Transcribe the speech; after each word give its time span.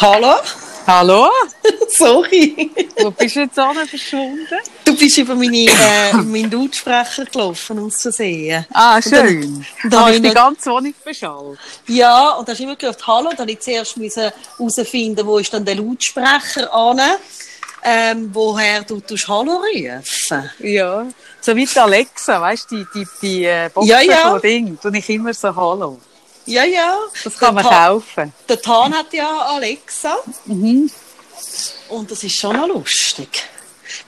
Hallo? 0.00 0.34
Hallo? 0.86 1.30
Sorry. 1.88 2.70
Wo 3.00 3.10
bist 3.10 3.36
du 3.36 3.40
jetzt 3.40 3.58
an 3.58 3.74
verschwunden? 3.86 4.46
Du 4.84 4.94
bist 4.96 5.16
über 5.16 5.34
meine, 5.34 5.64
äh, 5.66 6.12
meinen 6.16 6.50
Lautsprecher 6.50 7.24
gelaufen, 7.24 7.78
um 7.78 7.90
zu 7.90 8.10
sehen. 8.12 8.66
Ah, 8.72 9.00
schön. 9.00 9.44
Und 9.44 9.64
Da 9.84 9.88
dann- 9.88 10.00
habe 10.00 10.10
ich 10.10 10.16
die 10.16 10.22
nicht- 10.22 10.34
ganze 10.34 10.70
Wohnung 10.70 10.94
beschallt. 11.04 11.58
Ja, 11.86 12.32
und 12.32 12.46
da 12.46 12.52
hast 12.52 12.58
du 12.58 12.64
immer 12.64 12.76
gehört, 12.76 13.06
Hallo. 13.06 13.30
Dann 13.30 13.38
habe 13.40 13.52
ich 13.52 13.60
zuerst 13.60 13.96
herausfinden, 13.96 15.26
wo 15.26 15.38
ist 15.38 15.54
dann 15.54 15.64
der 15.64 15.76
Lautsprecher 15.76 16.72
an, 16.74 17.00
ähm, 17.82 18.30
woher 18.32 18.82
du 18.82 19.00
tust 19.00 19.26
Hallo 19.28 19.62
rufen. 19.62 20.50
Ja. 20.58 21.06
So 21.40 21.54
wie 21.56 21.64
die 21.66 21.78
Alexa, 21.78 22.40
weißt 22.40 22.70
du, 22.70 22.76
die, 22.76 22.86
die, 22.94 23.06
die 23.22 23.44
äh, 23.44 23.70
Boxen 23.72 23.88
Ja, 23.90 24.00
ja. 24.00 24.38
Ding. 24.38 24.78
Tue 24.80 24.96
ich 24.98 25.08
immer 25.08 25.32
so 25.32 25.54
Hallo. 25.54 25.98
Ja, 26.46 26.64
ja. 26.64 26.98
Das 27.22 27.38
kann 27.38 27.54
man 27.54 27.64
kaufen. 27.64 28.32
Der 28.48 28.60
Tan 28.60 28.94
hat 28.94 29.12
ja 29.12 29.38
Alexa. 29.38 30.16
Mhm. 30.44 30.90
Und 31.88 32.10
das 32.10 32.22
ist 32.22 32.36
schon 32.36 32.56
noch 32.56 32.68
lustig. 32.68 33.28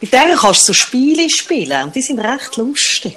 Mit 0.01 0.13
der 0.13 0.37
kannst 0.37 0.63
du 0.63 0.67
so 0.67 0.75
Spiele 0.75 1.29
spielen 1.31 1.85
und 1.85 1.95
die 1.95 2.03
sind 2.03 2.19
recht 2.19 2.57
lustig. 2.57 3.17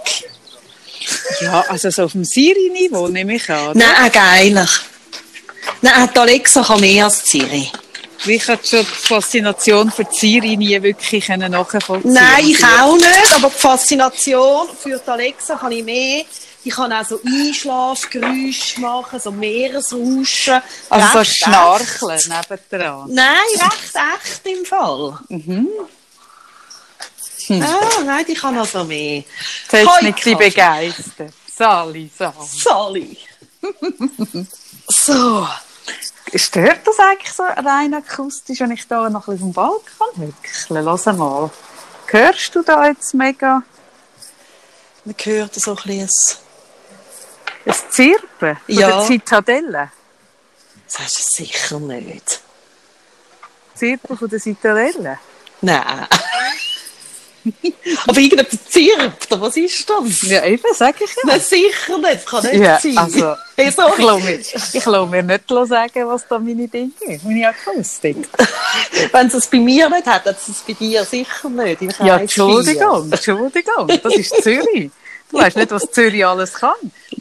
Ja, 1.42 1.62
also 1.68 1.90
so 1.90 2.04
auf 2.04 2.12
dem 2.12 2.23
Siri-Niveau 2.23 3.08
nehme 3.08 3.36
ich 3.36 3.50
an. 3.50 3.70
oder? 3.70 3.80
Nein, 3.80 4.12
geiler. 4.12 4.70
Nein, 5.81 6.09
die 6.14 6.20
Alexa 6.20 6.64
kann 6.64 6.80
mehr 6.81 7.06
als 7.06 7.26
Siri. 7.26 7.72
Ich 8.26 8.48
habe 8.50 8.59
schon 8.66 8.81
die 8.81 8.86
Faszination 8.86 9.92
für 9.92 10.04
die 10.04 10.16
Siri 10.16 10.58
nie 10.58 10.81
wirklich 10.81 11.28
nachvollziehen. 11.30 12.14
Nein, 12.14 12.48
ich 12.48 12.64
auch 12.64 12.95
nicht, 12.95 13.34
aber 13.36 13.50
die 13.50 13.59
Faszination 13.59 14.67
für 14.78 15.00
die 15.00 15.09
Alexa 15.09 15.56
kann 15.56 15.72
ich 15.72 15.84
mehr. 15.84 16.26
Ich 16.70 16.76
kann 16.76 16.94
auch 16.94 17.04
so 17.04 17.20
Einschlafgeräusche 17.26 18.80
machen, 18.80 19.20
so 19.20 19.32
Meeresrauschen. 19.32 20.62
Also 20.88 21.08
so 21.14 21.18
Recht 21.18 21.36
Schnarcheln 21.36 22.12
echt. 22.12 22.30
nebendran. 22.30 23.12
Nein, 23.12 23.38
recht 23.55 23.95
echt 23.95 24.45
im 24.45 24.64
Fall. 24.64 25.18
Mhm. 25.30 25.68
Ah, 27.50 28.03
nein, 28.06 28.23
die 28.28 28.36
kann 28.36 28.56
also 28.56 28.84
mehr. 28.84 29.23
Das 29.72 29.81
hat 29.81 30.00
Hoi, 30.00 30.12
mich 30.12 30.28
ein 30.28 30.38
begeistert. 30.38 31.34
Sali, 31.58 32.12
Sali. 32.16 32.36
Sally. 32.45 33.17
so. 34.88 35.47
Stört 36.36 36.86
das 36.86 37.00
eigentlich 37.00 37.34
so 37.34 37.42
rein 37.42 37.95
akustisch, 37.95 38.59
wenn 38.59 38.70
ich 38.70 38.88
da 38.88 39.09
noch 39.09 39.28
ein 39.28 39.38
bisschen 39.38 39.40
vom 39.40 39.53
Balkon 39.53 40.16
hückle? 40.17 40.81
Lass 40.81 41.08
mal. 41.08 41.50
Hörst 42.06 42.53
du 42.53 42.62
da 42.62 42.86
jetzt 42.86 43.16
mega 43.16 43.64
Man 45.03 45.16
hört 45.17 45.56
so 45.56 45.72
ein 45.72 45.75
bisschen. 45.78 46.48
Ein 47.70 47.92
Zirpen 47.92 48.58
Ja. 48.67 48.88
der 48.88 49.02
Zitadelle? 49.06 49.92
Das 50.88 51.00
hast 51.00 51.17
du 51.39 51.44
sicher 51.44 51.80
nicht. 51.80 52.42
Zirpen 53.75 54.17
von 54.17 54.28
der 54.30 54.39
Zitadelle? 54.39 55.20
Nein. 55.62 56.08
Aber 58.08 58.20
irgendetwas 58.20 58.59
zirpt, 58.70 59.31
oder 59.31 59.42
was 59.42 59.56
ist 59.58 59.90
das? 59.90 60.22
Ja, 60.23 60.44
eben, 60.45 60.62
sag 60.75 60.95
ich 61.02 61.09
ja. 61.09 61.22
Nein, 61.25 61.40
sicher 61.40 61.97
nicht. 61.97 62.16
Das 62.16 62.25
kann 62.25 62.44
nicht 62.44 62.56
Ja, 62.56 62.80
sein. 62.80 62.97
also, 62.97 63.36
hey, 63.56 63.70
Ich 63.70 63.78
lasse 63.78 64.20
mir, 64.20 64.40
ich 64.73 64.86
lasse 64.86 65.08
mir 65.09 65.23
nicht 65.23 65.44
sagen, 65.47 66.08
was 66.08 66.28
da 66.28 66.38
meine 66.38 66.67
Dinge 66.67 66.92
sind, 67.00 67.23
meine 67.23 67.47
Akustik. 67.50 68.28
Wenn 69.14 69.28
es 69.28 69.34
es 69.36 69.47
bei 69.47 69.58
mir 69.59 69.90
nicht 69.90 70.06
hat, 70.06 70.25
hat 70.25 70.38
es 70.38 70.47
es 70.50 70.58
bei 70.59 70.73
dir 70.73 71.03
sicher 71.06 71.50
nicht. 71.50 71.81
Ich 71.81 71.97
Ja, 72.00 72.17
Entschuldigung, 72.17 73.09
Entschuldigung, 73.12 73.88
das 74.03 74.16
ist 74.16 74.44
Zürich. 74.44 74.92
Du 75.31 75.38
weißt 75.38 75.58
nicht, 75.58 75.72
was 75.72 75.91
Zürich 75.91 76.25
alles 76.25 76.53
kann. 76.53 76.72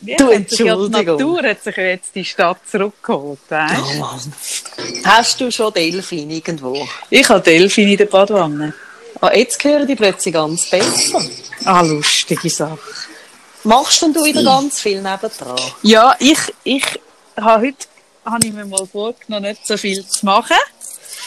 Ja, 0.03 0.17
Du, 0.17 0.25
ja 0.25 0.31
die 0.31 0.35
Entschuldigung. 0.37 0.91
Natur 1.17 1.43
hat 1.43 1.63
sich 1.63 1.77
ja 1.77 1.83
jetzt 1.85 2.15
die 2.15 2.25
Stadt 2.25 2.59
zurückgeholt. 2.71 3.39
Weißt? 3.49 3.75
Oh 3.95 3.99
Mann. 3.99 4.33
Hast 5.05 5.41
du 5.41 5.51
schon 5.51 5.73
Delfin 5.75 6.31
irgendwo? 6.31 6.87
Ich 7.11 7.29
habe 7.29 7.41
Delfin 7.41 7.89
in 7.89 7.97
der 7.99 8.07
Badwanne. 8.07 8.73
Ah, 9.21 9.33
jetzt 9.35 9.63
hören 9.65 9.87
die 9.87 9.97
plötzlich 9.97 10.33
ganz 10.33 10.71
besser. 10.71 11.21
Ah, 11.65 11.83
lustige 11.83 12.49
Sache. 12.49 12.79
Machst 13.65 14.01
denn 14.03 14.13
du 14.15 14.25
wieder 14.25 14.43
ganz 14.43 14.81
viel 14.81 15.03
nebendran? 15.03 15.59
Ja, 15.83 16.15
ich, 16.19 16.39
ich 16.65 16.85
habe 17.39 17.67
heute 17.67 17.87
habe 18.25 18.47
ich 18.47 18.53
mir 18.53 18.65
mal 18.65 18.87
vorgenommen, 18.87 19.49
nicht 19.51 19.67
so 19.67 19.77
viel 19.77 20.07
zu 20.07 20.25
machen. 20.25 20.57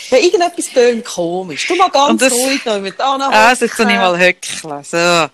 Ja, 0.09 0.17
irgendetwas 0.17 0.65
tönt 0.73 1.05
komisch. 1.05 1.67
Du 1.67 1.75
mal 1.75 1.89
ganz 1.89 2.21
das- 2.21 2.31
ruhig 2.33 2.63
noch 2.65 2.79
mit 2.79 2.99
Anna. 2.99 3.29
Also, 3.29 3.65
jetzt 3.65 3.75
kann 3.75 3.89
ich 3.89 3.95
mal 3.97 4.17
höckeln. 4.17 4.83
So. 4.83 5.29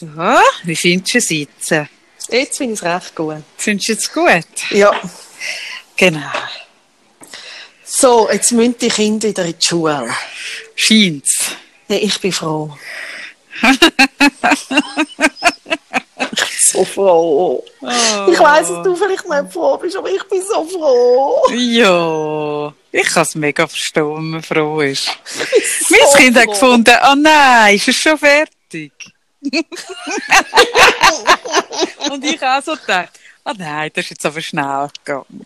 So, 0.00 0.08
wie 0.64 0.76
findest 0.76 1.12
du 1.12 1.18
es 1.18 1.28
jetzt? 1.28 1.70
Jetzt 2.30 2.56
finde 2.56 2.72
ich 2.72 2.80
es 2.80 2.82
recht 2.82 3.14
gut. 3.14 3.42
Findest 3.58 3.88
du 3.90 3.92
es 3.92 4.10
gut? 4.10 4.70
Ja. 4.70 4.98
Genau. 5.94 6.32
So, 7.84 8.30
jetzt 8.30 8.50
müssen 8.52 8.78
die 8.78 8.88
Kinder 8.88 9.28
wieder 9.28 9.44
in 9.44 9.58
die 9.58 9.66
Schule. 9.66 10.08
Scheint's. 10.74 11.50
Ja, 11.86 11.96
ich 11.96 12.18
bin 12.18 12.32
froh. 12.32 12.74
ich 13.60 13.78
bin 13.90 13.90
so 16.60 16.82
froh. 16.86 17.62
Oh. 17.82 18.30
Ich 18.32 18.38
weiss, 18.38 18.68
dass 18.68 18.82
du 18.82 18.96
vielleicht 18.96 19.28
nicht 19.28 19.52
froh 19.52 19.76
bist, 19.76 19.98
aber 19.98 20.10
ich 20.10 20.24
bin 20.24 20.40
so 20.40 20.64
froh. 20.64 21.42
Ja, 21.52 22.72
ich 22.90 23.06
kann 23.06 23.24
es 23.24 23.34
mega 23.34 23.66
verstehen, 23.66 24.14
wenn 24.14 24.30
man 24.30 24.42
froh 24.42 24.80
ist. 24.80 25.10
So 25.26 25.44
Mein 25.90 26.00
Kind 26.16 26.38
hat 26.38 26.46
gefunden, 26.46 26.96
oh 27.06 27.14
nein, 27.16 27.74
ist 27.74 27.88
es 27.88 27.96
schon 27.96 28.16
fertig? 28.16 28.92
Und 32.10 32.24
ich 32.24 32.42
auch 32.42 32.62
so 32.62 32.74
gedacht, 32.76 33.10
oh 33.44 33.52
nein, 33.56 33.90
das 33.94 34.04
ist 34.04 34.10
jetzt 34.10 34.26
aber 34.26 34.40
schnell 34.40 34.88
gegangen. 35.04 35.44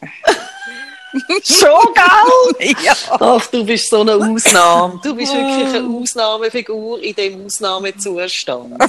Schon, 1.44 1.94
gell? 1.94 2.74
ja. 2.82 2.92
Ach, 3.20 3.46
du 3.46 3.64
bist 3.64 3.88
so 3.88 4.00
eine 4.00 4.14
Ausnahme. 4.16 4.98
Du 5.00 5.14
bist 5.14 5.32
wirklich 5.32 5.76
eine 5.76 5.86
Ausnahmefigur 5.88 7.00
in 7.00 7.14
dem 7.14 7.46
Ausnahmezustand. 7.46 8.82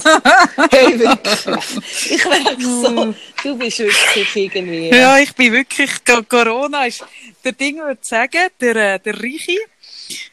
Hey, 0.72 0.98
wirklich. 0.98 2.10
Ich 2.10 2.24
merke 2.24 2.60
so, 2.60 3.14
du 3.44 3.56
bist 3.56 3.78
wirklich 3.78 4.34
irgendwie. 4.36 4.88
Ja, 4.88 5.18
ich 5.18 5.32
bin 5.36 5.52
wirklich, 5.52 6.04
Co- 6.04 6.24
Corona 6.28 6.86
ist, 6.86 7.04
der 7.44 7.52
Ding 7.52 7.76
würde 7.78 7.98
sagen, 8.02 8.48
der, 8.60 8.74
äh, 8.74 8.98
der 8.98 9.14
Reiche 9.22 9.56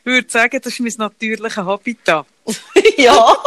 würde 0.03 0.27
sagen, 0.31 0.59
das 0.63 0.73
ist 0.73 0.79
mein 0.79 0.93
natürliches 0.97 1.57
Habitat. 1.57 2.25
ja. 2.97 3.37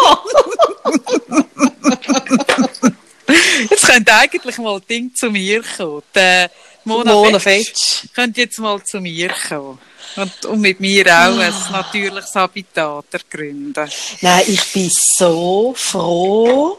Jetzt 3.70 3.86
könnte 3.86 4.14
eigentlich 4.14 4.58
mal 4.58 4.80
Ding 4.80 5.14
zu 5.14 5.30
mir 5.30 5.62
kommen. 5.76 6.02
Der 6.14 6.50
Mona, 6.84 7.12
Mona 7.12 7.38
Fetsch 7.38 8.04
könnte 8.14 8.42
jetzt 8.42 8.58
mal 8.58 8.82
zu 8.82 9.00
mir 9.00 9.30
kommen. 9.48 9.78
Und, 10.16 10.46
und 10.46 10.60
mit 10.60 10.80
mir 10.80 11.04
auch 11.06 11.38
ein 11.38 11.52
natürliches 11.72 12.34
Habitat 12.34 13.04
ergründen. 13.12 13.90
Nein, 14.22 14.44
ich 14.46 14.72
bin 14.72 14.90
so 14.90 15.74
froh, 15.76 16.78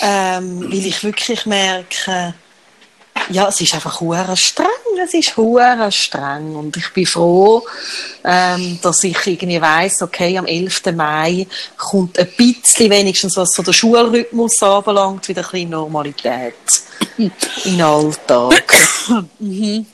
ähm, 0.00 0.70
weil 0.70 0.86
ich 0.86 1.04
wirklich 1.04 1.44
merke, 1.44 2.34
ja, 3.30 3.48
es 3.48 3.60
ist 3.60 3.74
einfach 3.74 4.00
streng, 4.36 4.66
es 4.98 5.14
ist 5.14 5.36
hure 5.36 5.90
streng 5.92 6.54
und 6.56 6.76
ich 6.76 6.90
bin 6.92 7.06
froh, 7.06 7.62
ähm, 8.24 8.78
dass 8.82 9.04
ich 9.04 9.26
irgendwie 9.26 9.60
weiss, 9.60 10.02
okay, 10.02 10.36
am 10.38 10.46
11. 10.46 10.82
Mai 10.94 11.46
kommt 11.76 12.18
ein 12.18 12.28
bisschen 12.36 12.90
wenigstens, 12.90 13.36
was 13.36 13.50
so 13.52 13.62
der 13.62 13.72
Schulrhythmus 13.72 14.62
anbelangt, 14.62 15.28
wieder 15.28 15.42
ein 15.42 15.50
bisschen 15.50 15.70
Normalität 15.70 16.54
in 17.18 17.30
den 17.64 17.82
Alltag. 17.82 18.72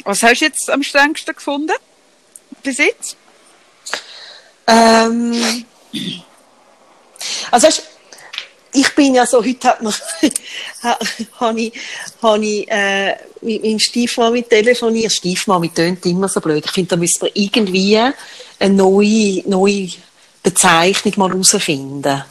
Was 0.04 0.22
hast 0.22 0.40
du 0.40 0.44
jetzt 0.44 0.70
am 0.70 0.82
strengsten 0.82 1.34
gefunden? 1.34 1.74
Bis 2.62 2.78
jetzt? 2.78 3.16
Ähm, 4.66 5.64
also 7.50 7.66
weisst, 7.66 7.82
ich 8.72 8.94
bin 8.94 9.14
ja 9.14 9.26
so, 9.26 9.42
heute 9.42 9.68
hat 9.68 9.82
man, 9.82 9.94
ha- 10.82 10.98
habe 11.40 11.60
ich, 11.60 11.72
habe 12.22 12.44
ich 12.44 12.70
äh, 12.70 13.16
mit 13.42 13.62
meinem 13.62 13.78
Stiefmami 13.78 14.42
telefoniert. 14.42 15.12
Stiefmami 15.12 15.68
tönt 15.70 16.04
immer 16.06 16.28
so 16.28 16.40
blöd. 16.40 16.64
Ich 16.64 16.70
finde, 16.70 16.90
da 16.90 16.96
müsste 16.96 17.26
man 17.26 17.30
irgendwie 17.34 17.98
eine 18.58 18.74
neue, 18.74 19.42
neue 19.48 19.88
Bezeichnung 20.42 21.14
mal 21.16 21.30
herausfinden. 21.30 22.24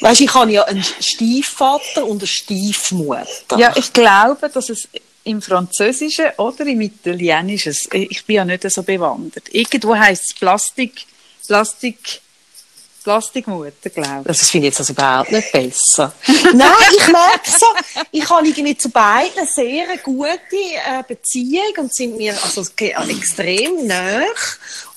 Weißt, 0.00 0.20
ich 0.20 0.34
habe 0.34 0.52
ja 0.52 0.64
einen 0.64 0.84
Stiefvater 1.00 2.04
und 2.04 2.18
eine 2.18 2.26
Stiefmutter. 2.26 3.58
Ja, 3.58 3.72
ich 3.76 3.92
glaube, 3.92 4.48
dass 4.48 4.68
es 4.68 4.88
im 5.24 5.42
Französischen 5.42 6.26
oder 6.36 6.66
im 6.66 6.80
Italienischen, 6.80 7.74
ich 7.92 8.24
bin 8.24 8.36
ja 8.36 8.44
nicht 8.44 8.70
so 8.70 8.82
bewandert. 8.82 9.52
Irgendwo 9.52 9.96
heisst 9.96 10.24
es 10.28 10.34
Plastik, 10.34 11.06
Plastik, 11.46 12.20
Plastikmutter, 13.06 13.90
glaube 13.90 14.22
ich. 14.22 14.26
Das 14.26 14.50
finde 14.50 14.66
ich 14.66 14.72
jetzt 14.72 14.80
also 14.80 14.92
überhaupt 14.92 15.30
nicht 15.30 15.52
besser. 15.52 16.12
Nein, 16.26 16.72
ich 16.90 17.06
merke 17.06 17.50
so, 17.56 17.66
ich 18.10 18.28
habe 18.28 18.48
irgendwie 18.48 18.76
zu 18.76 18.88
beiden 18.88 19.46
sehr 19.46 19.88
eine 19.88 19.98
gute 19.98 20.28
äh, 20.52 21.04
Beziehung 21.06 21.72
und 21.78 21.94
sind 21.94 22.16
mir 22.16 22.34
also 22.42 22.62
extrem 23.08 23.86
nah. 23.86 24.24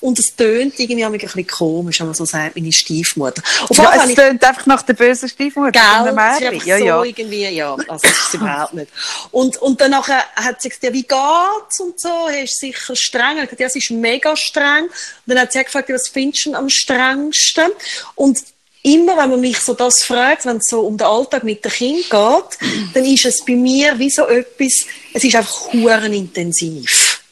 Und 0.00 0.18
es 0.18 0.34
tönt 0.34 0.78
irgendwie 0.78 1.04
ein 1.04 1.12
bisschen 1.12 1.46
komisch, 1.46 2.00
wenn 2.00 2.06
man 2.06 2.14
so 2.14 2.24
sagt, 2.24 2.56
meine 2.56 2.72
Stiefmutter. 2.72 3.42
Auf 3.68 3.76
ja, 3.76 4.04
es 4.04 4.14
tönt 4.14 4.42
einfach 4.42 4.66
nach 4.66 4.82
der 4.82 4.94
bösen 4.94 5.28
Stiefmutter. 5.28 5.72
Gell, 5.72 6.16
es 6.16 6.52
ist 6.56 6.66
ja, 6.66 6.78
so 6.78 6.84
ja. 6.84 7.04
irgendwie, 7.04 7.48
ja, 7.48 7.76
also 7.88 8.06
ist 8.08 8.34
überhaupt 8.34 8.74
nicht. 8.74 8.90
Und, 9.30 9.56
und 9.58 9.80
dann 9.80 9.94
hat 9.96 10.62
sie 10.62 10.68
gesagt, 10.70 10.92
wie 10.92 11.02
geht's 11.02 11.80
und 11.80 12.00
so, 12.00 12.28
hast 12.30 12.58
sicher 12.58 12.96
streng. 12.96 13.38
Ich 13.38 13.42
gesagt, 13.44 13.60
ja, 13.60 13.66
es 13.66 13.76
ist 13.76 13.90
mega 13.90 14.36
streng. 14.36 14.84
Und 14.84 14.90
dann 15.26 15.40
hat 15.40 15.52
sie 15.52 15.62
gefragt, 15.62 15.90
was 15.90 16.08
findest 16.08 16.46
du 16.46 16.54
am 16.54 16.68
strengsten? 16.68 17.70
Und 18.14 18.42
immer, 18.82 19.16
wenn 19.16 19.30
man 19.30 19.40
mich 19.40 19.58
so 19.58 19.74
das 19.74 20.02
fragt, 20.02 20.46
wenn 20.46 20.56
es 20.56 20.68
so 20.68 20.80
um 20.80 20.96
den 20.96 21.06
Alltag 21.06 21.44
mit 21.44 21.64
dem 21.64 21.70
Kind 21.70 22.10
geht, 22.10 22.94
dann 22.94 23.04
ist 23.04 23.26
es 23.26 23.44
bei 23.44 23.54
mir 23.54 23.98
wie 23.98 24.10
so 24.10 24.26
etwas, 24.26 24.86
es 25.12 25.24
ist 25.24 25.34
einfach 25.34 25.72
huren 25.72 26.12
intensiv. 26.12 27.22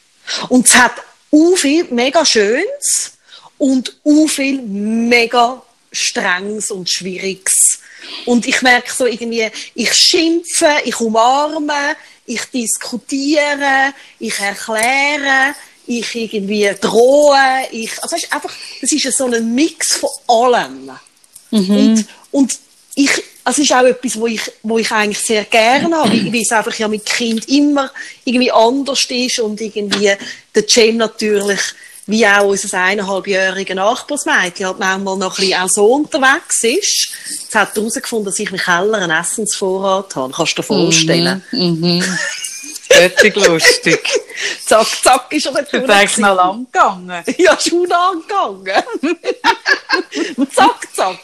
Und 0.49 0.67
es 0.67 0.75
hat 0.75 0.93
u 1.31 1.55
viel 1.55 1.85
mega 1.91 2.25
Schönes 2.25 3.11
und 3.57 3.95
u 4.03 4.27
viel 4.27 4.61
mega 4.61 5.61
Strenges 5.91 6.71
und 6.71 6.89
Schwieriges. 6.89 7.79
Und 8.25 8.47
ich 8.47 8.61
merke 8.61 8.91
so 8.93 9.05
irgendwie, 9.05 9.49
ich 9.75 9.93
schimpfe, 9.93 10.77
ich 10.85 10.99
umarme, 10.99 11.95
ich 12.25 12.43
diskutiere, 12.45 13.93
ich 14.19 14.39
erkläre, 14.39 15.55
ich 15.85 16.15
irgendwie 16.15 16.71
drohe, 16.79 17.67
ich, 17.71 17.91
also 18.01 18.15
einfach, 18.15 18.53
das 18.81 18.91
ist 18.91 19.17
so 19.17 19.25
ein 19.25 19.53
Mix 19.53 19.93
von 19.93 20.09
allem. 20.27 20.91
Mhm. 21.51 21.69
Und, 21.69 22.05
und 22.31 22.59
ich, 23.03 23.23
es 23.45 23.57
ist 23.57 23.71
auch 23.71 23.85
etwas, 23.85 24.19
wo 24.19 24.27
ich, 24.27 24.41
wo 24.61 24.77
ich 24.77 24.91
eigentlich 24.91 25.19
sehr 25.19 25.45
gerne 25.45 25.95
habe, 25.95 26.11
weil 26.11 26.41
es 26.41 26.51
einfach 26.51 26.75
ja 26.75 26.87
mit 26.87 27.05
Kind 27.05 27.47
immer 27.47 27.89
irgendwie 28.25 28.51
anders 28.51 29.05
ist 29.09 29.39
und 29.39 29.61
irgendwie 29.61 30.11
der 30.53 30.67
Cem 30.67 30.97
natürlich, 30.97 31.59
wie 32.07 32.27
auch 32.27 32.45
unser 32.45 32.77
eineinhalbjähriger 32.77 33.75
Nachbarsmädchen 33.75 34.65
halt 34.65 34.79
manchmal 34.79 35.17
noch 35.17 35.37
ein 35.37 35.45
bisschen 35.45 35.61
auch 35.61 35.69
so 35.69 35.85
unterwegs 35.85 36.63
ist. 36.63 37.11
Jetzt 37.29 37.55
hat 37.55 37.75
er 37.75 37.81
herausgefunden, 37.81 38.25
dass 38.25 38.39
ich 38.39 38.51
im 38.51 38.57
Keller 38.57 38.97
einen 38.97 39.11
Essensvorrat 39.11 40.15
habe. 40.15 40.33
Kannst 40.33 40.57
du 40.57 40.61
dir 40.61 40.67
vorstellen? 40.67 41.43
Mhm. 41.51 41.79
Mhm. 41.79 42.03
Göttig 42.89 43.35
lustig. 43.35 44.09
zack, 44.65 44.87
zack 45.03 45.31
ist 45.31 45.45
er 45.45 45.53
nicht 45.53 45.71
Du 45.71 45.81
bist 45.81 46.17
noch 46.17 46.35
lang 46.35 46.65
gegangen. 46.65 47.23
Ja, 47.37 47.57
schon 47.59 47.85
lang 47.85 48.21
gegangen. 48.21 48.83
zack, 50.53 50.87
zack. 50.93 51.19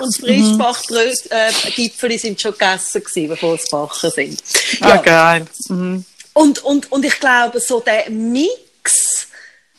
Und 0.00 0.08
das 0.08 0.16
Frischbachgipfel 0.16 2.10
äh, 2.10 2.18
sind 2.18 2.40
schon 2.40 2.52
gegessen 2.52 3.02
gewesen, 3.02 3.28
bevor 3.28 3.58
sie 3.58 3.68
backen 3.70 4.10
sind. 4.10 4.42
Ah, 4.80 4.88
ja. 4.88 4.94
Ah, 4.94 4.96
geil. 4.98 5.46
Mhm. 5.68 6.04
Und, 6.32 6.64
und, 6.64 6.92
und 6.92 7.04
ich 7.04 7.18
glaube, 7.20 7.60
so 7.60 7.80
der 7.80 8.08
Mix, 8.10 9.26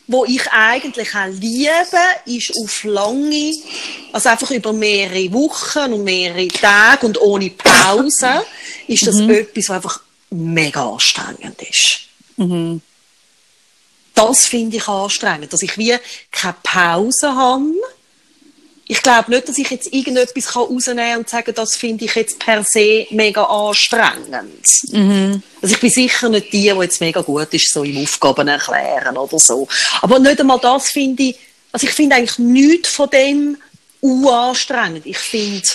wo 0.08 0.26
ich 0.26 0.46
eigentlich 0.52 1.16
auch 1.16 1.28
liebe, 1.28 1.98
ist 2.26 2.54
auf 2.58 2.84
lange, 2.84 3.54
also 4.12 4.30
einfach 4.30 4.52
über 4.52 4.74
mehrere 4.74 5.32
Wochen 5.34 5.94
und 5.94 6.04
mehrere 6.04 6.48
Tage 6.50 7.06
und 7.06 7.20
ohne 7.22 7.50
Pause, 7.52 8.46
ist 8.88 9.08
das 9.08 9.16
mhm. 9.16 9.30
etwas, 9.30 9.70
was 9.70 9.76
einfach 9.78 10.02
mega 10.30 10.90
anstrengend 10.90 11.62
ist. 11.62 12.02
Mhm. 12.38 12.82
Das 14.14 14.46
finde 14.46 14.78
ich 14.78 14.88
anstrengend, 14.88 15.52
dass 15.54 15.62
ich 15.62 15.78
wie 15.78 15.96
keine 16.32 16.56
Pause 16.62 17.34
habe. 17.34 17.64
Ich 18.92 19.02
glaube 19.02 19.32
nicht, 19.32 19.48
dass 19.48 19.58
ich 19.58 19.70
jetzt 19.70 19.94
irgendetwas 19.94 20.54
rausnehmen 20.54 21.12
kann 21.12 21.20
und 21.20 21.30
sagen, 21.30 21.54
das 21.56 21.78
finde 21.78 22.04
ich 22.04 22.14
jetzt 22.14 22.38
per 22.40 22.62
se 22.66 23.08
mega 23.12 23.42
anstrengend. 23.46 24.68
Mhm. 24.92 25.42
Also 25.62 25.76
ich 25.76 25.80
bin 25.80 25.90
sicher 25.90 26.28
nicht 26.28 26.52
die, 26.52 26.64
die 26.64 26.68
jetzt 26.68 27.00
mega 27.00 27.22
gut 27.22 27.54
ist, 27.54 27.72
so 27.72 27.86
im 27.86 28.04
Aufgaben 28.04 28.50
erklären 28.50 29.16
oder 29.16 29.40
so. 29.40 29.66
Aber 30.02 30.20
nicht 30.20 30.42
einmal 30.42 30.60
das 30.60 30.90
finde 30.90 31.24
ich, 31.24 31.38
also 31.72 31.88
ich 31.88 31.94
finde 31.94 32.18
eigentlich 32.18 32.38
nichts 32.38 32.90
von 32.90 33.10
dem 33.10 33.58
anstrengend. 34.30 35.06
Ich 35.06 35.20
finde 35.20 35.70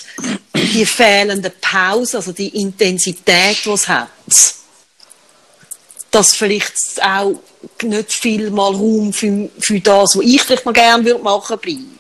die 0.55 0.85
fehlende 0.85 1.49
Pause, 1.49 2.19
also 2.19 2.33
die 2.33 2.49
Intensität, 2.49 3.65
die 3.65 3.71
es 3.71 3.89
hat, 3.89 4.11
dass 6.11 6.37
vielleicht 6.37 7.03
auch 7.03 7.41
nicht 7.83 8.13
viel 8.13 8.51
mal 8.51 8.75
Raum 8.75 9.11
für, 9.15 9.49
für 9.59 9.81
das, 9.81 10.17
was 10.17 10.23
ich 10.23 10.43
vielleicht 10.43 10.67
mal 10.67 10.73
gerne 10.73 11.03
würde 11.03 11.23
machen, 11.23 11.57
bleibt. 11.59 11.97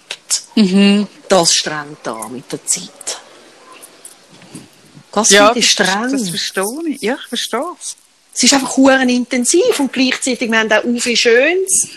Mhm. 0.54 1.06
Das 1.28 1.54
strengt 1.54 1.98
da 2.02 2.28
mit 2.28 2.50
der 2.50 2.64
Zeit. 2.64 3.20
Das 5.12 5.30
ja, 5.30 5.52
ich 5.54 5.70
streng. 5.70 6.02
Das, 6.02 6.12
das 6.12 6.28
verstehe 6.28 6.88
ich. 6.88 7.02
Ja, 7.02 7.14
ich 7.14 7.28
verstehe 7.28 7.72
es. 7.80 7.96
Es 8.34 8.42
ist 8.42 8.54
einfach 8.54 8.76
intensiv 8.76 9.80
und 9.80 9.92
gleichzeitig 9.92 10.50
wir 10.50 10.58
haben 10.58 10.72
auch 10.72 11.00
viel 11.00 11.16
Schönes 11.16 11.88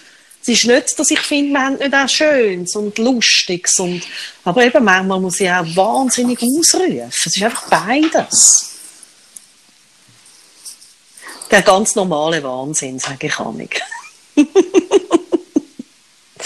es 0.42 0.48
ist 0.48 0.66
nicht, 0.66 0.98
dass 0.98 1.12
ich 1.12 1.20
finde, 1.20 1.52
wir 1.52 1.62
haben 1.62 1.76
nicht 1.76 1.94
auch 1.94 2.08
Schönes 2.08 2.76
und 2.76 2.98
Lustiges. 2.98 3.78
Und, 3.80 4.02
aber 4.46 4.64
eben, 4.64 4.84
manchmal 4.84 5.20
muss 5.20 5.40
ich 5.42 5.50
auch 5.50 5.66
wahnsinnig 5.76 6.40
ausrufen. 6.42 7.02
Es 7.10 7.26
ist 7.26 7.44
einfach 7.44 7.68
beides. 7.70 8.70
Der 11.52 11.62
ganz 11.62 11.96
normale 11.96 12.42
Wahnsinn, 12.44 13.00
sage 13.00 13.28
ich 13.28 13.40
auch 13.40 13.54
nicht. 13.54 13.82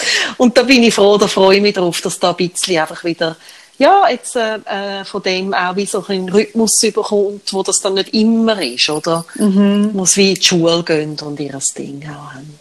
und 0.36 0.56
da 0.56 0.62
bin 0.62 0.82
ich 0.82 0.94
froh, 0.94 1.18
da 1.18 1.26
freue 1.26 1.56
ich 1.56 1.62
mich 1.62 1.74
darauf, 1.74 2.00
dass 2.00 2.18
da 2.18 2.30
ein 2.30 2.36
bisschen 2.36 2.80
einfach 2.80 3.04
wieder 3.04 3.36
ja, 3.76 4.08
jetzt 4.08 4.36
äh, 4.36 4.56
äh 4.56 5.04
von 5.04 5.22
dem 5.22 5.52
auch 5.52 5.74
wie 5.74 5.86
so 5.86 6.04
ein 6.06 6.28
Rhythmus 6.28 6.82
überkommt, 6.82 7.52
wo 7.52 7.62
das 7.62 7.80
dann 7.80 7.94
nicht 7.94 8.14
immer 8.14 8.60
ist, 8.62 8.88
oder? 8.88 9.24
Mhm. 9.34 9.90
Muss 9.92 10.16
wie 10.16 10.30
in 10.30 10.34
die 10.36 10.44
Schule 10.44 10.84
gehen 10.84 11.18
und 11.20 11.40
ihr 11.40 11.58
Ding 11.76 12.08
auch 12.08 12.34
haben. 12.34 12.60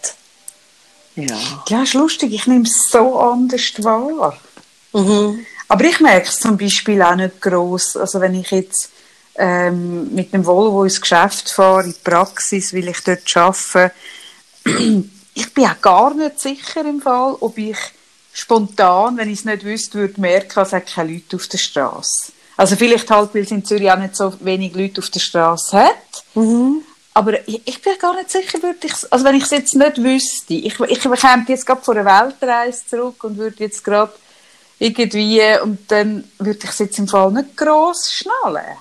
Ja. 1.16 1.38
Ja, 1.70 1.84
ist 1.84 1.94
lustig. 1.94 2.34
Ich 2.34 2.48
nehme 2.48 2.64
es 2.64 2.90
so 2.90 3.20
anders 3.20 3.74
wahr. 3.84 4.38
Mhm. 4.94 5.46
Aber 5.68 5.84
ich 5.86 6.00
merke 6.00 6.28
es 6.28 6.40
zum 6.40 6.58
Beispiel 6.58 7.02
auch 7.02 7.16
nicht 7.16 7.42
gross. 7.42 7.96
Also 7.96 8.20
wenn 8.20 8.36
ich 8.36 8.50
jetzt 8.52 8.90
ähm, 9.36 10.14
mit 10.14 10.34
dem 10.34 10.46
Volvo 10.46 10.84
ins 10.84 11.02
Geschäft 11.02 11.50
fahre, 11.52 11.84
in 11.84 11.94
die 11.94 12.00
Praxis, 12.04 12.74
weil 12.74 12.88
ich 12.88 13.00
dort 13.02 13.38
arbeite, 13.38 13.92
ich 15.34 15.54
bin 15.54 15.66
auch 15.66 15.82
gar 15.82 16.14
nicht 16.14 16.40
sicher 16.40 16.82
im 16.82 17.02
Fall, 17.02 17.36
ob 17.40 17.58
ich 17.58 17.78
spontan, 18.34 19.18
wenn 19.18 19.30
ich 19.30 19.40
es 19.40 19.46
nicht 19.46 19.64
wüsste, 19.64 20.00
würde 20.00 20.20
merken, 20.20 20.60
es 20.60 20.74
hat 20.74 20.88
keine 20.88 21.14
Leute 21.14 21.36
auf 21.36 21.48
der 21.48 21.58
Straße. 21.58 22.34
Also 22.58 22.76
vielleicht 22.76 23.10
halt, 23.10 23.34
weil 23.34 23.44
es 23.44 23.52
in 23.52 23.66
Zürich 23.66 23.92
auch 23.92 23.98
nicht 23.98 24.16
so 24.16 24.34
wenig 24.42 24.76
Leute 24.76 25.02
auf 25.02 25.10
der 25.10 25.20
Straße 25.20 25.78
hat. 25.78 26.24
Mhm. 26.36 26.84
Aber 27.16 27.48
ich, 27.48 27.62
ich, 27.66 27.82
bin 27.82 27.98
gar 28.00 28.16
nicht 28.16 28.32
sicher, 28.32 28.62
würde 28.62 28.88
ich, 28.88 28.94
also 29.12 29.26
wenn 29.26 29.36
ich 29.36 29.44
es 29.44 29.52
jetzt 29.52 29.76
nicht 29.76 29.98
wüsste, 29.98 30.54
ich, 30.56 30.80
ich 30.80 31.00
käme 31.00 31.46
jetzt 31.48 31.66
gerade 31.66 31.82
von 31.82 31.98
einer 31.98 32.30
Weltreise 32.32 32.82
zurück 32.90 33.24
und 33.24 33.38
würde 33.38 33.56
jetzt 33.60 33.84
gerade 33.84 34.14
irgendwie, 34.80 35.42
und 35.62 35.92
dann 35.92 36.24
würde 36.40 36.60
ich 36.64 36.70
es 36.70 36.80
jetzt 36.80 36.98
im 36.98 37.08
Fall 37.08 37.32
nicht 37.32 37.56
gross 37.56 38.12
schnallen. 38.12 38.78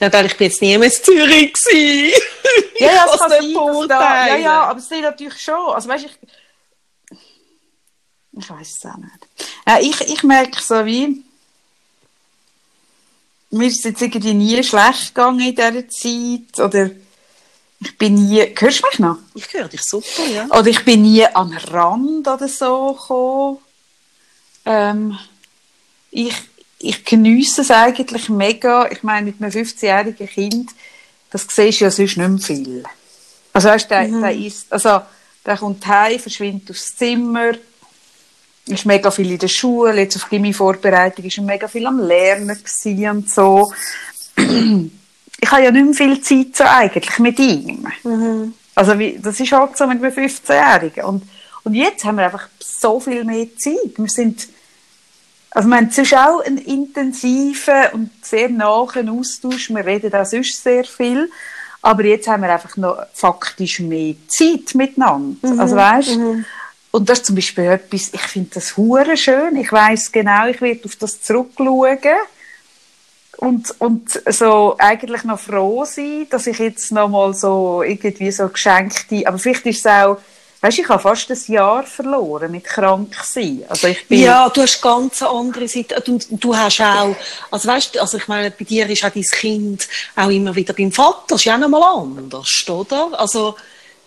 Ja, 0.00 0.24
ich 0.24 0.36
bin 0.36 0.48
jetzt 0.48 0.62
nie 0.62 0.76
mehr 0.78 0.88
in 0.88 0.92
Zürich 0.92 1.52
gewesen. 1.52 2.22
ja, 2.78 2.86
ja, 2.86 3.06
das 3.06 3.18
kann 3.18 3.30
sein, 3.30 3.88
da, 3.88 4.26
ja, 4.28 4.36
ja, 4.36 4.62
aber 4.64 4.78
es 4.78 4.90
ist 4.90 5.00
natürlich 5.00 5.40
schon, 5.40 5.74
also 5.74 5.88
weißt 5.88 6.04
ich, 6.06 6.18
ich 8.32 8.50
weiß 8.50 8.76
es 8.78 8.86
auch 8.86 8.96
nicht. 8.96 9.28
Ja, 9.66 9.78
ich, 9.80 10.00
ich 10.00 10.22
merke 10.22 10.60
so 10.60 10.84
wie, 10.84 11.22
mir 13.50 13.68
ist 13.68 13.78
es 13.78 13.84
jetzt 13.84 14.02
irgendwie 14.02 14.34
nie 14.34 14.62
schlecht 14.62 15.14
gegangen 15.14 15.40
in 15.40 15.54
dieser 15.54 15.88
Zeit, 15.88 16.64
oder 16.64 16.90
ich 17.80 17.98
bin 17.98 18.14
nie, 18.14 18.42
hörst 18.58 18.82
du 18.82 18.88
mich 18.88 18.98
noch? 18.98 19.18
Ich 19.34 19.52
höre 19.52 19.68
dich 19.68 19.82
super, 19.82 20.24
ja. 20.32 20.46
Oder 20.46 20.66
ich 20.66 20.84
bin 20.84 21.02
nie 21.02 21.24
an 21.26 21.50
den 21.50 21.58
Rand 21.58 22.26
oder 22.26 22.48
so 22.48 22.94
gekommen. 22.94 23.58
Ähm, 24.64 25.18
ich, 26.10 26.34
ich 26.78 27.04
genieße 27.04 27.62
es 27.62 27.70
eigentlich 27.70 28.28
mega. 28.28 28.90
Ich 28.90 29.02
meine, 29.02 29.26
mit 29.26 29.40
einem 29.40 29.50
15-jährigen 29.50 30.28
Kind, 30.28 30.70
das 31.34 31.48
siehst 31.50 31.80
du 31.80 31.86
ja 31.86 31.90
sonst 31.90 32.16
nicht 32.16 32.28
mehr 32.28 32.38
viel. 32.38 32.84
Also 33.52 33.68
weißt, 33.68 33.90
der, 33.90 34.06
mhm. 34.06 34.20
der, 34.22 34.36
ist, 34.36 34.72
also, 34.72 35.00
der 35.44 35.56
kommt 35.56 35.84
heim, 35.84 36.20
verschwindet 36.20 36.70
aufs 36.70 36.94
Zimmer, 36.96 37.54
ist 38.66 38.86
mega 38.86 39.10
viel 39.10 39.32
in 39.32 39.38
der 39.38 39.48
Schule, 39.48 40.00
jetzt 40.00 40.14
auf 40.14 40.30
Gimmi-Vorbereitung 40.30 41.24
ist 41.24 41.36
er 41.36 41.42
mega 41.42 41.66
viel 41.66 41.84
am 41.88 41.98
Lernen 41.98 42.56
und 43.10 43.28
so 43.28 43.72
ich 44.36 45.50
habe 45.50 45.64
ja 45.64 45.72
nicht 45.72 45.84
mehr 45.84 45.94
viel 45.94 46.20
Zeit 46.20 46.54
so 46.54 46.64
eigentlich 46.64 47.18
mit 47.18 47.38
ihm. 47.40 47.84
Mhm. 48.04 48.54
Also 48.76 48.96
wie, 48.96 49.18
das 49.20 49.40
ist 49.40 49.50
halt 49.50 49.76
so 49.76 49.88
mit 49.88 50.02
einem 50.02 50.12
15-Jährigen. 50.12 51.04
Und, 51.04 51.24
und 51.64 51.74
jetzt 51.74 52.04
haben 52.04 52.16
wir 52.16 52.26
einfach 52.26 52.48
so 52.60 53.00
viel 53.00 53.24
mehr 53.24 53.48
Zeit. 53.56 53.96
Wir 53.96 54.08
sind, 54.08 54.46
also 55.54 55.68
wir 55.68 55.76
haben 55.76 55.90
sonst 55.90 56.14
auch 56.14 56.40
einen 56.44 56.58
intensiven 56.58 57.86
und 57.92 58.10
sehr 58.22 58.48
nahen 58.48 59.08
Austausch. 59.08 59.70
Wir 59.70 59.86
reden 59.86 60.12
auch 60.14 60.26
sonst 60.26 60.62
sehr 60.62 60.84
viel. 60.84 61.30
Aber 61.80 62.04
jetzt 62.04 62.26
haben 62.28 62.42
wir 62.42 62.52
einfach 62.52 62.76
noch 62.76 62.98
faktisch 63.12 63.80
mehr 63.80 64.14
Zeit 64.26 64.74
miteinander. 64.74 65.48
Mhm. 65.48 65.60
Also 65.60 65.76
weißt, 65.76 66.16
mhm. 66.16 66.44
Und 66.90 67.08
das 67.08 67.18
ist 67.18 67.26
zum 67.26 67.34
Beispiel 67.34 67.64
etwas, 67.64 68.10
ich 68.12 68.20
finde 68.20 68.50
das 68.54 68.76
hure 68.76 69.16
schön. 69.16 69.56
Ich 69.56 69.72
weiß 69.72 70.12
genau, 70.12 70.46
ich 70.46 70.60
werde 70.60 70.84
auf 70.84 70.96
das 70.96 71.20
zurückschauen 71.22 71.98
und, 73.38 73.80
und 73.80 74.22
so 74.26 74.76
eigentlich 74.78 75.24
noch 75.24 75.40
froh 75.40 75.84
sein, 75.84 76.26
dass 76.30 76.46
ich 76.46 76.58
jetzt 76.58 76.92
noch 76.92 77.08
mal 77.08 77.34
so 77.34 77.82
irgendwie 77.82 78.30
so 78.30 78.48
geschenkte, 78.48 79.26
aber 79.26 79.38
vielleicht 79.38 79.66
ist 79.66 79.80
es 79.80 79.86
auch, 79.86 80.18
weißt, 80.64 80.78
ich 80.78 80.88
habe 80.88 81.02
fast 81.02 81.30
ein 81.30 81.38
Jahr 81.52 81.82
verloren 81.84 82.50
mit 82.50 82.64
krank 82.64 83.14
sein. 83.22 83.62
Also 83.68 83.86
ich 83.88 84.06
bin 84.08 84.20
Ja, 84.22 84.48
du 84.48 84.62
hast 84.62 84.80
ganz 84.80 85.22
andere 85.22 85.68
Seite. 85.68 86.00
Du, 86.04 86.18
du 86.30 86.56
hast 86.56 86.80
auch, 86.80 87.14
also 87.50 87.68
weißt, 87.68 87.98
also 87.98 88.16
ich 88.16 88.26
meine, 88.28 88.50
bei 88.50 88.64
dir 88.64 88.88
ist 88.88 89.04
auch 89.04 89.10
dein 89.10 89.22
Kind 89.22 89.86
auch 90.16 90.28
immer 90.30 90.54
wieder 90.54 90.72
beim 90.72 90.90
Vater. 90.90 91.22
Das 91.28 91.40
ist 91.40 91.44
ja 91.44 91.54
auch 91.56 91.58
noch 91.58 91.68
mal 91.68 91.82
anders, 91.82 92.64
oder? 92.68 93.08
Also, 93.18 93.54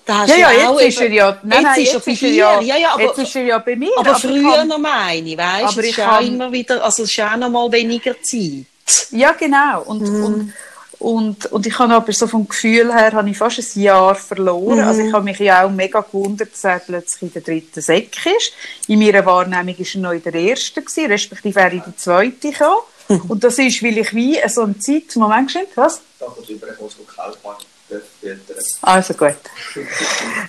da 0.06 0.20
hast 0.20 0.38
ja, 0.38 0.50
du 0.50 0.58
ja, 0.58 0.70
auch 0.70 0.80
jetzt 0.80 0.96
ist 0.96 1.02
er 1.02 1.12
ja, 1.12 1.38
nein, 1.44 1.52
jetzt 1.52 1.64
nein, 1.64 1.82
ist 1.82 1.88
er 1.90 1.94
jetzt 1.96 2.06
bei 2.06 2.12
ist 2.14 2.24
er 2.24 2.30
ja, 2.30 2.62
ja, 2.62 2.78
ja, 2.78 2.94
aber, 2.94 3.04
jetzt 3.04 3.18
ist 3.20 3.36
er 3.36 3.44
ja 3.44 3.58
bei 3.60 3.76
mir. 3.76 3.92
aber 3.98 4.12
ich 4.14 4.18
früher 4.18 4.52
kann- 4.54 4.68
noch 4.70 4.78
meine 4.78 5.38
weißt 5.38 5.64
Aber 5.64 5.82
du? 5.82 5.88
Ich 5.88 5.96
kann- 5.96 6.26
immer 6.28 6.52
wieder, 6.52 6.84
also 6.84 7.04
es 7.04 7.12
ist 7.12 7.20
auch 7.20 7.36
noch 7.36 7.50
mal 7.50 7.72
weniger 7.72 8.16
Zeit. 8.22 8.66
Ja, 9.12 9.34
genau. 9.34 9.82
Und, 9.84 10.02
Mhm. 10.02 10.24
und, 10.24 10.54
und, 11.00 11.46
und 11.48 11.66
ich 11.68 11.78
habe 11.80 11.94
aber 11.94 12.12
so 12.12 12.28
vom 12.28 12.48
Gefühl 12.48 12.94
her, 12.94 13.12
habe 13.14 13.30
ich 13.30 13.38
fast 13.38 13.60
ein 13.60 13.82
Jahr 13.82 14.16
verloren. 14.16 14.80
Also 14.80 15.02
Mhm. 15.02 15.08
ich 15.08 15.14
habe 15.14 15.24
mich 15.26 15.40
ja 15.40 15.66
auch 15.66 15.70
mega 15.72 16.02
gewundert, 16.02 16.52
dass 16.54 16.64
er 16.64 16.80
plötzlich 16.80 17.22
in 17.22 17.34
der 17.34 17.42
dritten 17.42 17.82
Säcke 17.82 18.30
ist. 18.36 18.54
In 18.88 19.00
meiner 19.00 19.26
Wahrnehmung 19.26 19.78
war 19.78 19.86
er 19.94 20.00
noch 20.02 20.12
in 20.12 20.24
der 20.24 20.34
ersten, 20.36 20.84
gewesen, 20.84 21.06
respektive 21.12 21.56
wäre 21.56 21.76
in 21.76 21.84
die 21.86 21.96
zweite 21.96 22.52
gekommen. 22.52 22.78
Mhm. 23.10 23.22
Und 23.28 23.44
das 23.44 23.58
ist, 23.60 23.82
weil 23.84 23.98
ich 23.98 24.14
wie 24.14 24.38
so 24.48 24.64
eine 24.64 24.78
Zeit, 24.80 25.16
Moment, 25.16 25.48
geschwind, 25.48 25.70
was? 25.76 26.02
Da 26.20 26.26
kommt 26.26 26.48
gekauft 26.48 27.38
haben. 27.44 27.56
Füttern. 27.88 28.58
Also 28.82 29.14
gut. 29.14 29.36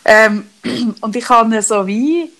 ähm, 0.05 0.49
und 1.00 1.14
ich 1.14 1.28
habe 1.28 1.62
so 1.62 1.87
wie 1.87 2.33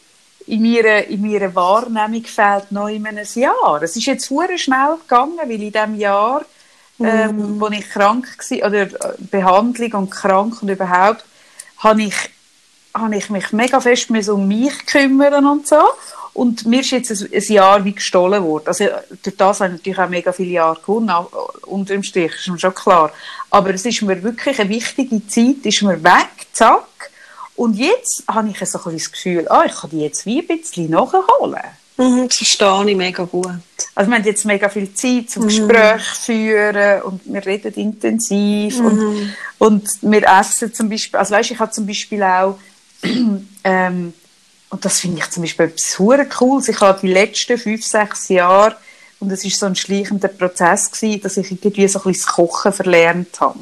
in 0.47 0.63
meiner, 0.63 1.05
in 1.05 1.21
meiner 1.21 1.55
Wahrnehmung 1.55 2.25
fehlt 2.25 2.73
noch 2.73 2.89
in 2.89 3.07
einem 3.07 3.25
Jahr. 3.35 3.83
Es 3.83 3.95
ist 3.97 4.07
jetzt 4.07 4.29
sehr 4.29 4.59
schnell 4.59 4.97
gegangen, 5.03 5.39
weil 5.39 5.63
in 5.63 5.71
dem 5.73 5.95
Jahr, 5.97 6.45
ähm, 7.01 7.61
wo 7.61 7.69
ich 7.69 7.89
krank 7.89 8.27
war, 8.39 8.69
oder 8.69 8.83
äh, 8.83 9.15
Behandlung 9.19 9.93
und 9.93 10.11
krank 10.11 10.63
und 10.63 10.69
überhaupt, 10.69 11.25
habe 11.79 12.03
ich, 12.03 12.15
habe 12.95 13.17
ich 13.17 13.31
mich 13.31 13.53
mega 13.53 13.81
fest 13.81 14.11
um 14.11 14.49
mich 14.49 14.87
kümmern 14.87 15.47
und 15.47 15.67
so. 15.67 15.83
Und 16.35 16.67
mir 16.67 16.81
ist 16.81 16.91
jetzt 16.91 17.11
ein, 17.11 17.29
ein 17.33 17.53
Jahr 17.53 17.85
wie 17.85 17.93
gestohlen 17.93 18.45
worden. 18.45 18.69
Also, 18.69 18.85
durch 19.23 19.37
das 19.37 19.61
habe 19.61 19.73
ich 19.73 19.79
natürlich 19.79 19.99
auch 19.99 20.09
mega 20.09 20.33
viele 20.33 20.51
Jahre 20.51 20.81
gewonnen, 20.81 21.11
auch 21.11 21.31
unter 21.67 21.95
dem 21.95 22.03
Strich, 22.03 22.33
ist 22.35 22.49
mir 22.49 22.59
schon 22.59 22.75
klar. 22.75 23.13
Aber 23.51 23.75
es 23.75 23.85
ist 23.85 24.03
mir 24.03 24.23
wirklich 24.23 24.61
eine 24.61 24.69
wichtige 24.69 25.27
Zeit, 25.27 25.65
ist 25.65 25.83
mir 25.83 26.03
weg, 26.03 26.47
zack. 26.53 27.11
Und 27.57 27.75
jetzt 27.75 28.23
habe 28.29 28.49
ich 28.49 28.59
so 28.69 28.79
ein 28.85 28.93
das 28.93 29.11
Gefühl, 29.11 29.49
ah, 29.49 29.65
ich 29.67 29.75
kann 29.75 29.91
die 29.91 30.01
jetzt 30.01 30.27
wie 30.27 30.41
ein 30.41 30.47
bisschen 30.47 30.91
nachholen. 30.91 31.59
Mhm, 31.99 32.29
das 32.29 32.37
verstehe 32.37 32.85
ich 32.87 32.97
mega 32.97 33.25
gut. 33.25 33.47
Also 33.95 34.11
wir 34.11 34.17
haben 34.17 34.25
jetzt 34.25 34.45
mega 34.45 34.69
viel 34.69 34.95
Zeit 34.95 35.31
zum 35.31 35.45
Gespräch 35.45 36.03
führen 36.03 37.03
und 37.03 37.21
wir 37.25 37.45
reden 37.45 37.75
intensiv 37.75 38.79
und, 38.79 39.35
und 39.59 39.89
wir 40.03 40.23
essen 40.23 40.73
zum 40.73 40.89
Beispiel, 40.89 41.19
also 41.19 41.35
weißt, 41.35 41.51
ich 41.51 41.59
habe 41.59 41.73
zum 41.73 41.87
Beispiel 41.87 42.23
auch 42.23 42.57
ähm, 43.65 44.13
und 44.71 44.85
das 44.85 45.01
finde 45.01 45.19
ich 45.19 45.31
zum 45.31 45.43
Beispiel 45.43 45.67
etwas 45.67 45.93
super 45.93 46.25
Cooles. 46.25 46.69
Ich 46.69 46.81
habe 46.81 47.01
die 47.01 47.13
letzten 47.13 47.59
fünf, 47.59 47.85
sechs 47.85 48.29
Jahre 48.29 48.77
und 49.19 49.33
es 49.33 49.45
ist 49.45 49.59
so 49.59 49.67
ein 49.67 49.75
schleichender 49.75 50.29
Prozess 50.29 50.93
gewesen, 50.93 51.23
dass 51.23 51.37
ich 51.37 51.51
irgendwie 51.51 51.89
so 51.89 51.99
ein 51.99 52.05
bisschen 52.05 52.25
das 52.25 52.27
Kochen 52.27 52.73
verlernt 52.73 53.41
habe. 53.41 53.59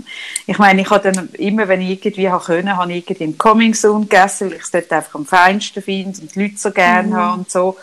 Ich 0.46 0.58
meine, 0.58 0.82
ich 0.82 0.90
habe 0.90 1.10
dann 1.10 1.30
immer, 1.34 1.68
wenn 1.68 1.80
ich 1.80 2.04
irgendwie 2.04 2.28
habe 2.28 2.44
können, 2.44 2.76
habe 2.76 2.92
ich 2.92 2.98
irgendwie 2.98 3.24
im 3.24 3.38
Coming 3.38 3.72
Soon 3.72 4.02
gegessen, 4.02 4.50
weil 4.50 4.58
ich 4.58 4.64
es 4.64 4.70
dort 4.70 4.92
einfach 4.92 5.14
am 5.14 5.24
feinsten 5.24 5.82
finde 5.82 6.20
und 6.20 6.34
die 6.34 6.42
Leute 6.42 6.58
so 6.58 6.70
gerne 6.70 7.16
haben 7.16 7.40
und 7.40 7.50
so. 7.50 7.76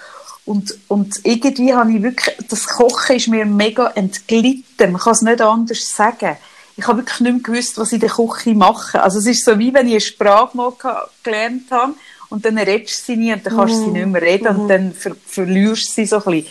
Und, 0.46 0.78
und 0.90 1.22
irgendwie 1.24 1.74
habe 1.74 1.92
ich 1.94 2.04
wirklich, 2.04 2.36
das 2.50 2.68
Kochen 2.68 3.16
ist 3.16 3.28
mir 3.30 3.46
mega 3.46 3.88
entglitten. 3.96 4.92
Man 4.92 5.00
kann 5.02 5.14
es 5.14 5.22
nicht 5.22 5.42
anders 5.42 5.90
sagen. 5.96 6.38
Ich 6.76 6.88
habe 6.88 7.00
wirklich 7.00 7.20
nicht 7.22 7.34
mehr 7.34 7.42
gewusst, 7.44 7.78
was 7.78 7.90
ich 7.90 7.94
in 7.94 8.00
der 8.02 8.10
Küche 8.10 8.54
mache. 8.56 9.02
Also 9.02 9.20
es 9.20 9.26
ist 9.28 9.46
so, 9.46 9.58
wie 9.60 9.74
wenn 9.74 9.88
ich 9.88 9.94
eine 9.94 10.02
Sprache 10.02 10.58
mal 10.58 10.72
ge- 10.72 10.92
gelernt 11.24 11.72
habe 11.72 11.94
und 12.30 12.44
dann 12.44 12.58
redest 12.58 13.02
du 13.08 13.14
sie 13.14 13.18
nie 13.18 13.32
und 13.32 13.46
dann 13.46 13.56
kannst 13.56 13.76
du 13.76 13.80
sie 13.86 13.92
nicht 13.92 14.08
mehr 14.08 14.22
reden 14.22 14.48
und 14.58 14.68
dann 14.68 14.94
ver 14.94 15.16
verlierst 15.26 15.90
du 15.90 15.94
sie 15.94 16.06
so 16.08 16.18
ein 16.18 16.24
bisschen. 16.24 16.48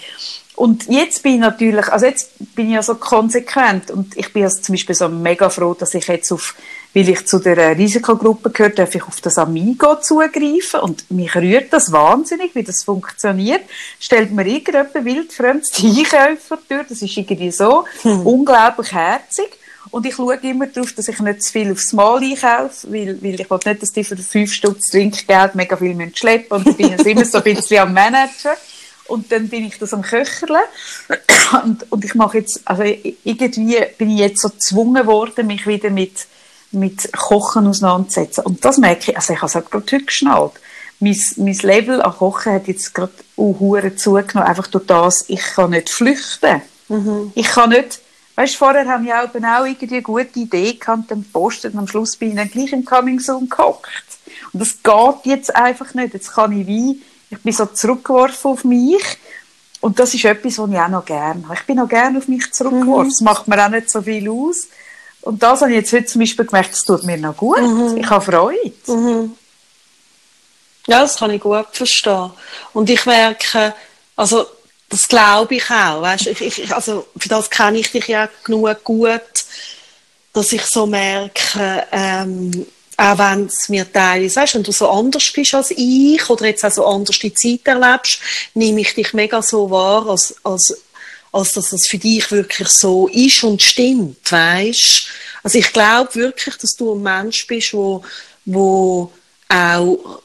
Und 0.54 0.86
jetzt 0.88 1.22
bin 1.22 1.34
ich 1.34 1.40
natürlich, 1.40 1.88
also 1.88 2.06
jetzt 2.06 2.30
bin 2.54 2.68
ich 2.68 2.74
ja 2.74 2.82
so 2.82 2.94
konsequent 2.94 3.90
und 3.90 4.16
ich 4.16 4.32
bin 4.32 4.44
also 4.44 4.60
zum 4.60 4.74
Beispiel 4.74 4.94
so 4.94 5.08
mega 5.08 5.50
froh, 5.50 5.74
dass 5.74 5.92
ich 5.94 6.06
jetzt 6.06 6.30
auf, 6.30 6.54
weil 6.94 7.08
ich 7.08 7.26
zu 7.26 7.38
der 7.38 7.76
Risikogruppe 7.76 8.50
gehöre, 8.50 8.70
darf 8.70 8.94
ich 8.94 9.02
auf 9.04 9.20
das 9.20 9.38
Amigo 9.38 10.00
zugreifen 10.00 10.80
und 10.80 11.10
mich 11.10 11.34
rührt 11.34 11.72
das 11.72 11.90
wahnsinnig, 11.90 12.54
wie 12.54 12.62
das 12.62 12.84
funktioniert. 12.84 13.62
Stellt 13.98 14.32
mir 14.32 14.46
irgendjemand 14.46 14.94
wildfremdes 15.04 15.72
Einkäufer 15.82 16.36
vor 16.36 16.58
die 16.58 16.74
Tür, 16.74 16.84
das 16.88 17.02
ist 17.02 17.16
irgendwie 17.16 17.50
so 17.50 17.84
unglaublich 18.02 18.92
herzig. 18.92 19.58
Und 19.90 20.06
ich 20.06 20.14
schaue 20.14 20.36
immer 20.36 20.66
darauf, 20.66 20.92
dass 20.92 21.08
ich 21.08 21.18
nicht 21.18 21.42
zu 21.42 21.52
viel 21.52 21.72
aufs 21.72 21.92
Mal 21.92 22.22
einkaufe, 22.22 22.90
weil, 22.90 23.20
weil 23.20 23.40
ich 23.40 23.50
will 23.50 23.58
nicht, 23.64 23.82
dass 23.82 23.90
die 23.90 24.04
für 24.04 24.16
fünf 24.16 24.52
Stutz 24.52 24.90
Trinkgeld 24.90 25.54
mega 25.54 25.76
viel 25.76 25.94
müssen 25.94 26.14
schleppen 26.14 26.58
und 26.58 26.66
dann 26.66 26.76
bin 26.76 26.94
ich 26.94 27.06
immer 27.06 27.24
so 27.24 27.38
ein 27.38 27.44
bisschen 27.44 27.78
am 27.78 27.92
Managen. 27.92 28.52
Und 29.08 29.30
dann 29.30 29.48
bin 29.48 29.66
ich 29.66 29.78
das 29.78 29.92
am 29.92 30.02
Köcherle. 30.02 30.60
Und, 31.64 31.84
und 31.90 32.04
ich 32.04 32.14
mache 32.14 32.38
jetzt, 32.38 32.60
also 32.64 32.82
irgendwie 32.82 33.84
bin 33.98 34.10
ich 34.10 34.20
jetzt 34.20 34.40
so 34.40 34.48
gezwungen 34.48 35.06
worden, 35.06 35.46
mich 35.48 35.66
wieder 35.66 35.90
mit, 35.90 36.26
mit 36.72 37.12
Kochen 37.12 37.66
auseinanderzusetzen. 37.66 38.44
Und 38.44 38.64
das 38.64 38.78
merke 38.78 39.12
ich, 39.12 39.16
also 39.16 39.32
ich 39.32 39.38
habe 39.38 39.46
es 39.46 39.54
halt 39.54 39.70
gerade 39.70 39.84
heute 39.84 40.04
geschnallt. 40.04 40.52
Mein, 41.00 41.18
mein 41.36 41.54
Level 41.54 42.00
an 42.02 42.12
Kochen 42.12 42.52
hat 42.52 42.68
jetzt 42.68 42.94
gerade 42.94 43.12
auch 43.36 43.96
zugenommen, 43.96 44.48
einfach 44.48 44.66
durch 44.68 44.86
das, 44.86 45.24
ich 45.28 45.40
kann 45.40 45.70
nicht 45.70 45.90
flüchten. 45.90 46.62
Ich 47.34 47.48
kann 47.48 47.70
nicht, 47.70 48.00
weißt 48.36 48.54
du, 48.54 48.58
vorher 48.58 48.86
haben 48.86 49.04
wir 49.04 49.22
auch 49.22 49.32
genau 49.32 49.64
irgendwie 49.64 49.88
eine 49.88 50.02
gute 50.02 50.38
Idee 50.38 50.74
gehabt, 50.74 51.10
dann 51.10 51.24
postet 51.24 51.74
und 51.74 51.80
am 51.80 51.88
Schluss 51.88 52.16
bin 52.16 52.30
ich 52.30 52.36
dann 52.36 52.50
gleich 52.50 52.72
im 52.72 52.84
Coming 52.84 53.18
Soon 53.20 53.48
gehockt. 53.48 53.90
Und 54.52 54.60
das 54.60 54.82
geht 54.82 55.32
jetzt 55.32 55.54
einfach 55.54 55.94
nicht. 55.94 56.14
Jetzt 56.14 56.32
kann 56.32 56.58
ich 56.58 56.66
wie, 56.66 57.02
ich 57.30 57.38
bin 57.38 57.52
so 57.52 57.66
zurückgeworfen 57.66 58.50
auf 58.50 58.64
mich. 58.64 59.02
Und 59.80 59.98
das 59.98 60.14
ist 60.14 60.24
etwas, 60.24 60.58
was 60.58 60.70
ich 60.70 60.78
auch 60.78 60.88
noch 60.88 61.04
gerne 61.04 61.42
habe. 61.44 61.54
Ich 61.54 61.66
bin 61.66 61.80
auch 61.80 61.88
gerne 61.88 62.18
auf 62.18 62.28
mich 62.28 62.52
zurückgeworfen. 62.52 63.10
Das 63.10 63.20
macht 63.20 63.48
mir 63.48 63.64
auch 63.64 63.70
nicht 63.70 63.90
so 63.90 64.02
viel 64.02 64.28
aus. 64.30 64.68
Und 65.22 65.42
das 65.42 65.60
habe 65.60 65.70
ich 65.70 65.78
jetzt 65.78 65.92
heute 65.92 66.06
zum 66.06 66.20
Beispiel 66.20 66.44
gemerkt, 66.44 66.72
das 66.72 66.84
tut 66.84 67.04
mir 67.04 67.16
noch 67.16 67.36
gut. 67.36 67.58
Ich 67.96 68.10
habe 68.10 68.24
Freude. 68.24 69.30
Ja, 70.86 71.00
das 71.02 71.16
kann 71.16 71.30
ich 71.30 71.40
gut 71.40 71.66
verstehen. 71.72 72.32
Und 72.72 72.90
ich 72.90 73.06
merke, 73.06 73.74
also, 74.16 74.46
das 74.88 75.08
glaube 75.08 75.54
ich 75.54 75.70
auch, 75.70 76.02
weißt, 76.02 76.26
ich, 76.26 76.40
ich, 76.40 76.74
also, 76.74 77.06
für 77.16 77.28
das 77.28 77.48
kenne 77.48 77.78
ich 77.78 77.90
dich 77.92 78.08
ja 78.08 78.28
genug 78.44 78.84
gut, 78.84 79.22
dass 80.32 80.52
ich 80.52 80.64
so 80.64 80.86
merke, 80.86 81.86
ähm, 81.92 82.66
auch 82.96 83.18
wenn 83.18 83.46
es 83.46 83.68
mir 83.68 83.90
teilweise, 83.90 84.40
weißt, 84.40 84.56
wenn 84.56 84.62
du 84.62 84.72
so 84.72 84.90
anders 84.90 85.32
bist 85.32 85.54
als 85.54 85.70
ich 85.70 86.28
oder 86.28 86.46
jetzt 86.46 86.64
auch 86.64 86.70
so 86.70 86.86
anders 86.86 87.18
die 87.18 87.32
Zeit 87.32 87.66
erlebst, 87.66 88.18
nehme 88.54 88.80
ich 88.80 88.94
dich 88.94 89.12
mega 89.14 89.40
so 89.40 89.70
wahr, 89.70 90.08
als, 90.08 90.34
als, 90.42 90.82
als 91.32 91.52
dass 91.52 91.70
das 91.70 91.86
für 91.88 91.98
dich 91.98 92.30
wirklich 92.30 92.68
so 92.68 93.08
ist 93.08 93.42
und 93.42 93.60
stimmt, 93.62 94.30
weißt? 94.30 95.06
Also 95.42 95.58
ich 95.58 95.72
glaube 95.72 96.14
wirklich, 96.14 96.56
dass 96.56 96.76
du 96.76 96.94
ein 96.94 97.02
Mensch 97.02 97.46
bist, 97.46 97.72
wo, 97.72 98.04
wo 98.44 99.10
auch 99.48 100.20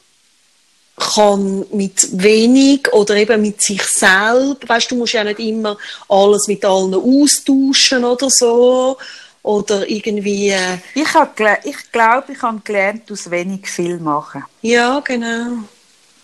kann 0.96 1.64
mit 1.72 2.08
wenig 2.22 2.92
oder 2.92 3.14
eben 3.16 3.40
mit 3.40 3.62
sich 3.62 3.82
selbst, 3.82 4.68
weißt 4.68 4.90
du, 4.90 4.96
musst 4.96 5.12
ja 5.12 5.22
nicht 5.24 5.38
immer 5.38 5.76
alles 6.08 6.48
mit 6.48 6.64
allen 6.64 6.94
austauschen 6.94 8.04
oder 8.04 8.28
so 8.28 8.96
oder 9.42 9.88
irgendwie, 9.88 10.50
äh, 10.50 10.78
Ich, 10.94 11.06
gele- 11.08 11.60
ich 11.64 11.92
glaube, 11.92 12.32
ich 12.32 12.42
habe 12.42 12.60
gelernt, 12.64 13.10
aus 13.12 13.30
wenig 13.30 13.68
viel 13.68 13.98
machen. 13.98 14.44
ja, 14.62 14.98
genau, 15.00 15.58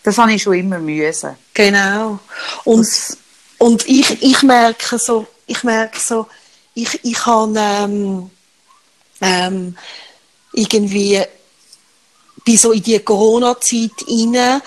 Das 0.03 0.19
habe 0.19 0.33
ich 0.33 0.43
schon 0.43 0.55
immer 0.55 0.79
müssen. 0.81 1.37
genau. 1.55 2.19
Und, 2.65 2.81
Das- 2.81 3.17
und 3.65 3.89
ich, 3.89 4.23
ich 4.23 4.43
merke 4.43 4.99
so, 4.99 5.27
ich 5.47 5.65
merke 5.65 5.99
so, 5.99 6.27
ich, 6.75 7.01
ich 7.03 7.25
habe 7.25 7.59
ähm, 7.59 8.31
ähm, 9.23 9.79
irgendwie 10.53 11.23
bin 12.45 12.59
so 12.59 12.73
in 12.73 12.83
die 12.83 12.99
Corona-Zeit 12.99 14.05
rein, 14.07 14.61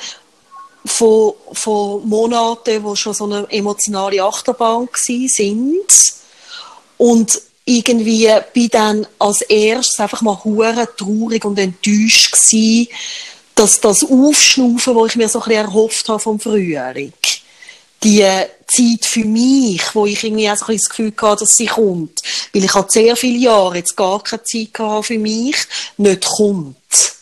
von, 0.83 1.33
von 1.53 2.09
Monaten, 2.09 2.83
wo 2.83 2.95
schon 2.95 3.13
so 3.13 3.25
eine 3.25 3.45
emotionale 3.51 4.23
Achterbahn 4.23 4.89
gsi 4.91 5.27
sind. 5.27 5.93
Und 6.97 7.39
irgendwie 7.65 8.31
bin 8.51 8.69
dann 8.69 9.07
als 9.19 9.41
erstes 9.41 9.99
einfach 9.99 10.23
mal 10.23 10.43
hure 10.43 10.89
traurig 10.97 11.45
und 11.45 11.59
enttäuscht 11.59 12.31
gsi, 12.31 12.89
dass 13.53 13.79
das 13.79 14.03
Aufschnaufen, 14.03 14.95
wo 14.95 15.05
ich 15.05 15.15
mir 15.15 15.29
so 15.29 15.39
ein 15.43 15.51
erhofft 15.51 16.09
habe 16.09 16.19
vom 16.19 16.39
Frühling, 16.39 17.13
die 18.03 18.25
Zeit 18.67 19.05
für 19.05 19.25
mich, 19.25 19.83
wo 19.93 20.05
ich 20.05 20.23
irgendwie 20.23 20.49
auch 20.49 20.57
so 20.57 20.65
ein 20.67 20.77
das 20.77 20.89
Gefühl 20.89 21.13
hatte, 21.21 21.41
dass 21.41 21.57
sie 21.57 21.65
kommt, 21.65 22.21
weil 22.53 22.63
ich 22.63 22.73
halt 22.73 22.91
sehr 22.91 23.15
viele 23.15 23.39
Jahre 23.39 23.77
jetzt 23.77 23.95
gar 23.95 24.21
keine 24.21 24.43
Zeit 24.43 24.73
gehabt 24.73 25.07
für 25.07 25.17
mich, 25.17 25.55
nicht 25.97 26.25
kommt. 26.25 26.75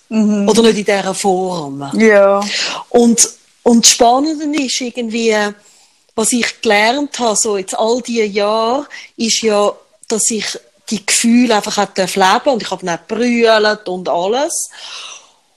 Oder 0.09 0.61
nicht 0.61 0.77
in 0.77 0.85
dieser 0.85 1.15
Form. 1.15 1.91
Ja. 1.97 2.41
Und, 2.89 3.29
und 3.63 3.85
das 3.85 3.91
Spannende 3.91 4.63
ist 4.63 4.79
irgendwie, 4.79 5.35
was 6.15 6.31
ich 6.31 6.61
gelernt 6.61 7.17
habe, 7.19 7.35
so 7.35 7.57
jetzt 7.57 7.77
all 7.77 8.01
diese 8.01 8.23
Jahre, 8.23 8.87
ist 9.17 9.41
ja, 9.41 9.73
dass 10.07 10.29
ich 10.29 10.45
die 10.89 11.05
Gefühle 11.05 11.55
einfach 11.55 11.77
auch 11.77 11.95
leben 11.95 12.53
und 12.53 12.61
ich 12.61 12.69
habe 12.69 12.85
nicht 12.85 13.07
brüllt 13.07 13.87
und 13.87 14.07
alles. 14.07 14.69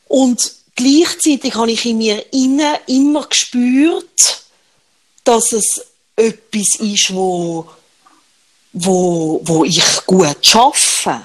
Und 0.08 0.52
gleichzeitig 0.74 1.54
habe 1.54 1.70
ich 1.70 1.84
in 1.84 1.98
mir 1.98 2.24
innen 2.32 2.76
immer 2.86 3.26
gespürt, 3.26 4.42
dass 5.28 5.52
es 5.52 5.82
etwas 6.16 6.80
ist, 6.80 7.14
wo, 7.14 7.68
wo, 8.72 9.40
wo 9.44 9.64
ich 9.64 9.82
gut 10.06 10.38
schaffe. 10.40 11.20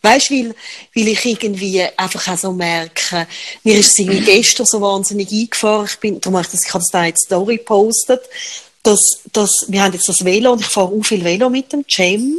Weißt 0.00 0.30
du, 0.30 0.34
weil, 0.34 0.54
weil 0.94 1.08
ich 1.08 1.24
irgendwie 1.24 1.82
einfach 1.96 2.28
auch 2.28 2.38
so 2.38 2.52
merke, 2.52 3.26
mir 3.64 3.78
ist 3.78 3.98
es 3.98 4.06
gestern 4.24 4.66
so 4.66 4.80
wahnsinnig 4.80 5.32
eingefahren, 5.32 5.86
ich 5.86 5.98
bin, 5.98 6.20
darum 6.20 6.36
habe 6.36 6.46
ich 6.46 6.52
das, 6.52 6.64
ich 6.64 6.72
habe 6.72 6.82
das 6.84 6.90
da 6.92 7.04
jetzt 7.04 7.24
Story 7.26 7.56
gepostet, 7.56 8.22
dass, 8.84 9.00
dass, 9.32 9.50
wir 9.66 9.82
haben 9.82 9.92
jetzt 9.92 10.08
das 10.08 10.24
Velo 10.24 10.52
und 10.52 10.60
ich 10.60 10.68
fahre 10.68 10.92
auch 10.92 11.02
viel 11.04 11.24
Velo 11.24 11.50
mit 11.50 11.72
dem 11.72 11.84
Cem. 11.88 12.36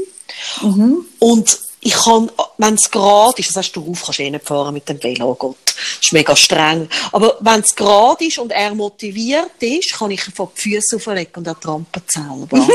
Und 1.20 1.60
ich 1.86 1.94
kann, 1.94 2.32
wenn 2.58 2.76
es 2.76 2.90
gerade 2.90 3.40
ist, 3.40 3.50
das 3.50 3.58
heißt, 3.58 3.76
du 3.76 3.82
rauf 3.82 4.04
kannst 4.06 4.20
eh 4.20 4.30
nicht 4.30 4.46
fahren 4.46 4.74
mit 4.74 4.88
dem 4.88 5.02
Velo, 5.02 5.32
oh 5.32 5.36
Gott, 5.36 5.58
das 5.66 5.76
ist 6.02 6.14
mega 6.14 6.36
streng. 6.36 6.88
Aber 7.12 7.38
wenn 7.40 7.60
es 7.62 7.76
gerade 7.76 8.26
ist 8.26 8.38
und 8.38 8.52
er 8.52 8.74
motiviert 8.74 9.52
ist, 9.62 9.94
kann 9.94 10.12
ich 10.12 10.26
ihm 10.28 10.34
von 10.34 10.50
die 10.56 10.62
Füße 10.62 10.96
auflegen 10.96 11.34
und 11.36 11.48
er 11.48 11.60
trampelt 11.60 12.10
selber. 12.12 12.68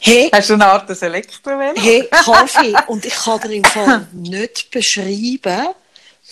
hey, 0.00 0.30
Hast 0.32 0.50
du 0.50 0.54
eine 0.54 0.66
Art 0.66 0.88
des 0.88 1.02
Elektrovelo? 1.02 1.74
hey, 1.80 2.08
Kaffee. 2.10 2.74
Und 2.88 3.04
ich 3.04 3.14
kann 3.14 3.40
dir 3.40 3.52
im 3.54 3.64
Fall 3.64 4.08
nicht 4.12 4.70
beschreiben, 4.70 5.68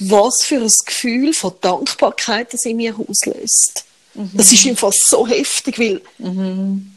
was 0.00 0.42
für 0.42 0.56
ein 0.56 0.72
Gefühl 0.86 1.32
von 1.32 1.52
Dankbarkeit 1.60 2.52
das 2.52 2.64
in 2.64 2.76
mir 2.78 2.94
auslöst. 2.98 3.84
Das 4.33 4.52
ist 4.52 4.64
im 4.66 4.76
Fall 4.76 4.92
so 4.94 5.26
heftig, 5.26 5.78
weil 5.78 6.00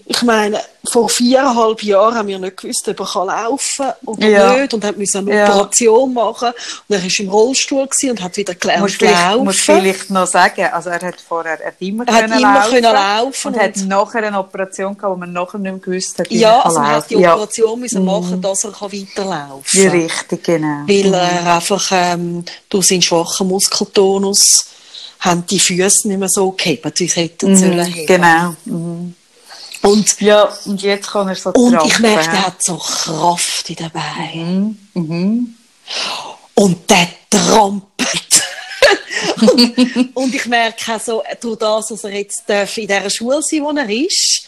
ich 0.09 0.21
meine, 0.21 0.59
vor 0.89 1.09
viereinhalb 1.09 1.81
Jahren 1.83 2.15
haben 2.15 2.27
wir 2.27 2.37
nicht 2.39 2.57
gewusst, 2.57 2.87
ob 2.87 2.99
er 2.99 3.05
kann 3.05 3.27
laufen 3.27 3.87
oder 4.05 4.27
Ja. 4.27 4.53
nicht 4.57 4.73
und 4.73 4.85
haben 4.85 4.97
müssen 4.97 5.17
eine 5.27 5.35
Ja. 5.35 5.49
Operation 5.49 6.13
machen 6.13 6.49
und 6.87 6.95
er 6.95 7.01
war 7.03 7.09
im 7.19 7.29
Rollstuhl 7.29 7.87
und 8.09 8.21
hat 8.21 8.37
wieder 8.37 8.53
gelernt 8.55 8.83
Musst 8.83 8.93
zu 8.93 8.99
vielleicht, 8.99 9.37
musst 9.39 9.67
laufen. 9.67 9.81
vielleicht 9.81 10.09
noch 10.11 10.27
sagen, 10.27 10.65
also 10.71 10.89
er 10.91 11.01
hat 11.01 11.15
vorher 11.27 11.59
er 11.59 11.67
hat 11.67 11.73
immer, 11.79 12.07
Er 12.07 12.13
hat 12.13 12.21
können 12.21 12.39
immer 12.39 12.53
laufen, 12.53 12.71
können 12.71 12.93
laufen 12.93 13.53
und, 13.53 13.59
hat 13.59 13.75
und- 13.77 13.87
nachher 13.87 14.23
eine 14.23 14.39
Operation 14.39 14.95
gehabt, 14.95 15.11
wo 15.13 15.17
man 15.17 15.33
nachher 15.33 15.57
nicht 15.57 15.71
mehr 15.71 15.79
gewusst 15.81 16.19
hat, 16.19 16.29
wie 16.29 16.37
Ja, 16.39 16.61
also 16.61 16.75
kann 16.75 16.83
man 16.85 16.95
hat 16.95 17.09
die 17.09 17.13
laufen. 17.15 17.23
Ja. 17.23 17.33
Operation 17.33 17.79
müssen 17.79 18.05
machen, 18.05 18.41
dass 18.41 18.63
er 18.63 18.71
kann 18.71 18.91
weiterlaufen 18.93 19.83
Ja, 19.83 19.89
kann. 19.89 19.99
richtig, 19.99 20.43
genau. 20.43 20.83
weil 20.87 21.13
er 21.13 21.55
einfach 21.55 21.87
ähm, 21.91 22.45
durch 22.69 22.87
seinen 22.87 23.01
schwachen 23.01 23.47
Muskeltonus 23.47 24.67
haben 25.19 25.45
die 25.47 25.59
Füße 25.59 26.07
nicht 26.07 26.19
mehr 26.19 26.29
so 26.29 26.51
gehabt, 26.51 26.99
wie 26.99 27.07
sie 27.07 27.21
hätten 27.21 27.55
sollen 27.57 27.77
Mhm, 27.77 27.81
haben. 27.81 28.05
genau. 28.05 28.55
Mhm. 28.65 29.15
Und, 29.83 30.21
Ja, 30.21 30.49
und 30.65 30.81
jetzt 30.81 31.07
kann 31.09 31.27
er 31.29 31.35
so 31.35 31.51
und 31.51 31.73
ich 31.73 31.79
trampeln, 31.93 32.01
merke, 32.01 32.25
ja. 32.25 32.33
er 32.33 32.45
hat 32.47 32.63
so 32.63 32.77
Kraft 32.77 33.69
in 33.69 33.75
den 33.75 33.91
Beinen. 33.91 34.89
Mhm. 34.93 35.03
Mhm. 35.03 35.55
Und 36.55 36.89
der 36.89 37.07
trampelt. 37.29 38.43
und, 39.41 40.15
und 40.15 40.35
ich 40.35 40.45
merke 40.45 40.95
auch 40.95 40.99
so, 40.99 41.23
durch 41.39 41.57
das, 41.59 41.87
dass 41.87 42.03
er 42.03 42.13
jetzt 42.13 42.43
darf 42.47 42.77
in 42.77 42.87
dieser 42.87 43.09
Schule 43.09 43.39
sein 43.41 43.61
wo 43.63 43.71
er 43.71 43.89
ist, 43.89 44.43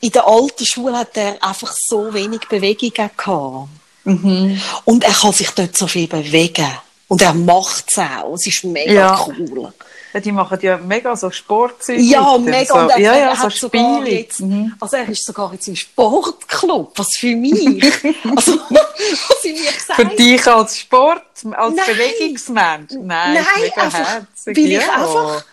in 0.00 0.10
der 0.12 0.26
alten 0.26 0.64
Schule 0.64 0.96
hat 0.96 1.16
er 1.16 1.42
einfach 1.42 1.74
so 1.88 2.12
wenig 2.14 2.40
Bewegung 2.48 2.92
gehabt. 2.94 3.68
Mhm. 4.04 4.60
Und 4.84 5.04
er 5.04 5.12
kann 5.12 5.32
sich 5.32 5.50
dort 5.50 5.76
so 5.76 5.86
viel 5.86 6.06
bewegen. 6.06 6.68
Und 7.08 7.22
er 7.22 7.32
macht 7.34 7.86
es 7.90 7.98
auch. 7.98 8.34
Es 8.34 8.46
ist 8.46 8.64
mega 8.64 8.92
Ja. 8.92 9.26
cool. 9.26 9.72
Ja, 10.12 10.20
die 10.20 10.32
machen 10.32 10.58
ja 10.62 10.76
mega 10.78 11.14
so 11.16 11.30
Sportzeug. 11.30 11.98
Ja, 12.00 12.36
mega. 12.38 12.64
So, 12.66 12.74
und 12.80 12.90
er, 12.90 12.98
ja, 12.98 13.16
ja, 13.16 13.28
er 13.30 13.36
so 13.36 13.48
sogar 13.50 14.00
Spiele. 14.02 14.18
jetzt, 14.20 14.40
Mhm. 14.40 14.74
also 14.80 14.96
er 14.96 15.08
ist 15.08 15.24
sogar 15.24 15.52
jetzt 15.52 15.68
im 15.68 15.76
Sportclub, 15.76 16.92
was 16.98 17.08
für 17.18 17.34
mich, 17.36 17.52
also, 18.36 18.58
was 18.70 19.44
ich 19.44 19.60
mir 19.60 19.72
gesagt 19.72 19.94
Für 20.00 20.04
dich 20.06 20.46
als 20.46 20.78
Sport, 20.78 21.22
als 21.52 21.74
Nein. 21.74 21.84
Bewegungsmensch? 21.86 22.92
Nein, 22.92 23.34
Nein, 23.34 23.46
mega 23.60 23.82
einfach, 23.82 23.98
herzig. 24.08 24.56
weil 24.56 24.58
ich 24.58 24.70
ja. 24.72 24.92
einfach, 24.92 25.44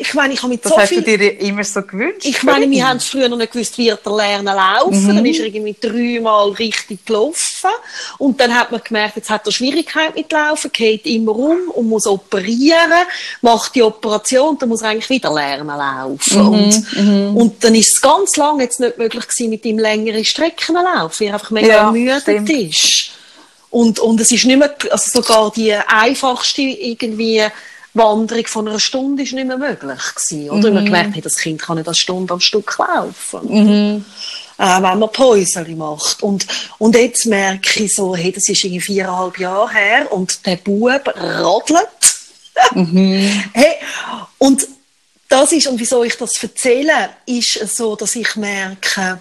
ich 0.00 0.14
meine, 0.14 0.32
ich 0.32 0.40
habe 0.42 0.50
mit 0.52 0.64
Das 0.64 0.72
so 0.72 0.78
hast 0.78 0.88
viel, 0.88 1.02
du 1.02 1.18
dir 1.18 1.40
immer 1.40 1.62
so 1.62 1.82
gewünscht? 1.82 2.24
ich 2.24 2.42
meine, 2.42 2.70
wir 2.70 2.88
haben 2.88 3.00
früher 3.00 3.28
noch 3.28 3.36
nicht 3.36 3.52
gewusst, 3.52 3.76
wie 3.78 3.88
er 3.88 3.98
lernen 4.04 4.46
laufen, 4.46 5.04
Mhm. 5.04 5.16
dann 5.16 5.26
ist 5.26 5.38
er 5.40 5.46
irgendwie 5.46 5.76
dreimal 5.80 6.48
richtig 6.50 7.04
gelaufen 7.04 7.70
und 8.18 8.40
dann 8.40 8.54
hat 8.58 8.70
man 8.72 8.80
gemerkt, 8.82 9.16
jetzt 9.16 9.28
hat 9.30 9.46
er 9.46 9.52
Schwierigkeit 9.52 10.14
mit 10.14 10.32
Laufen, 10.32 10.72
geht 10.72 11.04
immer 11.06 11.36
um 11.36 11.68
und 11.74 11.88
muss 11.88 12.06
operieren, 12.06 13.04
macht 13.42 13.74
die 13.74 13.82
Operation, 13.82 14.56
dann 14.58 14.68
muss 14.70 14.82
er 14.82 14.88
eigentlich 14.90 15.10
wieder 15.10 15.32
lernen 15.32 15.68
laufen 15.68 16.42
Mhm, 16.42 16.48
und, 16.48 17.36
und 17.36 17.64
dann 17.64 17.74
ist 17.74 17.92
es 17.94 18.00
ganz 18.00 18.36
lange 18.36 18.62
jetzt 18.64 18.80
nicht 18.80 18.96
möglich 18.98 19.26
gewesen, 19.28 19.50
mit 19.50 19.64
ihm 19.66 19.78
längere 19.78 20.24
Strecken 20.24 20.74
zu 20.76 20.82
laufen, 20.82 21.20
weil 21.20 21.28
er 21.28 21.34
einfach 21.34 21.50
mega 21.50 21.94
Ja, 21.94 22.20
stimmt. 22.20 22.48
ist. 22.50 23.10
Und, 23.70 24.00
und 24.00 24.20
es 24.20 24.32
ist 24.32 24.44
nicht 24.46 24.58
mehr, 24.58 24.74
also 24.90 25.20
sogar 25.22 25.52
die 25.54 25.72
einfachste 25.74 26.62
irgendwie 26.62 27.44
Wanderung 27.94 28.46
von 28.46 28.68
einer 28.68 28.78
Stunde 28.78 29.22
ist 29.22 29.32
nicht 29.32 29.46
mehr 29.46 29.58
möglich 29.58 30.00
gewesen. 30.14 30.50
Oder 30.50 30.70
man 30.70 30.84
gemerkt 30.84 31.16
hat, 31.16 31.24
das 31.24 31.36
Kind 31.36 31.60
kann 31.60 31.76
nicht 31.76 31.88
eine 31.88 31.94
Stunde 31.94 32.32
am 32.32 32.40
Stück 32.40 32.78
laufen. 32.78 34.04
Äh, 34.60 34.82
wenn 34.82 34.98
man 34.98 35.10
Päuschen 35.10 35.78
macht. 35.78 36.22
Und, 36.22 36.46
und 36.78 36.94
jetzt 36.94 37.24
merke 37.24 37.82
ich 37.84 37.94
so, 37.94 38.14
hey, 38.14 38.30
das 38.30 38.46
ist 38.48 38.62
irgendwie 38.62 38.80
viereinhalb 38.80 39.38
Jahre 39.38 39.72
her 39.72 40.12
und 40.12 40.44
der 40.44 40.56
Bub 40.56 41.02
radelt. 41.16 41.88
hey, 43.54 43.74
und 44.36 44.68
das 45.30 45.52
ist, 45.52 45.66
und 45.66 45.80
wieso 45.80 46.04
ich 46.04 46.16
das 46.16 46.42
erzähle, 46.42 47.10
ist 47.24 47.74
so, 47.74 47.96
dass 47.96 48.14
ich 48.16 48.36
merke, 48.36 49.18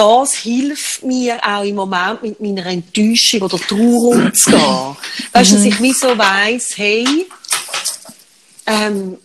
das 0.00 0.32
hilft 0.32 1.02
mir 1.02 1.38
auch 1.46 1.62
im 1.62 1.74
Moment 1.74 2.22
mit 2.22 2.40
meiner 2.40 2.64
Enttäuschung 2.64 3.42
oder 3.42 3.58
Trauer 3.58 4.14
umzugehen. 4.14 4.96
Weißt 5.32 5.50
du, 5.50 5.56
dass 5.56 5.64
ich 5.66 5.82
wie 5.82 5.92
so 5.92 6.16
weiss, 6.16 6.70
hey, 6.76 7.26
ähm, 8.66 9.18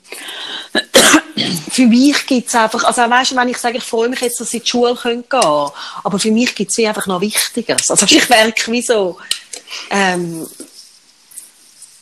für 1.71 1.85
mich 1.85 2.25
gibt 2.25 2.49
es 2.49 2.55
einfach, 2.55 2.83
also 2.83 3.01
weißt 3.03 3.31
du, 3.31 3.35
wenn 3.37 3.47
ich 3.47 3.57
sage, 3.57 3.77
ich 3.77 3.85
freue 3.85 4.09
mich 4.09 4.19
jetzt, 4.19 4.37
dass 4.41 4.49
sie 4.49 4.57
in 4.57 4.63
die 4.63 4.69
Schule 4.69 4.97
gehen 5.01 5.23
können, 5.29 5.69
aber 6.03 6.19
für 6.19 6.31
mich 6.31 6.53
gibt 6.53 6.71
es 6.77 6.85
einfach 6.85 7.07
noch 7.07 7.21
Wichtiges. 7.21 7.89
Also 7.89 8.05
ich 8.09 8.27
merke 8.27 8.69
wie 8.69 8.81
so, 8.81 9.17
ähm, 9.89 10.45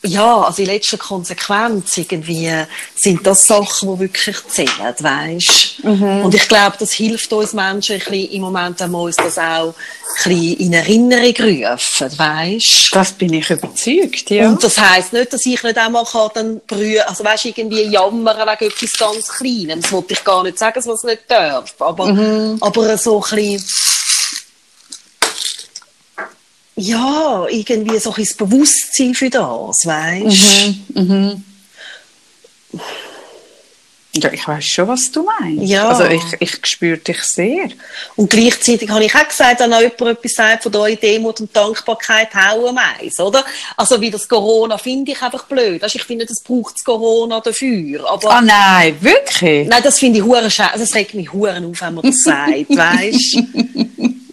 ja, 0.06 0.42
also 0.42 0.62
in 0.62 0.68
letzter 0.68 0.98
Konsequenz 0.98 1.96
irgendwie 1.96 2.52
sind 2.94 3.26
das 3.26 3.46
Sachen, 3.46 3.94
die 3.94 4.00
wirklich 4.00 4.36
zählen, 4.48 4.94
weißt? 4.98 5.80
Und 5.82 6.34
ich 6.34 6.46
glaube, 6.48 6.76
das 6.78 6.92
hilft 6.92 7.32
uns 7.32 7.52
Menschen 7.52 7.94
ein 7.94 7.98
bisschen, 8.00 8.30
im 8.30 8.42
Moment 8.42 8.80
wir 8.80 8.98
uns 8.98 9.16
das 9.16 9.38
auch 9.38 9.74
ein 10.24 10.28
bisschen 10.28 10.56
in 10.58 10.72
Erinnerung 10.74 11.34
rufen, 11.72 12.18
weißt? 12.18 12.94
Das 12.94 13.12
bin 13.12 13.32
ich 13.32 13.48
überzeugt, 13.50 14.30
ja. 14.30 14.48
Und 14.48 14.62
das 14.62 14.78
heisst 14.78 15.12
nicht, 15.12 15.32
dass 15.32 15.46
ich 15.46 15.62
nicht 15.62 15.78
einmal 15.78 16.04
kann 16.04 16.30
dann 16.34 16.60
brühen, 16.66 17.02
also 17.06 17.24
weißt, 17.24 17.46
irgendwie 17.46 17.84
jammern 17.84 18.36
wegen 18.36 18.70
etwas 18.70 18.98
ganz 18.98 19.28
Kleinem. 19.28 19.80
Das 19.80 19.90
wollte 19.90 20.12
ich 20.12 20.22
gar 20.22 20.42
nicht 20.42 20.58
sagen, 20.58 20.74
dass 20.74 20.86
man 20.86 20.96
es 20.96 21.04
nicht 21.04 21.22
darf. 21.28 21.74
Aber, 21.78 22.56
aber 22.60 22.98
so 22.98 23.22
ein 23.22 23.36
bisschen, 23.36 23.64
ja, 26.76 27.46
irgendwie 27.48 27.98
so 27.98 28.10
ein 28.10 28.16
bisschen 28.16 28.36
das 28.38 28.48
Bewusstsein 28.48 29.14
für 29.14 29.30
das, 29.30 29.86
weißt? 29.86 30.74
ja, 34.16 34.32
ich 34.32 34.46
weiß 34.46 34.64
schon, 34.64 34.88
was 34.88 35.10
du 35.10 35.24
meinst. 35.24 35.64
Ja. 35.64 35.88
Also 35.88 36.04
ich, 36.04 36.22
ich 36.38 36.66
spüre 36.66 36.98
dich 36.98 37.20
sehr. 37.22 37.68
Und 38.14 38.30
gleichzeitig 38.30 38.88
habe 38.88 39.04
ich 39.04 39.14
auch 39.14 39.26
gesagt, 39.26 39.60
wenn 39.60 39.72
auch 39.72 39.80
jemand 39.80 40.00
etwas 40.02 40.32
sagt 40.32 40.62
von 40.62 40.74
eurer 40.74 40.94
Demut 40.94 41.40
und 41.40 41.54
Dankbarkeit, 41.54 42.32
hauen 42.34 42.74
meins, 42.74 43.18
oder? 43.18 43.44
Also 43.76 44.00
wie 44.00 44.10
das 44.10 44.28
Corona 44.28 44.78
finde 44.78 45.12
ich 45.12 45.20
einfach 45.20 45.44
blöd. 45.46 45.82
Weißt, 45.82 45.96
ich 45.96 46.04
finde, 46.04 46.26
das 46.26 46.40
braucht 46.42 46.76
das 46.76 46.84
Corona 46.84 47.40
dafür. 47.40 48.08
Aber 48.08 48.30
Ah 48.30 48.40
nein, 48.40 48.96
wirklich? 49.00 49.66
Nein, 49.68 49.82
das 49.82 49.98
finde 49.98 50.20
ich 50.20 50.24
hure 50.24 50.48
scheiße. 50.48 50.72
Also, 50.72 50.84
es 50.84 50.94
regt 50.94 51.14
mich 51.14 51.32
huren 51.32 51.64
auf, 51.68 51.80
wenn 51.80 51.94
man 51.94 52.04
das 52.04 52.22
sagt, 52.22 52.70
weißt? 52.70 53.38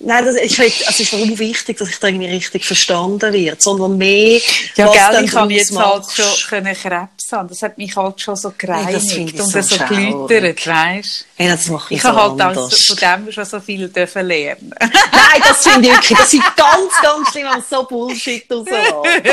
Nein, 0.04 0.26
das 0.26 0.36
ist, 0.36 0.58
halt- 0.58 0.74
also, 0.88 0.90
es 0.90 1.00
ist 1.00 1.14
warum 1.14 1.38
wichtig, 1.38 1.78
dass 1.78 1.90
ich 1.90 2.00
da 2.00 2.08
irgendwie 2.08 2.28
richtig 2.28 2.66
verstanden 2.66 3.32
wird, 3.34 3.62
sondern 3.62 3.98
mehr, 3.98 4.42
Ja, 4.76 4.88
was 4.88 4.94
gell, 4.94 5.26
ich 5.26 5.36
habe 5.36 5.54
jetzt 5.54 5.78
halt 5.78 6.06
schon 6.12 6.50
können 6.50 6.76
Krebs 6.76 7.32
haben. 7.32 7.48
Das 7.50 7.62
hat 7.62 7.78
mich 7.78 7.96
halt 7.96 8.20
schon 8.20 8.36
so 8.36 8.50
Hey, 8.50 8.56
gereinigt 8.58 9.12
ich 9.36 9.40
und 9.40 9.50
so 9.52 9.62
so 9.62 9.76
geläutert, 9.86 10.68
weißt 10.68 11.26
Ja, 11.38 11.52
das 11.52 11.68
macht 11.68 11.92
Ich 11.92 12.02
so 12.02 12.08
habe 12.10 12.44
halt 12.44 12.58
also 12.58 12.70
von 12.96 12.96
dem 12.98 13.32
schon 13.32 13.46
so 13.46 13.60
viel 13.60 13.90
dürfen 13.90 14.26
lernen. 14.28 14.74
Nein, 14.80 15.42
das 15.48 15.64
finde 15.64 15.90
ich 15.90 15.94
wirklich, 15.96 16.18
das 16.18 16.34
ist 16.34 16.56
ganz, 16.56 16.94
ganz 17.02 17.30
schlimm, 17.30 17.48
wenn 17.54 17.64
so 17.70 17.84
Bullshit 17.84 18.46
rauslässt. 18.52 18.94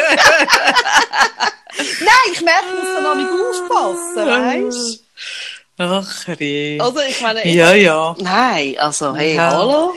Nein, 2.00 2.32
ich 2.32 2.40
merke, 2.40 2.66
muss 2.74 2.94
da 2.94 3.00
noch 3.00 3.14
nicht 3.14 3.28
aufpassen, 3.30 4.26
weißt 4.26 5.04
Ach, 5.80 6.26
je. 6.40 6.80
Also, 6.80 6.98
ich 7.08 7.20
meine, 7.20 7.46
Ja, 7.46 7.72
ja. 7.72 8.16
Nein, 8.20 8.74
also, 8.78 9.14
hey, 9.14 9.36
Ja. 9.36 9.52
hallo? 9.52 9.94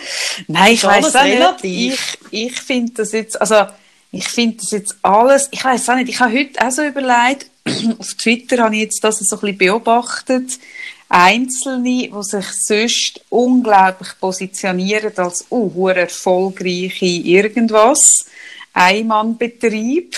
Nein, 0.48 0.74
ich 0.74 0.84
weiß 0.84 1.16
auch 1.16 1.24
nicht. 1.24 1.64
Ich, 1.64 2.00
ich 2.30 2.62
finde 2.62 2.94
das 2.94 3.12
jetzt, 3.14 3.42
also 3.42 3.66
ich 4.12 4.28
finde 4.28 4.58
das 4.58 4.72
jetzt 4.72 4.96
alles, 5.02 5.48
ich 5.50 5.64
weiß 5.64 5.90
auch 5.90 5.96
nicht, 5.96 6.10
ich 6.10 6.20
habe 6.20 6.38
heute 6.38 6.64
auch 6.66 6.72
so 6.72 6.84
überlegt, 6.84 7.48
auf 8.00 8.14
Twitter 8.14 8.64
habe 8.64 8.76
ich 8.76 8.82
jetzt 8.82 9.04
das 9.04 9.20
so 9.20 9.36
ein 9.36 9.40
bisschen 9.40 9.58
beobachtet, 9.58 10.60
Einzelne, 11.10 12.10
die 12.10 12.12
sich 12.22 12.46
sonst 12.52 13.22
unglaublich 13.30 14.10
positionieren 14.20 15.12
als 15.18 15.46
uh, 15.50 15.74
hure 15.74 16.02
erfolgreiche 16.02 17.06
irgendwas, 17.06 18.26
Einmannbetrieb, 18.74 20.16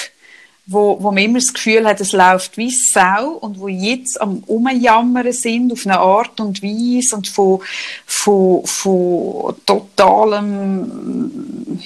wo, 0.66 0.98
wo 1.02 1.12
man 1.12 1.24
immer 1.24 1.40
das 1.40 1.54
Gefühl 1.54 1.86
hat, 1.86 2.00
es 2.00 2.14
läuft 2.14 2.58
wie 2.58 2.72
Sau 2.72 3.32
und 3.32 3.60
wo 3.60 3.68
jetzt 3.68 4.20
am 4.22 4.44
Umjammern 4.48 5.34
sind 5.34 5.74
auf 5.74 5.86
eine 5.86 6.00
Art 6.00 6.40
und 6.40 6.64
Weise 6.64 7.18
und 7.18 7.28
von, 7.28 7.60
von, 8.06 8.66
von 8.66 9.56
totalem 9.66 11.80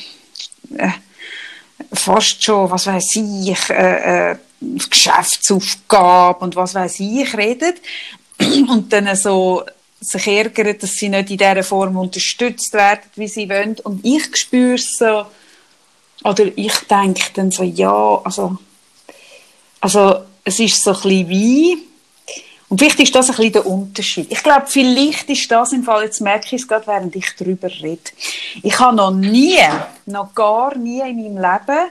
äh, 0.78 0.90
fast 1.92 2.44
schon, 2.44 2.70
was 2.70 2.88
weiß 2.88 3.16
ich, 3.16 3.70
äh, 3.70 4.32
äh, 4.32 4.36
Geschäftsaufgabe 4.90 6.44
und 6.44 6.56
was 6.56 6.76
weiß 6.76 7.00
ich 7.00 7.36
redet 7.36 7.78
und 8.70 8.94
dann 8.94 9.16
so 9.16 9.64
sich 10.00 10.28
ärgern, 10.28 10.78
dass 10.80 10.94
sie 10.94 11.10
nicht 11.10 11.32
in 11.32 11.38
dieser 11.38 11.64
Form 11.64 11.98
unterstützt 11.98 12.74
werden, 12.74 13.02
wie 13.16 13.28
sie 13.28 13.50
wollen. 13.50 13.78
Und 13.84 14.06
ich 14.06 14.36
spüre 14.38 14.78
so, 14.78 15.26
oder 16.24 16.46
ich 16.56 16.74
denke 16.90 17.24
dann 17.34 17.52
so, 17.52 17.64
ja, 17.64 18.22
also, 18.24 18.58
also 19.88 20.26
es 20.44 20.60
ist 20.60 20.84
so 20.84 20.92
ein 20.92 20.96
bisschen 21.02 21.30
wie, 21.30 21.78
und 22.68 22.78
vielleicht 22.78 23.00
ist 23.00 23.16
das 23.16 23.30
ein 23.30 23.38
bisschen 23.38 23.54
der 23.54 23.66
Unterschied. 23.66 24.30
Ich 24.30 24.44
glaube, 24.44 24.66
vielleicht 24.68 25.30
ist 25.30 25.50
das 25.50 25.72
im 25.72 25.84
Fall, 25.84 26.04
jetzt 26.04 26.20
merke 26.20 26.48
ich 26.58 26.62
es 26.62 26.68
gerade, 26.68 26.86
während 26.88 27.16
ich 27.16 27.34
darüber 27.38 27.70
rede. 27.70 28.02
Ich 28.64 28.78
habe 28.80 28.98
noch 28.98 29.12
nie, 29.12 29.58
noch 30.06 30.36
gar 30.36 30.78
nie 30.78 31.00
in 31.00 31.16
meinem 31.16 31.38
Leben 31.38 31.90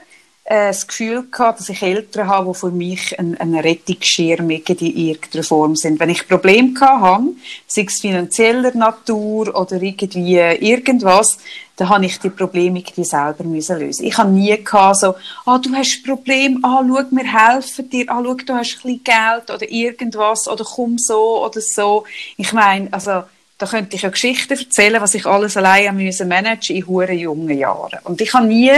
äh, 0.49 0.67
das 0.67 0.87
Gefühl 0.87 1.27
gehabt, 1.29 1.59
dass 1.59 1.67
ich 1.67 1.81
Eltern 1.81 2.27
habe, 2.27 2.53
die 2.53 2.57
für 2.57 2.71
mich 2.71 3.19
ein, 3.19 3.37
ein 3.37 3.53
Rettungsschirm 3.53 4.49
in 4.49 4.63
irgendeiner 4.65 5.43
Form 5.43 5.75
sind. 5.75 5.99
Wenn 5.99 6.09
ich 6.09 6.25
Probleme 6.25 6.73
hatte, 6.79 7.33
sei 7.67 7.83
es 7.85 7.99
finanzieller 7.99 8.73
Natur 8.73 9.53
oder 9.53 9.81
irgendwie 9.81 10.37
irgendwas, 10.37 11.37
dann 11.75 11.89
habe 11.89 12.05
ich 12.05 12.19
die 12.19 12.29
Probleme 12.29 12.79
irgendwie 12.79 13.03
selber 13.03 13.43
lösen. 13.43 14.05
Ich 14.05 14.17
habe 14.17 14.31
nie 14.31 14.55
gehabt, 14.63 14.99
so, 14.99 15.15
ah, 15.45 15.57
du 15.57 15.73
hast 15.73 15.97
ein 15.97 16.03
Problem, 16.03 16.59
ah, 16.63 16.81
schau, 16.81 17.03
wir 17.11 17.51
helfen 17.51 17.89
dir, 17.89 18.05
ah, 18.07 18.21
schau, 18.23 18.33
du 18.33 18.53
hast 18.53 18.77
ein 18.77 18.81
bisschen 18.83 19.03
Geld 19.03 19.51
oder 19.53 19.69
irgendwas 19.69 20.47
oder 20.47 20.63
komm 20.63 20.97
so 20.97 21.45
oder 21.45 21.59
so. 21.59 22.05
Ich 22.37 22.53
meine, 22.53 22.87
also, 22.93 23.23
da 23.57 23.65
könnte 23.65 23.97
ich 23.97 24.03
ja 24.03 24.09
Geschichten 24.09 24.57
erzählen, 24.57 25.01
was 25.01 25.13
ich 25.13 25.25
alles 25.25 25.57
alleine 25.57 25.91
managen 25.91 26.55
musste 26.55 26.73
in 26.73 26.87
huren 26.87 27.17
jungen 27.17 27.57
Jahren. 27.57 27.99
Und 28.05 28.21
ich 28.21 28.33
habe 28.33 28.47
nie 28.47 28.71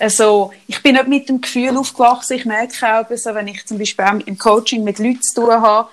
also, 0.00 0.50
ich 0.66 0.82
bin 0.82 0.94
nicht 0.94 1.08
mit 1.08 1.28
dem 1.28 1.40
Gefühl 1.40 1.76
aufgewachsen, 1.76 2.36
ich 2.36 2.44
merke 2.44 2.74
auch, 2.86 3.08
also, 3.08 3.34
wenn 3.34 3.48
ich 3.48 3.66
zum 3.66 3.78
Beispiel 3.78 4.04
auch 4.04 4.26
im 4.26 4.38
Coaching 4.38 4.82
mit 4.82 4.98
Leuten 4.98 5.22
zu 5.22 5.42
tun 5.42 5.52
habe, 5.52 5.88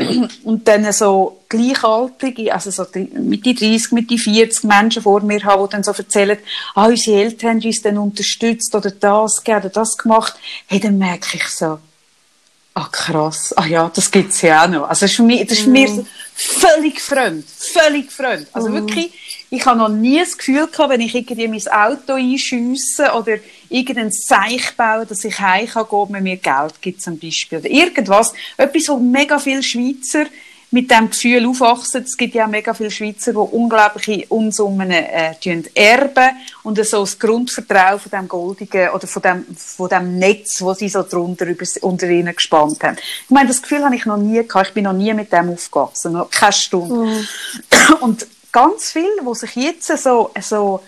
und 0.44 0.66
dann 0.66 0.90
so 0.92 1.40
gleichaltrige, 1.48 2.52
also 2.52 2.70
so 2.70 2.86
mit 2.94 3.44
die 3.44 3.54
30, 3.54 3.92
mit 3.92 4.10
die 4.10 4.18
40 4.18 4.64
Menschen 4.64 5.02
vor 5.02 5.20
mir 5.20 5.44
haben, 5.44 5.64
die 5.66 5.72
dann 5.72 5.82
so 5.82 5.92
erzählen, 5.92 6.38
ah, 6.74 6.86
unsere 6.86 7.22
Eltern 7.22 7.58
haben 7.58 7.66
uns 7.66 7.82
dann 7.82 7.98
unterstützt 7.98 8.74
oder 8.74 8.90
das 8.90 9.42
gegeben 9.44 9.60
oder 9.60 9.68
das 9.68 9.96
gemacht, 9.96 10.36
hey, 10.66 10.80
dann 10.80 10.98
merke 10.98 11.36
ich 11.36 11.46
so, 11.48 11.78
ah 12.74 12.88
krass, 12.90 13.52
ah 13.56 13.66
ja, 13.66 13.90
das 13.94 14.10
gibt's 14.10 14.42
ja 14.42 14.64
auch 14.64 14.68
noch. 14.68 14.88
Also 14.88 15.04
das 15.04 15.12
ist, 15.12 15.18
mir, 15.20 15.44
das 15.44 15.58
ist 15.58 15.66
mir 15.66 15.88
mm. 15.88 16.06
völlig 16.34 17.00
fremd, 17.00 17.44
völlig 17.48 18.12
fremd. 18.12 18.46
Also 18.52 18.68
mm. 18.68 18.74
wirklich, 18.74 19.46
ich 19.50 19.66
habe 19.66 19.78
noch 19.78 19.88
nie 19.88 20.20
das 20.20 20.38
Gefühl 20.38 20.68
gehabt, 20.68 20.90
wenn 20.90 21.00
ich 21.00 21.14
irgendwie 21.14 21.48
mein 21.48 21.68
Auto 21.68 22.14
einschiesse 22.14 23.12
oder 23.12 23.38
irgendein 23.68 24.10
Seich 24.12 24.76
baue, 24.76 25.06
dass 25.06 25.24
ich 25.24 25.38
heim 25.40 25.66
kann 25.66 25.86
gehen, 25.90 26.06
wenn 26.10 26.22
mir 26.22 26.36
Geld 26.36 26.80
gibt 26.80 27.02
zum 27.02 27.18
Beispiel. 27.18 27.58
Oder 27.58 27.70
irgendwas. 27.70 28.32
Etwas, 28.56 28.88
wo 28.88 28.98
mega 28.98 29.38
viele 29.38 29.62
Schweizer 29.62 30.26
mit 30.72 30.90
dem 30.90 31.10
Gefühl 31.10 31.46
aufwachsen. 31.46 32.04
Es 32.04 32.16
gibt 32.16 32.34
ja 32.34 32.46
mega 32.46 32.72
viele 32.74 32.90
Schweizer, 32.90 33.32
die 33.32 33.38
unglaubliche 33.38 34.26
Unsummen 34.28 34.90
äh, 34.90 35.34
erben 35.74 36.30
und 36.62 36.84
so 36.84 37.00
das 37.00 37.18
Grundvertrauen 37.18 37.98
von 37.98 38.10
dem 38.10 38.28
goldigen 38.28 38.90
oder 38.90 39.06
von 39.06 39.22
dem, 39.22 39.46
von 39.56 39.88
dem 39.88 40.18
Netz, 40.18 40.62
wo 40.62 40.72
sie 40.74 40.88
so 40.88 41.02
drunter 41.02 41.46
über, 41.46 41.64
unter 41.80 42.08
ihnen 42.08 42.34
gespannt 42.34 42.82
haben. 42.82 42.96
Ich 43.24 43.30
meine, 43.30 43.48
das 43.48 43.62
Gefühl 43.62 43.84
habe 43.84 43.96
ich 43.96 44.06
noch 44.06 44.16
nie 44.16 44.46
gehabt. 44.46 44.68
Ich 44.68 44.74
bin 44.74 44.84
noch 44.84 44.92
nie 44.92 45.12
mit 45.12 45.32
dem 45.32 45.50
aufgewachsen. 45.50 46.12
Noch 46.12 46.30
keine 46.30 46.52
Stunde. 46.52 46.94
Mm. 46.94 47.26
Und 48.00 48.26
ganz 48.52 48.92
viele, 48.92 49.24
die 49.28 49.34
sich 49.34 49.56
jetzt 49.56 49.86
so, 49.98 50.30
so 50.40 50.80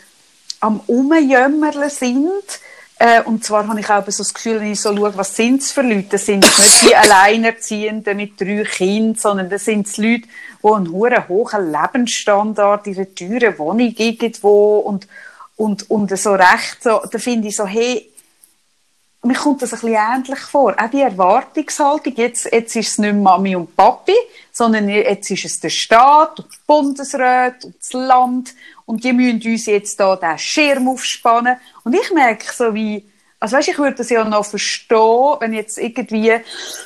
am 0.61 0.81
Umjämmerle 0.87 1.91
sind, 1.91 2.61
äh, 3.03 3.21
und 3.23 3.45
zwar 3.45 3.67
habe 3.67 3.81
ich 3.81 3.91
auch 3.91 4.05
so 4.07 4.23
das 4.23 4.33
Gefühl, 4.33 4.61
wenn 4.61 4.71
ich 4.71 4.81
so 4.81 4.97
schaue, 4.97 5.17
was 5.17 5.35
sind 5.35 5.61
es 5.61 5.73
für 5.73 5.83
Leute, 5.83 6.11
das 6.11 6.27
sind 6.27 6.45
nicht 6.45 6.83
die 6.83 6.95
Alleinerziehenden 6.95 8.17
mit 8.17 8.41
drei 8.41 8.63
Kindern, 8.63 9.17
sondern 9.17 9.51
das 9.51 9.65
sind 9.65 9.97
Leute, 9.97 10.29
die 10.63 10.69
einen 10.69 10.93
hohen, 10.93 11.29
hohen 11.29 11.73
Lebensstandard 11.73 12.87
in 12.87 12.97
einer 12.97 13.13
teuren 13.13 13.59
Wohnung 13.59 13.93
irgendwo 13.97 14.79
und, 14.79 15.09
und, 15.57 15.91
und 15.91 16.17
so 16.17 16.33
recht 16.35 16.81
so, 16.81 17.01
da 17.11 17.19
finde 17.19 17.49
ich 17.49 17.57
so, 17.57 17.67
hey, 17.67 18.09
mir 19.25 19.35
kommt 19.35 19.63
das 19.63 19.73
ein 19.73 19.81
bisschen 19.81 19.97
ähnlich 19.97 20.41
vor. 20.41 20.75
Auch 20.79 20.91
die 20.91 21.01
Erwartungshaltung, 21.01 22.15
jetzt, 22.17 22.53
jetzt 22.53 22.77
ist 22.77 22.89
es 22.89 22.99
nicht 22.99 23.15
Mami 23.15 23.57
und 23.57 23.77
Papi, 23.77 24.15
sondern 24.53 24.89
jetzt 24.89 25.29
ist 25.29 25.45
es 25.45 25.59
der 25.59 25.71
Staat 25.71 26.39
und 26.39 26.53
die 26.53 26.59
Bundesrat 26.67 27.65
und 27.65 27.75
das 27.81 27.93
Land 27.93 28.55
und 28.87 29.05
die 29.05 29.13
müssen 29.13 29.43
uns 29.51 29.67
jetzt 29.67 29.99
da 30.01 30.17
den 30.17 30.39
Schirm 30.39 30.89
aufspannen. 30.89 31.57
Und 31.85 31.95
ich 31.95 32.11
merke 32.13 32.53
so 32.53 32.75
wie, 32.75 33.09
also 33.41 33.57
weißt, 33.57 33.69
ich 33.69 33.79
würde 33.79 33.97
das 33.97 34.11
ja 34.11 34.25
noch 34.25 34.45
verstehen, 34.45 35.37
wenn 35.41 35.53
jetzt 35.53 35.79
irgendwie 35.79 36.33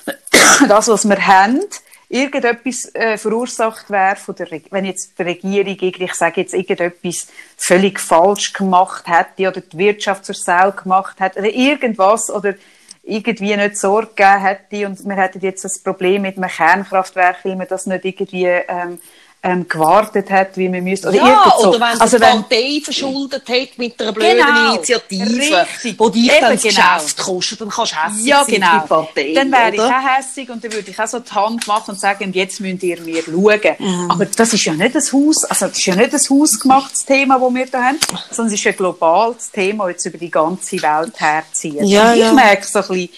das, 0.69 0.89
was 0.89 1.09
wir 1.09 1.27
haben, 1.27 1.61
irgendetwas 2.09 2.95
äh, 2.95 3.19
verursacht 3.19 3.91
wäre 3.91 4.17
von 4.17 4.35
der, 4.37 4.49
wenn 4.71 4.85
jetzt 4.85 5.19
die 5.19 5.23
Regierung, 5.23 5.77
ich 5.81 6.15
sage 6.15 6.43
jetzt 6.43 6.55
irgendetwas 6.55 7.27
völlig 7.57 7.99
falsch 7.99 8.53
gemacht 8.53 9.05
hätte 9.07 9.49
oder 9.49 9.61
die 9.61 9.79
Wirtschaft 9.79 10.25
zur 10.25 10.35
Sau 10.35 10.71
gemacht 10.71 11.19
hätte 11.19 11.41
oder 11.41 11.51
irgendwas 11.51 12.31
oder 12.31 12.55
irgendwie 13.03 13.57
nicht 13.57 13.77
Sorge 13.77 14.13
gegeben 14.15 14.41
hätte 14.41 14.87
und 14.87 15.05
wir 15.05 15.17
hätten 15.17 15.41
jetzt 15.41 15.65
das 15.65 15.79
Problem 15.79 16.23
mit 16.23 16.37
einem 16.37 16.51
Kernkraftwerk, 16.51 17.45
weil 17.45 17.57
man 17.57 17.69
das 17.69 17.87
nicht 17.87 18.05
irgendwie 18.05 18.47
ähm, 18.47 18.99
ähm, 19.47 19.69
gewartet 19.69 20.31
hat, 20.31 20.57
wie 20.57 20.69
man 20.69 20.83
müsste. 20.83 21.09
Oder 21.09 21.17
ja, 21.17 21.55
so. 21.59 21.69
oder 21.69 21.81
wenn 21.81 22.01
also 22.01 22.19
die 22.19 22.25
Partei 22.25 22.81
verschuldet 22.83 23.49
hat 23.49 23.79
mit 23.79 24.01
einer 24.01 24.13
blöden 24.13 24.37
genau, 24.39 24.75
Initiative, 24.75 25.25
richtig, 25.25 25.99
die 25.99 26.13
dich 26.13 26.33
dann 26.41 26.53
das 26.53 26.63
genau. 26.63 26.97
Geschäft 26.97 27.17
kostet, 27.19 27.61
dann 27.61 27.69
kannst 27.69 27.93
du 27.93 27.97
hässlich 27.97 28.27
ja, 28.27 28.45
genau. 28.45 28.67
sein 28.67 28.89
Partei, 28.89 29.33
Dann 29.35 29.53
wäre 29.53 29.75
ich 29.75 29.81
auch 29.81 30.17
hässig 30.17 30.51
und 30.51 30.65
dann 30.65 30.73
würde 30.73 30.91
ich 30.91 30.99
auch 30.99 31.07
so 31.07 31.21
die 31.21 31.31
Hand 31.31 31.67
machen 31.67 31.91
und 31.91 32.01
sagen, 32.01 32.33
jetzt 32.33 32.61
müsst 32.61 32.83
ihr 32.83 33.01
mir 33.01 33.23
schauen. 33.23 33.77
Mhm. 33.79 34.11
Aber 34.11 34.27
das 34.27 34.53
ist 34.53 34.65
ja 34.65 34.75
nicht 34.75 34.97
ein 34.97 35.03
Haus, 35.03 35.45
also 35.45 35.67
das 35.67 35.79
ist 35.79 35.87
ja 35.87 35.95
nicht 35.95 36.13
ein 36.13 36.21
hausgemachtes 36.21 37.05
Thema, 37.05 37.39
das 37.39 37.55
wir 37.55 37.67
da 37.67 37.83
haben, 37.83 37.99
sondern 38.31 38.53
es 38.53 38.61
ist 38.61 38.67
ein 38.67 38.77
globales 38.77 39.51
Thema, 39.51 39.85
das 39.85 39.93
jetzt 39.93 40.07
über 40.07 40.19
die 40.19 40.31
ganze 40.31 40.83
Welt 40.83 41.21
herzieht. 41.21 41.83
Ja, 41.83 42.13
ich 42.15 42.21
ja. 42.21 42.33
merke 42.33 42.67
so 42.67 42.81
ein 42.81 42.89
bisschen, 42.89 43.09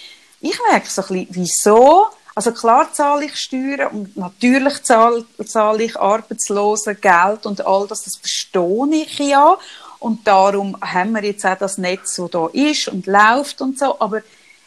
ich 0.41 0.59
merke 0.69 0.89
so 0.89 1.01
ein 1.01 1.07
bisschen, 1.07 1.27
wieso 1.31 2.07
also 2.35 2.51
klar 2.51 2.91
zahle 2.93 3.25
ich 3.25 3.35
Steuern 3.35 3.91
und 3.91 4.17
natürlich 4.17 4.83
zahle, 4.83 5.25
zahle 5.45 5.83
ich 5.83 5.99
Arbeitslosengeld 5.99 7.45
und 7.45 7.65
all 7.65 7.87
das, 7.87 8.03
das 8.03 8.15
verstehe 8.15 9.03
ich 9.03 9.19
ja. 9.19 9.57
Und 9.99 10.25
darum 10.25 10.77
haben 10.81 11.11
wir 11.13 11.23
jetzt 11.23 11.45
auch 11.45 11.57
das 11.57 11.77
Netz, 11.77 12.15
das 12.15 12.31
da 12.31 12.47
ist 12.53 12.87
und 12.87 13.05
läuft 13.05 13.61
und 13.61 13.77
so. 13.77 13.99
Aber 13.99 14.21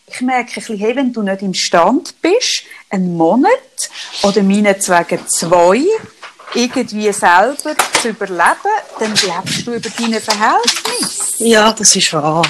ich 0.07 0.20
merke 0.20 0.51
ein 0.51 0.55
bisschen, 0.55 0.79
hey, 0.79 0.94
wenn 0.94 1.12
du 1.12 1.22
nicht 1.22 1.42
im 1.42 1.55
Stand 1.55 2.20
bist, 2.20 2.64
einen 2.90 3.16
Monat 3.16 3.51
oder 4.22 4.42
meinetwegen 4.42 5.27
zwei, 5.27 5.83
irgendwie 6.55 7.11
selber 7.12 7.75
zu 8.01 8.11
überleben, 8.11 8.75
dann 8.98 9.14
lebst 9.14 9.66
du 9.66 9.72
über 9.72 9.88
deine 9.88 10.20
Verhältnisse. 10.20 11.44
Ja, 11.44 11.72
das 11.72 11.96
ist 11.96 12.12
wahr. 12.12 12.46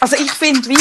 Also 0.00 0.16
ich 0.16 0.32
finde, 0.32 0.68
wie, 0.68 0.78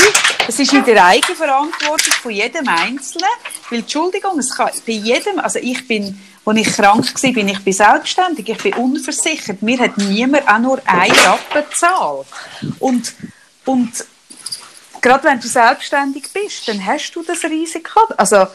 es 0.47 0.59
ist 0.59 0.73
in 0.73 0.83
der 0.83 1.05
Eigenverantwortung 1.05 2.13
von 2.21 2.31
jedem 2.31 2.67
Einzelnen, 2.67 3.29
weil, 3.69 3.79
Entschuldigung, 3.79 4.39
es 4.39 4.55
kann 4.55 4.71
bei 4.85 4.93
jedem, 4.93 5.39
also 5.39 5.59
ich 5.59 5.87
bin, 5.87 6.19
als 6.45 6.57
ich 6.57 6.73
krank 6.73 7.23
war, 7.23 7.31
bin 7.31 7.47
ich 7.47 7.63
bin 7.63 7.73
selbstständig, 7.73 8.49
ich 8.49 8.57
bin 8.57 8.73
unversichert, 8.73 9.61
mir 9.61 9.79
hat 9.79 9.97
niemand 9.97 10.47
auch 10.47 10.59
nur 10.59 10.81
eine 10.85 11.13
Rappe 11.25 11.63
gezahlt. 11.69 12.27
Und, 12.79 13.13
und 13.65 13.91
gerade 15.01 15.23
wenn 15.23 15.39
du 15.39 15.47
selbstständig 15.47 16.27
bist, 16.33 16.67
dann 16.67 16.85
hast 16.85 17.11
du 17.11 17.23
das 17.23 17.43
Risiko. 17.43 18.01
Also 18.17 18.47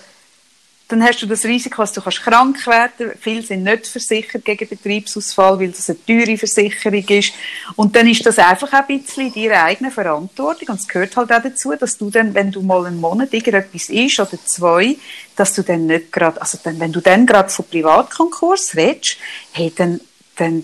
dann 0.89 1.03
hast 1.03 1.21
du 1.21 1.27
das 1.27 1.45
Risiko, 1.45 1.83
dass 1.83 1.93
du 1.93 2.01
kannst 2.01 2.23
krank 2.23 2.65
werden 2.67 3.13
Viele 3.21 3.43
sind 3.43 3.65
nicht 3.65 3.89
versichert 3.89 4.45
gegen 4.45 4.69
Betriebsausfall, 4.69 5.59
weil 5.59 5.71
das 5.71 5.91
eine 5.91 6.05
teure 6.07 6.39
Versicherung 6.39 7.05
ist. 7.09 7.33
Und 7.75 7.97
dann 7.97 8.07
ist 8.09 8.25
das 8.25 8.39
einfach 8.39 8.73
ein 8.73 8.87
bisschen 8.87 9.33
deine 9.35 9.65
eigene 9.65 9.91
Verantwortung. 9.91 10.69
Und 10.69 10.81
es 10.81 10.87
gehört 10.87 11.17
halt 11.17 11.33
auch 11.33 11.43
dazu, 11.43 11.75
dass 11.75 11.99
du 11.99 12.09
dann, 12.11 12.35
wenn 12.35 12.53
du 12.53 12.63
mal 12.63 12.87
einen 12.87 13.01
Monat 13.01 13.35
irgendetwas 13.35 13.89
ist 13.89 14.21
oder 14.21 14.39
zwei, 14.45 14.97
dass 15.35 15.55
du 15.55 15.63
dann 15.63 15.87
nicht 15.87 16.13
gerade, 16.13 16.41
also 16.41 16.59
dann, 16.63 16.79
wenn 16.79 16.93
du 16.93 17.01
dann 17.01 17.27
gerade 17.27 17.49
von 17.49 17.65
Privatkonkurs 17.65 18.77
redest, 18.77 19.17
hey, 19.53 19.73
dann, 19.75 20.01
dann 20.37 20.63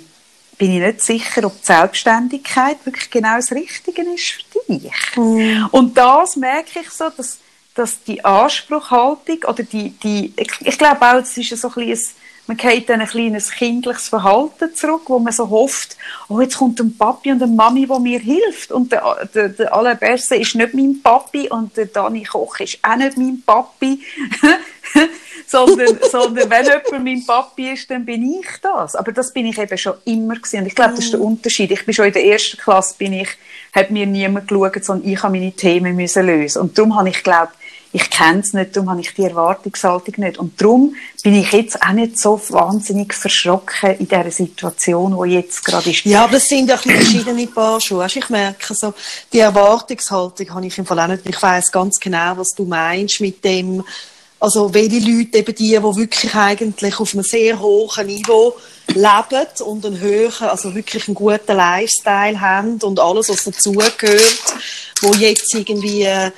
bin 0.56 0.72
ich 0.74 0.80
nicht 0.80 1.00
sicher, 1.00 1.44
ob 1.44 1.60
die 1.60 1.66
Selbstständigkeit 1.66 2.76
wirklich 2.84 3.10
genau 3.10 3.36
das 3.36 3.50
Richtige 3.50 4.02
ist 4.02 4.44
für 4.52 4.72
dich. 4.72 4.92
Mm. 5.16 5.66
Und 5.72 5.98
das 5.98 6.36
merke 6.36 6.78
ich 6.80 6.90
so, 6.90 7.08
dass 7.08 7.38
dass 7.74 8.02
die 8.02 8.24
Anspruchhaltung 8.24 9.38
oder 9.46 9.62
die, 9.62 9.90
die 9.90 10.32
ich, 10.36 10.50
ich 10.60 10.78
glaube 10.78 11.00
auch, 11.02 11.14
es 11.14 11.36
ist 11.36 11.56
so 11.56 11.70
ein, 11.76 11.90
ein 11.90 11.98
man 12.48 12.56
geht 12.56 12.88
dann 12.88 13.00
ein 13.00 13.06
kleines 13.06 13.52
kindliches 13.52 14.08
Verhalten 14.08 14.74
zurück, 14.74 15.02
wo 15.06 15.20
man 15.20 15.32
so 15.32 15.48
hofft, 15.48 15.96
oh, 16.28 16.40
jetzt 16.40 16.58
kommt 16.58 16.80
ein 16.80 16.96
Papi 16.96 17.30
und 17.30 17.42
eine 17.42 17.52
Mami, 17.52 17.86
die 17.86 18.00
mir 18.00 18.18
hilft. 18.18 18.72
Und 18.72 18.90
der, 18.90 19.28
der, 19.32 19.48
der 19.50 19.72
Allerberse 19.72 20.34
ist 20.34 20.56
nicht 20.56 20.74
mein 20.74 21.00
Papi 21.00 21.48
und 21.48 21.76
der 21.76 21.86
Dani 21.86 22.24
Koch 22.24 22.58
ist 22.58 22.78
auch 22.82 22.96
nicht 22.96 23.16
mein 23.16 23.42
Papi. 23.46 24.02
sondern, 25.46 25.98
sondern 26.10 26.50
wenn 26.50 26.64
jemand 26.64 27.04
mein 27.04 27.24
Papi 27.24 27.72
ist, 27.72 27.88
dann 27.90 28.04
bin 28.04 28.40
ich 28.40 28.48
das. 28.60 28.96
Aber 28.96 29.12
das 29.12 29.32
bin 29.32 29.46
ich 29.46 29.58
eben 29.58 29.78
schon 29.78 29.94
immer 30.04 30.34
gewesen. 30.34 30.60
Und 30.60 30.66
ich 30.66 30.74
glaube, 30.74 30.94
das 30.94 31.04
ist 31.04 31.12
der 31.12 31.20
Mhm. 31.20 31.26
Unterschied. 31.26 31.70
Ich 31.70 31.84
bin 31.84 31.94
schon 31.94 32.06
in 32.06 32.12
der 32.12 32.24
ersten 32.24 32.56
Klasse, 32.56 32.94
bin 32.98 33.12
ich, 33.12 33.28
hat 33.72 33.90
mir 33.90 34.06
niemand 34.06 34.48
geschaut, 34.48 34.84
sondern 34.84 35.08
ich 35.08 35.22
habe 35.22 35.38
meine 35.38 35.52
Themen 35.52 35.94
müssen 35.94 36.26
lösen. 36.26 36.62
Und 36.62 36.76
darum 36.76 36.96
habe 36.96 37.10
ich 37.10 37.22
glaube, 37.22 37.52
ich 37.94 38.08
kenne 38.08 38.40
es 38.40 38.54
nicht, 38.54 38.74
darum 38.74 38.88
habe 38.88 39.00
ich 39.02 39.12
die 39.12 39.24
Erwartungshaltung 39.24 40.14
nicht. 40.16 40.38
Und 40.38 40.58
darum 40.60 40.94
bin 41.22 41.34
ich 41.34 41.52
jetzt 41.52 41.82
auch 41.82 41.92
nicht 41.92 42.18
so 42.18 42.40
wahnsinnig 42.48 43.12
verschrocken 43.12 43.96
in 43.98 44.08
dieser 44.08 44.30
Situation, 44.30 45.22
die 45.22 45.34
jetzt 45.34 45.62
gerade 45.62 45.90
ist. 45.90 46.06
Ja, 46.06 46.24
aber 46.24 46.38
es 46.38 46.48
sind 46.48 46.70
ja 46.70 46.78
verschiedene 46.78 47.46
Paar 47.48 47.80
Schuhe. 47.82 48.06
Ich 48.06 48.30
merke 48.30 48.74
so, 48.74 48.94
die 49.30 49.40
Erwartungshaltung 49.40 50.54
habe 50.54 50.66
ich 50.66 50.78
im 50.78 50.86
Fall 50.86 51.00
auch 51.00 51.06
nicht. 51.06 51.28
Ich 51.28 51.42
weiss 51.42 51.70
ganz 51.70 52.00
genau, 52.00 52.38
was 52.38 52.54
du 52.54 52.64
meinst 52.64 53.20
mit 53.20 53.44
dem, 53.44 53.84
also 54.40 54.72
welche 54.72 54.98
Leute 54.98 55.38
eben 55.38 55.54
die, 55.54 55.68
die 55.68 55.82
wirklich 55.82 56.34
eigentlich 56.34 56.98
auf 56.98 57.12
einem 57.12 57.24
sehr 57.24 57.60
hohen 57.60 58.06
Niveau 58.06 58.54
leben 58.88 59.46
und 59.66 59.84
einen 59.84 60.00
höheren, 60.00 60.48
also 60.48 60.74
wirklich 60.74 61.08
einen 61.08 61.14
guten 61.14 61.56
Lifestyle 61.56 62.40
haben 62.40 62.78
und 62.82 62.98
alles, 62.98 63.28
was 63.28 63.44
dazugehört, 63.44 64.32
wo 65.02 65.12
jetzt 65.12 65.54
irgendwie 65.54 66.04
äh, 66.04 66.30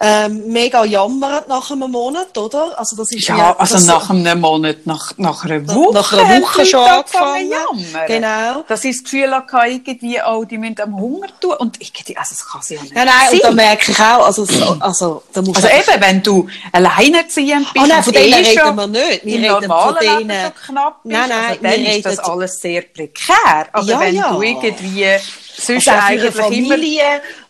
ähm, 0.00 0.48
mega 0.48 0.84
jammern 0.84 1.44
nach 1.48 1.70
einem 1.70 1.90
Monat, 1.90 2.36
oder? 2.36 2.76
Also 2.78 2.96
das 2.96 3.12
ist 3.12 3.28
Ja, 3.28 3.36
ja, 3.36 3.56
also 3.56 3.78
nach 3.86 4.10
einem 4.10 4.40
Monat, 4.40 4.78
nach, 4.86 5.12
nach 5.16 5.44
einer 5.44 5.66
Woche. 5.68 5.92
nach 5.94 6.12
einer 6.12 6.42
Woche 6.42 6.66
schon 6.66 6.80
angefangen. 6.80 7.50
jammern. 7.50 8.06
Genau. 8.08 8.64
Dass 8.66 8.84
ich 8.84 8.96
das 8.96 9.04
Gefühl 9.04 9.30
hatte, 9.32 9.56
irgendwie, 9.68 10.18
oh, 10.26 10.44
die 10.44 10.58
müssen 10.58 10.80
am 10.80 10.96
Hunger 11.00 11.28
tun. 11.40 11.54
Und 11.58 11.80
irgendwie, 11.80 12.16
also 12.16 12.34
das 12.34 12.46
kann 12.46 12.60
sie 12.62 12.74
ja 12.74 12.82
nicht 12.82 12.94
Ja, 12.94 13.04
nein, 13.04 13.14
sein. 13.30 13.34
und 13.34 13.44
da 13.44 13.50
merke 13.52 13.92
ich 13.92 13.98
auch, 14.00 14.26
also, 14.26 14.44
so- 14.44 14.76
also 14.80 15.22
da 15.32 15.42
musst 15.42 15.56
Also 15.64 15.68
eben, 15.68 16.00
wenn 16.02 16.22
du 16.22 16.48
alleinerziehend 16.72 17.72
bist, 17.72 17.84
Ah, 17.84 17.88
nein, 17.88 18.02
von 18.02 18.12
denen 18.12 18.32
eh 18.32 18.36
reden 18.36 18.58
schon 18.60 18.74
wir 18.76 18.86
nicht. 18.86 19.24
Wir 19.24 19.38
reden 19.38 19.70
von 19.70 19.96
Leben 20.00 20.28
denen- 20.28 20.44
so 20.46 20.72
knapp 20.72 21.02
bist, 21.02 21.12
Nein, 21.18 21.28
nein, 21.28 21.48
also 21.50 21.62
dann 21.62 21.72
ist 21.84 22.04
das 22.06 22.18
reden- 22.18 22.30
alles 22.30 22.60
sehr 22.60 22.82
prekär. 22.82 23.68
Aber 23.72 23.86
Ja, 23.86 24.00
wenn 24.00 24.14
ja. 24.14 24.32
du 24.32 24.42
irgendwie 24.42 25.06
sonst 25.56 25.88
Also 25.88 26.04
eigentlich. 26.06 26.34
Familie, 26.34 27.02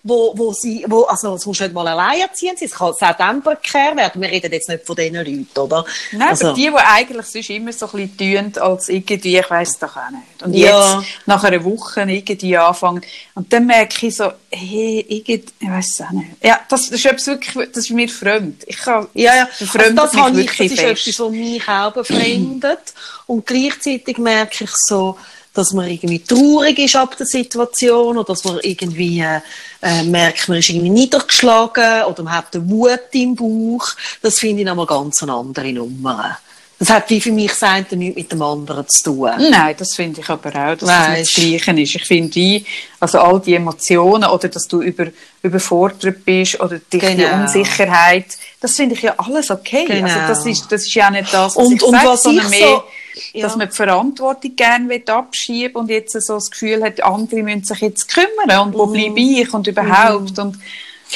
wo, 0.03 0.33
wo 0.37 0.53
sie, 0.53 0.85
wo, 0.89 1.03
also 1.05 1.35
es 1.35 1.47
muss 1.47 1.61
nicht 1.61 1.73
mal 1.73 1.87
alleinerziehend 1.89 2.59
sein, 2.59 2.69
es 2.69 2.75
kann 2.75 3.15
dann 3.19 3.43
prekär 3.43 3.97
werden. 3.97 4.21
Wir 4.21 4.31
reden 4.31 4.53
jetzt 4.53 4.69
nicht 4.69 4.87
von 4.87 4.97
diesen 4.97 5.15
Leuten, 5.17 5.47
oder? 5.59 5.85
Nein, 6.13 6.29
also, 6.29 6.49
aber 6.49 6.57
die, 6.57 6.69
die 6.69 6.75
eigentlich 6.77 7.27
sonst 7.27 7.51
immer 7.51 7.73
so 7.73 7.87
ein 7.93 8.09
bisschen 8.11 8.53
tun, 8.53 8.63
als 8.63 8.89
irgendwie, 8.89 9.39
ich 9.39 9.51
weiss 9.51 9.79
doch 9.79 9.97
auch 9.97 10.11
nicht. 10.11 10.43
Und 10.43 10.55
Ja. 10.55 10.99
jetzt, 10.99 11.09
nach 11.27 11.43
einer 11.45 11.65
Woche, 11.65 12.03
irgendwie 12.03 12.57
anfangen. 12.57 13.03
Und 13.35 13.53
dann 13.53 13.67
merke 13.67 14.07
ich 14.07 14.17
so, 14.17 14.31
hey, 14.51 15.05
irgendwie, 15.09 15.45
ich 15.61 15.69
weiss 15.71 16.01
auch 16.07 16.11
nicht. 16.11 16.31
Ja, 16.43 16.61
das, 16.69 16.91
das 16.91 16.99
ist 16.99 17.07
etwas 17.07 17.27
wirklich, 17.27 17.69
das 17.73 17.85
ist 17.85 17.91
mir 17.91 18.09
fremd. 18.09 18.63
Ich 18.67 18.77
kann, 18.77 19.07
ja, 19.15 19.35
ja. 19.37 19.45
das 19.59 19.61
Also 19.63 19.73
befremdet 19.79 20.05
das, 20.05 20.13
mich 20.15 20.23
ich, 20.27 20.37
wirklich 20.37 20.71
das 20.71 20.79
ist 20.79 20.85
fest. 20.85 21.07
etwas, 21.09 21.21
was 21.21 21.31
mich 21.31 21.69
auch 21.69 21.93
befremdet. 21.93 22.79
Und 23.27 23.47
gleichzeitig 23.47 24.19
merke 24.19 24.65
ich 24.65 24.71
so, 24.75 25.17
dass 25.55 25.73
man 25.73 25.89
irgendwie 25.89 26.19
traurig 26.19 26.79
ist 26.81 26.97
ab 26.97 27.17
der 27.17 27.27
Situation 27.27 28.19
oder 28.19 28.25
dass 28.35 28.45
man 28.45 28.59
irgendwie 28.63 29.21
äh, 29.21 29.41
äh, 29.83 30.03
merkt, 30.03 30.49
man 30.49 30.59
ist 30.59 30.69
irgendwie 30.69 30.91
niedergeschlagen 30.91 32.05
oder 32.05 32.23
man 32.23 32.33
hat 32.37 32.55
eine 32.55 32.69
Wut 32.69 33.01
im 33.13 33.35
Bauch. 33.37 33.87
Das 34.21 34.39
finde 34.39 34.63
ich 34.63 34.67
nochmal 34.67 34.87
ganz 34.87 35.23
eine 35.23 35.33
andere 35.33 35.73
Nummer. 35.73 36.39
Das 36.77 36.91
hat 36.91 37.09
wie 37.09 37.21
für 37.21 37.31
mich 37.31 37.51
das 37.51 37.63
eine 37.63 37.87
nichts 37.93 38.17
mit 38.17 38.33
dem 38.33 38.43
anderen 38.43 38.87
zu 38.89 39.05
tun. 39.05 39.31
Nein, 39.49 39.77
das 39.79 39.95
finde 39.95 40.21
ich 40.21 40.29
aber 40.29 40.49
auch, 40.51 40.77
dass 40.77 40.81
das 40.89 41.09
nicht 41.09 41.21
das 41.21 41.35
Gleiche 41.65 41.81
ist. 41.83 41.95
Ich 41.95 42.05
finde, 42.05 42.65
also 42.99 43.21
all 43.21 43.41
die 43.41 43.55
Emotionen 43.55 44.25
oder 44.29 44.49
dass 44.49 44.67
du 44.67 44.83
über, 44.83 45.07
überfordert 45.43 46.25
bist 46.25 46.59
oder 46.61 46.79
dich 46.79 46.83
die 46.91 46.99
Genau. 46.99 47.43
Unsicherheit, 47.43 48.27
das 48.61 48.73
finde 48.75 48.97
ich 48.97 49.03
ja 49.03 49.15
alles 49.19 49.51
okay. 49.53 49.85
Genau. 49.87 50.05
Also 50.05 50.19
das 50.27 50.47
ist, 50.47 50.67
das 50.73 50.83
ist 50.83 50.95
ja 50.95 51.11
nicht 51.11 51.33
das, 51.33 51.55
was 51.55 51.65
Und- 51.65 51.75
ich 51.77 51.83
und 51.83 51.93
sage, 51.93 52.09
was 52.09 52.23
sondern 52.25 52.45
ich 52.53 52.59
mehr, 52.59 52.69
so- 52.69 52.85
ja. 53.33 53.43
dass 53.43 53.57
man 53.57 53.69
die 53.69 53.75
Verantwortung 53.75 54.57
gerne 54.57 54.89
will 54.89 55.03
abschieben 55.07 55.77
und 55.77 55.91
jetzt 55.91 56.21
so 56.21 56.35
das 56.35 56.51
Gefühl 56.51 56.83
hat, 56.83 57.03
andere 57.03 57.43
müssen 57.43 57.65
sich 57.65 57.81
jetzt 57.81 58.09
kümmern 58.09 58.67
und 58.69 58.75
wo 58.75 58.87
bleibe 58.87 59.21
ich 59.21 59.53
und 59.53 59.67
überhaupt 59.67 60.39
und 60.39 60.59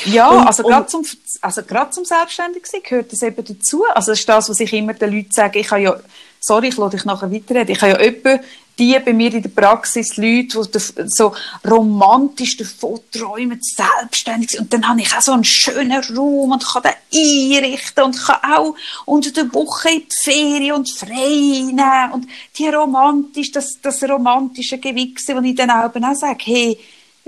ja. 0.05 0.29
Und- 0.29 0.47
also 0.47 0.63
gerade 0.63 0.87
zum, 0.87 1.05
also 1.41 1.63
gerade 1.63 1.91
zum 1.91 2.05
Selbstständigsein 2.05 2.83
gehört 2.83 3.13
das 3.13 3.23
eben 3.23 3.45
dazu. 3.45 3.85
Also 3.95 4.13
das 4.13 4.21
ist 4.21 4.29
das, 4.29 4.49
was 4.49 4.61
ich 4.61 4.73
immer 4.73 4.95
den 4.95 5.13
Leuten 5.13 5.33
sage. 5.33 5.59
Ich 5.59 5.71
habe 5.71 5.83
ja, 5.83 5.97
sorry, 6.41 6.69
ich 6.69 6.77
lasse 6.77 6.97
dich 6.97 7.05
nachher 7.05 7.33
weiterreden. 7.33 7.73
Ich 7.73 7.81
habe 7.83 7.93
ja 7.93 7.99
etwa 7.99 8.39
die 8.79 8.99
bei 9.05 9.13
mir 9.13 9.33
in 9.35 9.43
der 9.43 9.51
Praxis, 9.51 10.17
Leute, 10.17 10.63
die 10.73 11.09
so 11.09 11.35
romantisch 11.69 12.57
davon 12.57 13.01
träumen, 13.11 13.61
selbstständig 13.61 14.51
sind. 14.51 14.61
Und 14.61 14.73
dann 14.73 14.89
habe 14.89 15.01
ich 15.01 15.15
auch 15.15 15.21
so 15.21 15.33
einen 15.33 15.45
schönen 15.45 16.03
Raum 16.17 16.53
und 16.53 16.65
kann 16.65 16.83
den 16.83 16.93
einrichten 17.13 18.05
und 18.05 18.19
kann 18.19 18.53
auch 18.53 18.75
unter 19.05 19.31
der 19.31 19.53
Woche 19.53 19.91
in 19.91 20.03
die 20.03 20.17
Ferien 20.23 20.77
und 20.77 20.91
frei 20.91 21.09
nehmen. 21.09 22.13
Und 22.13 22.27
die 22.57 22.69
romantisch, 22.69 23.51
das, 23.53 23.81
das 23.83 24.03
romantische 24.05 24.79
Gewichse, 24.79 25.35
wo 25.35 25.41
ich 25.41 25.55
dann 25.55 25.71
eben 25.71 26.05
auch 26.05 26.15
sage, 26.15 26.45
hey, 26.45 26.79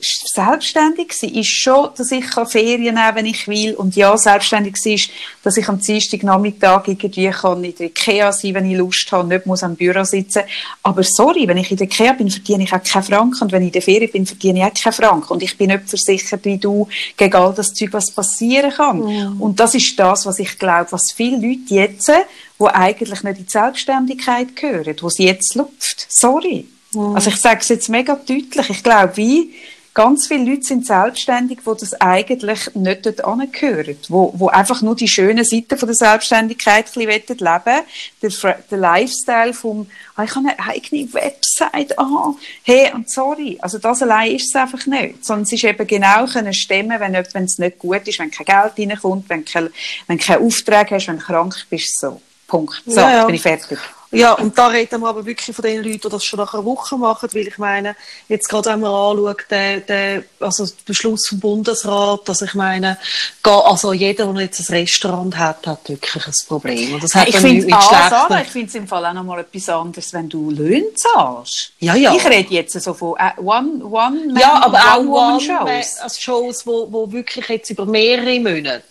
selbstständig 0.01 1.13
sein 1.13 1.35
ist 1.35 1.49
schon, 1.49 1.91
dass 1.97 2.11
ich 2.11 2.27
kann 2.27 2.47
Ferien 2.47 2.95
nehmen 2.95 3.15
wenn 3.15 3.27
ich 3.27 3.47
will. 3.49 3.75
Und 3.75 3.97
ja, 3.97 4.17
selbstständig 4.17 4.77
sein 4.77 4.95
ist, 4.95 5.11
dass 5.43 5.57
ich 5.57 5.69
am 5.69 5.81
Dienstag 5.81 6.23
Nachmittag 6.23 6.89
irgendwie 6.89 7.31
kann 7.31 7.65
in 7.65 7.75
der 7.75 7.87
Ikea 7.87 8.33
sein, 8.33 8.55
wenn 8.55 8.71
ich 8.71 8.77
Lust 8.77 9.11
habe, 9.13 9.29
nicht 9.29 9.47
muss 9.47 9.63
am 9.63 9.77
Büro 9.77 10.05
sitzen. 10.05 10.43
Aber 10.83 11.03
sorry, 11.03 11.47
wenn 11.47 11.59
ich 11.59 11.71
in 11.71 11.77
der 11.77 11.87
Ikea 11.87 12.13
bin, 12.13 12.31
verdiene 12.31 12.65
ich 12.65 12.73
auch 12.73 12.83
keinen 12.83 13.03
Franken. 13.03 13.43
Und 13.43 13.53
wenn 13.53 13.63
ich 13.63 13.69
in 13.69 13.73
der 13.73 13.83
Ferien 13.83 14.11
bin, 14.11 14.27
verdiene 14.27 14.61
ich 14.61 14.65
auch 14.65 14.83
keinen 14.83 14.93
Franken. 14.93 15.33
Und 15.33 15.43
ich 15.43 15.57
bin 15.57 15.69
nicht 15.69 15.89
versichert 15.89 16.45
wie 16.45 16.59
du 16.59 16.89
gegen 17.17 17.35
all 17.35 17.55
das 17.55 17.75
Zeug, 17.75 17.93
was 17.93 18.11
passieren 18.11 18.71
kann. 18.71 19.37
Und 19.39 19.61
das 19.61 19.75
ist 19.75 19.99
das, 19.99 20.27
was 20.27 20.39
ich 20.39 20.59
glaube, 20.59 20.93
was 20.93 21.13
viele 21.13 21.37
Leute 21.37 21.75
jetzt, 21.75 22.09
die 22.09 22.67
eigentlich 22.67 23.23
nicht 23.23 23.39
in 23.39 23.45
die 23.45 23.51
Selbstständigkeit 23.51 24.57
gehören, 24.57 24.97
wo 25.01 25.09
sie 25.09 25.25
jetzt 25.25 25.55
lupft. 25.55 26.07
Sorry. 26.09 26.67
Also 26.95 27.31
ich 27.31 27.37
sage 27.37 27.61
es 27.61 27.69
jetzt 27.69 27.89
mega 27.89 28.15
deutlich. 28.15 28.69
Ich 28.69 28.83
glaube, 28.83 29.17
wie 29.17 29.55
ganz 29.95 30.27
viele 30.29 30.49
Leute 30.51 30.63
sind 30.63 30.87
selbstständig, 30.87 31.61
wo 31.65 31.75
das 31.75 32.01
eigentlich 32.01 32.75
nicht 32.75 33.07
dort 33.07 33.25
angehören, 33.25 33.97
wo, 34.09 34.33
wo 34.37 34.49
einfach 34.49 34.83
nur 34.83 34.95
die 34.95 35.09
schönen 35.09 35.45
Seiten 35.45 35.77
von 35.77 35.87
der 35.87 35.97
Selbstständigkeit 35.97 36.87
ein 36.87 37.07
bisschen 37.07 37.39
leben 37.39 37.83
der, 38.23 38.59
der 38.71 38.79
Lifestyle 38.79 39.53
vom, 39.53 39.89
ah, 40.17 40.25
ich 40.25 40.35
habe 40.35 40.49
eine 40.49 40.69
eigene 40.69 41.13
Website, 41.13 41.99
ah, 41.99 42.35
hey, 42.63 42.93
und 42.95 43.11
sorry, 43.11 43.59
also 43.61 43.79
das 43.79 44.03
allein 44.03 44.37
ist 44.37 44.55
es 44.55 44.61
einfach 44.61 44.87
nicht, 44.87 45.25
sondern 45.25 45.43
es 45.43 45.53
ist 45.53 45.65
eben 45.65 45.87
genau 45.87 46.27
können 46.27 46.55
stemmen, 46.55 47.01
wenn, 47.01 47.13
wenn 47.13 47.45
es 47.45 47.59
nicht 47.59 47.79
gut 47.79 48.07
ist, 48.07 48.19
wenn 48.19 48.31
kein 48.31 48.47
Geld 48.47 48.91
reinkommt, 48.91 49.29
wenn 49.29 49.45
kein, 49.45 49.71
wenn 50.07 50.19
kein 50.19 50.41
Auftrag 50.41 50.91
hast, 50.91 51.09
wenn 51.09 51.19
du 51.19 51.25
krank 51.25 51.55
bist, 51.69 51.99
so. 51.99 52.21
Punkt. 52.47 52.83
So, 52.85 53.01
Ja, 53.01 53.13
ja. 53.13 53.25
bin 53.27 53.37
ich 53.37 53.43
fertig. 53.43 53.79
Ja, 54.13 54.33
und 54.33 54.59
da 54.59 54.67
reden 54.67 55.01
wir 55.03 55.09
aber 55.09 55.25
wirklich 55.25 55.55
von 55.55 55.63
den 55.63 55.85
Leuten, 55.85 56.01
die 56.01 56.09
das 56.09 56.25
schon 56.25 56.41
nach 56.41 56.53
einer 56.53 56.65
Woche 56.65 56.97
machen, 56.97 57.29
weil 57.33 57.47
ich 57.47 57.59
meine, 57.59 57.95
jetzt 58.29 58.49
gerade 58.49 58.71
wenn 58.71 58.81
man 58.81 58.91
anschaut, 58.91 59.45
der, 59.51 59.81
der, 59.81 60.25
also 60.41 60.67
der 60.67 60.73
Beschluss 60.85 61.29
vom 61.29 61.39
Bundesrat, 61.39 62.29
dass 62.29 62.43
ich 62.43 62.55
meine, 62.55 62.99
also 63.45 63.93
jeder, 63.93 64.33
der 64.33 64.43
jetzt 64.43 64.69
ein 64.69 64.75
Restaurant 64.75 65.39
hat, 65.39 65.65
hat 65.67 65.89
wirklich 65.89 66.27
ein 66.27 66.33
Problem. 66.49 66.95
Und 66.95 67.05
das 67.05 67.15
hat 67.15 67.29
ich 67.29 67.37
finde 67.37 67.69
ah, 67.73 68.11
Sarah, 68.11 68.43
ich 68.43 68.49
finde 68.49 68.67
es 68.69 68.75
im 68.75 68.89
Fall 68.89 69.07
auch 69.07 69.13
noch 69.13 69.23
mal 69.23 69.41
etwas 69.41 69.69
anderes, 69.69 70.13
wenn 70.13 70.29
du 70.29 70.51
Löhne 70.51 70.93
zahlst. 70.95 71.73
Ja, 71.79 71.95
ja. 71.95 72.13
Ich 72.13 72.27
rede 72.27 72.53
jetzt 72.53 72.81
so 72.81 72.93
von 72.93 73.15
äh, 73.17 73.41
One, 73.41 73.85
one 73.85 74.27
Man, 74.27 74.37
Ja, 74.37 74.61
aber 74.65 74.79
auch 74.79 74.99
One-Woman-Shows. 74.99 75.61
One- 75.61 76.03
also 76.03 76.21
Shows, 76.21 76.67
wo, 76.67 76.91
wo 76.91 77.13
wirklich 77.13 77.47
jetzt 77.49 77.71
über 77.71 77.87
mehrere 77.87 78.41
Monate, 78.41 78.83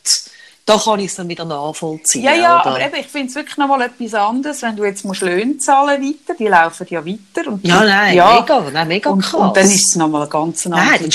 da 0.69 0.77
kann 0.77 0.99
ich 0.99 1.07
es 1.07 1.15
dann 1.15 1.27
wieder 1.27 1.45
nachvollziehen. 1.45 2.23
Ja, 2.23 2.33
ja, 2.33 2.61
oder? 2.61 2.65
aber 2.67 2.81
eben, 2.81 2.95
ich 2.97 3.07
finde 3.07 3.27
es 3.29 3.35
wirklich 3.35 3.57
noch 3.57 3.67
mal 3.67 3.81
etwas 3.81 4.13
anderes, 4.13 4.61
wenn 4.61 4.75
du 4.75 4.85
jetzt 4.85 5.03
musst 5.03 5.21
Löhne 5.21 5.57
zahlen 5.57 6.01
weiter, 6.01 6.37
die 6.37 6.47
laufen 6.47 6.85
ja 6.89 7.03
weiter. 7.03 7.49
Und 7.49 7.65
Ja, 7.65 7.83
nein, 7.83 8.15
ja. 8.15 8.39
mega, 8.39 8.63
nein, 8.71 8.87
mega 8.87 9.09
und, 9.09 9.21
krass. 9.21 9.33
und 9.41 9.57
dann 9.57 9.65
ist 9.65 9.89
es 9.89 9.95
noch 9.95 10.07
mal 10.07 10.21
eine 10.21 10.29
ganz 10.29 10.65
andere 10.67 10.85
Nein, 10.85 10.99
dann 10.99 11.11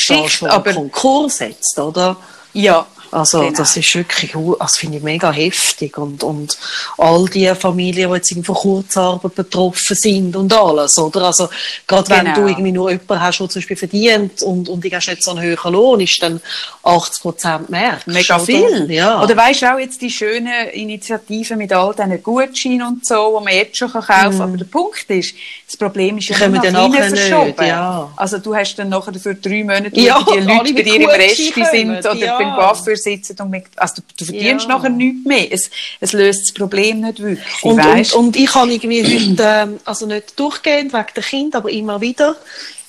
einem 0.50 0.50
Aber 0.50 0.72
Konkurs 0.72 1.38
jetzt, 1.38 1.78
oder? 1.78 2.16
ja, 2.52 2.84
Also 3.14 3.40
genau. 3.40 3.52
das 3.56 3.76
ist 3.76 3.94
wirklich, 3.94 4.34
hu- 4.34 4.56
das 4.58 4.76
finde 4.76 4.98
ich 4.98 5.02
mega 5.04 5.30
heftig 5.30 5.96
und, 5.98 6.22
und 6.24 6.58
all 6.98 7.26
die 7.26 7.52
Familien, 7.54 8.10
die 8.10 8.16
jetzt 8.16 8.34
von 8.44 8.54
Kurzarbeit 8.54 9.34
betroffen 9.34 9.96
sind 9.96 10.34
und 10.36 10.52
alles, 10.52 10.98
oder? 10.98 11.22
Also 11.22 11.48
gerade 11.86 12.08
wenn 12.10 12.24
Genau. 12.24 12.34
du 12.40 12.46
irgendwie 12.48 12.72
nur 12.72 12.90
jemanden 12.90 13.20
hast, 13.20 13.38
der 13.40 13.48
zum 13.48 13.60
Beispiel 13.60 13.76
verdient 13.76 14.42
und, 14.42 14.68
und 14.68 14.84
du 14.84 14.90
hast 14.90 15.08
nicht 15.08 15.22
so 15.22 15.30
einen 15.30 15.42
höheren 15.42 15.72
Lohn, 15.72 16.00
ist 16.00 16.22
dann 16.22 16.40
80 16.82 17.22
Prozent 17.22 17.70
mehr. 17.70 17.98
Mega 18.06 18.36
oder? 18.36 18.44
viel. 18.44 18.90
Ja. 18.90 19.22
Oder 19.22 19.36
weißt 19.36 19.62
du 19.62 19.72
auch 19.74 19.78
jetzt 19.78 20.00
die 20.02 20.10
schönen 20.10 20.68
Initiativen 20.72 21.58
mit 21.58 21.72
all 21.72 21.94
diesen 21.94 22.22
Gutscheinen 22.22 22.82
und 22.86 23.06
so, 23.06 23.38
die 23.38 23.44
man 23.44 23.54
jetzt 23.54 23.76
schon 23.76 23.90
kaufen 23.92 24.06
kann. 24.06 24.40
Aber 24.40 24.56
der 24.56 24.64
Punkt 24.64 25.04
ist, 25.08 25.34
das 25.66 25.76
Problem 25.76 26.18
ist 26.18 26.28
Die 26.28 26.34
kommen 26.34 26.54
nur 26.54 26.62
dann 26.62 26.72
nach 26.72 26.88
nachher 26.88 27.10
nicht, 27.10 27.60
ja. 27.60 28.10
Also 28.16 28.38
du 28.38 28.54
hast 28.54 28.74
dann 28.76 28.88
nachher 28.88 29.14
für 29.14 29.34
drei 29.34 29.62
Monate 29.62 29.90
Ja, 30.00 30.20
die 30.22 30.38
Leute 30.40 30.64
bei 30.64 30.72
mit 30.72 30.86
dir 30.86 30.94
im 30.96 31.08
Rest 31.08 31.54
sind 31.70 31.98
oder 32.00 32.14
ja. 32.16 32.38
beim 32.38 32.54
Coiffeur 32.54 32.96
sitzen 33.04 33.36
und 33.40 33.50
mit, 33.50 33.66
also 33.76 34.02
du, 34.16 34.24
verdienst 34.24 34.66
Ja. 34.66 34.76
nachher 34.76 34.90
nichts 34.90 35.24
mehr. 35.26 35.52
Es, 35.52 35.70
es 36.00 36.12
löst 36.12 36.40
das 36.48 36.54
Problem 36.54 37.00
nicht 37.00 37.20
wirklich, 37.20 37.62
Und, 37.62 37.84
und, 37.84 38.12
und 38.14 38.36
ich 38.36 38.54
habe 38.54 38.72
irgendwie 38.72 39.02
heute, 39.04 39.42
ähm, 39.42 39.80
also 39.84 40.06
nicht 40.06 40.38
durchgehend 40.38 40.92
wegen 40.92 41.06
der 41.14 41.22
Kinder, 41.22 41.58
aber 41.58 41.70
immer 41.70 42.00
wieder 42.00 42.36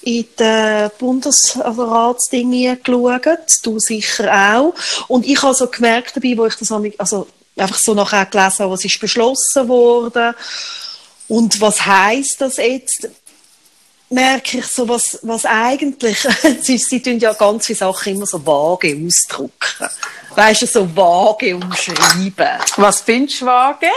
in 0.01 0.25
die 0.39 0.87
Bundesratsdinge 0.99 2.77
geschaut, 2.77 3.39
du 3.63 3.79
sicher 3.79 4.55
auch. 4.55 4.73
Und 5.07 5.25
ich 5.25 5.41
habe 5.41 5.55
so 5.55 5.67
gemerkt 5.67 6.15
dabei, 6.15 6.37
wo 6.37 6.45
ich 6.45 6.55
das 6.55 6.71
also 6.71 7.27
einfach 7.57 7.77
so 7.77 7.93
nachher 7.93 8.25
gelesen 8.25 8.59
habe, 8.59 8.71
was 8.71 8.85
ist 8.85 8.99
beschlossen 8.99 9.67
worden 9.67 10.35
und 11.27 11.59
was 11.59 11.85
heißt 11.85 12.35
das 12.39 12.57
jetzt, 12.57 13.09
merke 14.09 14.59
ich 14.59 14.65
so, 14.67 14.87
was, 14.87 15.19
was 15.23 15.45
eigentlich, 15.45 16.19
sie, 16.61 16.77
sie 16.77 17.01
tun 17.01 17.19
ja 17.19 17.33
ganz 17.33 17.65
viele 17.65 17.77
Sachen 17.79 18.15
immer 18.15 18.25
so 18.25 18.45
vage 18.45 18.95
ausdrücken. 19.05 19.89
Weißt 20.35 20.61
du, 20.63 20.67
so 20.67 20.95
vage 20.95 21.55
umschreiben. 21.55 22.59
Was 22.77 23.01
findest 23.01 23.41
du 23.41 23.45
vage? 23.45 23.87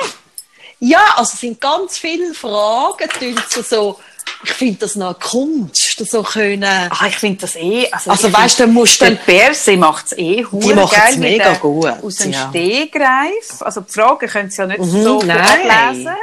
Ja, 0.81 1.05
also 1.17 1.33
es 1.35 1.41
sind 1.41 1.61
ganz 1.61 1.99
viele 1.99 2.33
Fragen, 2.35 3.09
tun 3.19 3.37
sie 3.49 3.63
so, 3.63 3.99
ich 4.45 4.53
finde 4.53 4.79
das 4.81 4.95
noch 4.95 5.19
Kunst, 5.19 5.99
so 6.09 6.23
können, 6.23 6.63
Ah, 6.91 7.07
ich 7.09 7.17
finde 7.17 7.41
das 7.41 7.57
eh. 7.57 7.89
Also, 7.91 8.11
Also 8.11 8.33
weißt 8.33 8.61
du, 8.61 8.63
dann 8.65 8.75
musst 8.75 9.01
du 9.03 9.17
Perse 9.17 9.77
macht 9.77 10.07
es 10.07 10.19
eh 10.19 10.45
hure 10.45 10.75
machen's 10.77 10.91
geil 10.93 11.17
mit 11.17 11.31
mega 11.31 11.55
gut, 11.55 11.87
Aus 12.03 12.15
dem 12.17 12.33
ja. 12.33 12.49
Stegreif. 12.49 13.61
Also 13.61 13.81
die 13.81 13.93
Fragen 13.93 14.29
können 14.29 14.51
sie 14.51 14.59
ja 14.63 14.67
nicht 14.69 14.79
Mhm, 14.79 15.03
so 15.03 15.19
ablesen. 15.21 16.15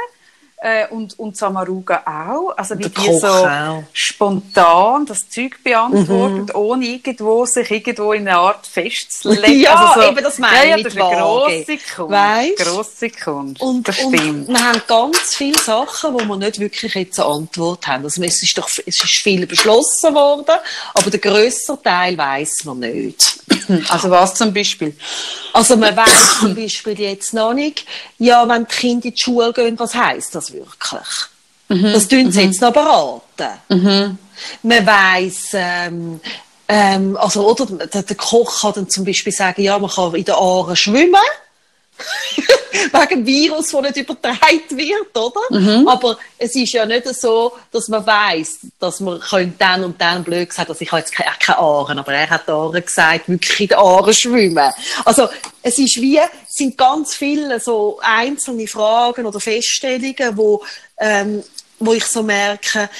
Äh, 0.66 0.88
und, 0.88 1.16
und 1.20 1.36
Samaruga 1.36 2.02
auch. 2.04 2.56
Also 2.56 2.76
wie 2.76 2.88
die 2.88 3.18
so 3.20 3.26
auch. 3.28 3.84
spontan 3.92 5.06
das 5.06 5.28
Zeug 5.30 5.62
beantwortet, 5.62 6.48
Mhm. 6.48 6.60
ohne 6.60 6.84
irgendwo 6.86 7.46
sich 7.46 7.70
irgendwo 7.70 8.12
in 8.12 8.26
eine 8.26 8.36
Art 8.36 8.66
festzulegen. 8.66 9.60
Ja, 9.60 9.76
also 9.76 10.00
so, 10.00 10.08
eben, 10.08 10.24
das 10.24 10.38
meine 10.38 10.64
ich 10.64 10.70
ja, 10.70 10.76
das 10.82 10.94
ist 10.94 11.00
eine 11.00 11.16
grosse 11.16 11.78
Kunst. 11.94 12.10
Weisst? 12.10 12.56
Grosse 12.58 13.10
Kunst. 13.10 13.62
und, 13.62 13.86
das 13.86 13.98
und 14.00 14.16
stimmt. 14.18 14.48
wir 14.48 14.64
haben 14.68 14.82
ganz 14.88 15.18
viele 15.36 15.58
Sachen, 15.58 16.14
wo 16.14 16.18
wir 16.24 16.36
nicht 16.36 16.58
wirklich 16.58 16.94
jetzt 16.94 17.20
eine 17.20 17.28
Antwort 17.28 17.86
haben. 17.86 18.02
Also 18.02 18.20
es 18.24 18.42
ist 18.42 18.58
doch, 18.58 18.68
es 18.68 18.78
ist 19.04 19.20
viel 19.22 19.46
beschlossen 19.46 20.14
worden, 20.16 20.56
aber 20.94 21.10
der 21.10 21.20
grösste 21.20 21.78
Teil 21.80 22.18
weiß 22.18 22.64
man 22.64 22.80
nicht. 22.80 23.38
Also 23.88 24.10
was 24.10 24.34
zum 24.34 24.52
Beispiel? 24.52 24.96
Also 25.52 25.76
man 25.76 25.96
weiß 25.96 26.40
zum 26.40 26.54
Beispiel 26.54 26.98
jetzt 27.00 27.34
noch 27.34 27.54
nicht, 27.54 27.86
ja, 28.18 28.46
wenn 28.48 28.66
die 28.66 28.74
Kinder 28.74 29.06
in 29.06 29.12
die 29.12 29.20
Schule 29.20 29.52
gehen, 29.52 29.78
was 29.78 29.94
heißt 29.94 30.34
das 30.34 30.52
wirklich? 30.52 31.28
Das 31.92 32.06
tun 32.08 32.30
sie 32.30 32.42
jetzt 32.42 32.60
noch 32.60 32.72
beraten. 32.72 33.58
Man 34.62 34.86
weiß, 34.86 35.48
ähm, 35.54 36.20
ähm, 36.68 37.16
also 37.16 37.48
oder 37.48 37.66
der, 37.86 38.02
der 38.02 38.16
Koch 38.16 38.60
kann 38.60 38.72
dann 38.74 38.88
zum 38.88 39.04
Beispiel 39.04 39.32
sagen, 39.32 39.62
ja, 39.62 39.78
man 39.78 39.90
kann 39.90 40.14
in 40.14 40.24
der 40.24 40.36
Aare 40.36 40.76
schwimmen. 40.76 41.14
Wegen 42.92 43.26
Virus, 43.26 43.70
das 43.70 43.82
nicht 43.82 43.96
übertragen 43.96 44.70
wird, 44.70 45.16
oder? 45.16 45.40
Aber 45.90 46.18
es 46.38 46.54
ist 46.54 46.72
ja 46.72 46.84
nicht 46.84 47.06
so, 47.14 47.52
dass 47.72 47.88
man 47.88 48.06
weiß, 48.06 48.58
dass 48.78 49.00
man 49.00 49.20
könnte 49.20 49.56
dann 49.58 49.84
und 49.84 50.00
dann 50.00 50.22
blöd 50.22 50.48
gesagt, 50.48 50.68
also 50.68 50.80
ich 50.80 50.90
habe 50.90 51.00
jetzt 51.00 51.12
keine, 51.12 51.30
keine 51.38 51.58
Aaren, 51.58 51.98
aber 51.98 52.12
er 52.12 52.28
hat 52.28 52.48
Aaren 52.48 52.84
gesagt, 52.84 53.28
wirklich 53.28 53.60
in 53.60 53.68
der 53.68 53.78
Aare 53.78 54.12
schwimmen. 54.12 54.70
Also 55.04 55.28
es 55.62 55.78
ist 55.78 56.00
wie, 56.00 56.18
es 56.18 56.54
sind 56.56 56.76
ganz 56.76 57.14
viele 57.14 57.58
so 57.60 57.98
einzelne 58.02 58.66
Fragen 58.66 59.26
oder 59.26 59.40
Feststellungen, 59.40 60.36
wo, 60.36 60.62
ähm, 60.98 61.42
wo 61.78 61.92
ich 61.92 62.04
so 62.04 62.22
merke, 62.22 62.90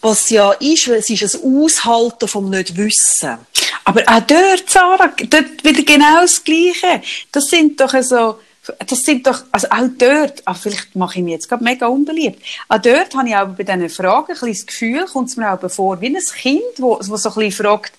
was 0.00 0.30
ja 0.30 0.52
ist, 0.52 0.88
weil 0.88 0.96
es 0.96 1.10
ist 1.10 1.34
ein 1.34 1.62
Aushalten 1.62 2.28
vom 2.28 2.48
Nicht-Wissen. 2.48 3.38
Aber 3.84 4.02
auch 4.06 4.20
dort, 4.20 4.68
Sarah, 4.68 5.12
dort 5.28 5.64
wieder 5.64 5.82
genau 5.82 6.20
das 6.22 6.42
Gleiche. 6.42 7.02
Das 7.32 7.44
sind 7.44 7.80
doch 7.80 7.94
so, 8.02 8.38
das 8.86 9.00
sind 9.00 9.26
doch, 9.26 9.44
also 9.52 9.68
auch 9.70 9.88
dort, 9.98 10.42
ah, 10.44 10.54
vielleicht 10.54 10.94
mache 10.96 11.18
ich 11.18 11.24
mich 11.24 11.32
jetzt 11.32 11.48
gerade 11.48 11.64
mega 11.64 11.86
unbeliebt, 11.86 12.42
auch 12.68 12.78
dort 12.78 13.14
habe 13.14 13.28
ich 13.28 13.36
aber 13.36 13.52
bei 13.52 13.64
diesen 13.64 13.88
Fragen 13.88 14.32
ein 14.32 14.38
bisschen 14.38 14.52
das 14.52 14.66
Gefühl, 14.66 15.04
kommt 15.06 15.28
es 15.28 15.36
mir 15.36 15.52
auch 15.52 15.70
vor, 15.70 16.00
wie 16.00 16.08
ein 16.08 16.16
Kind, 16.16 16.62
wo, 16.78 16.98
wo 17.02 17.16
so 17.16 17.30
ein 17.30 17.34
bisschen 17.34 17.64
fragt, 17.64 17.92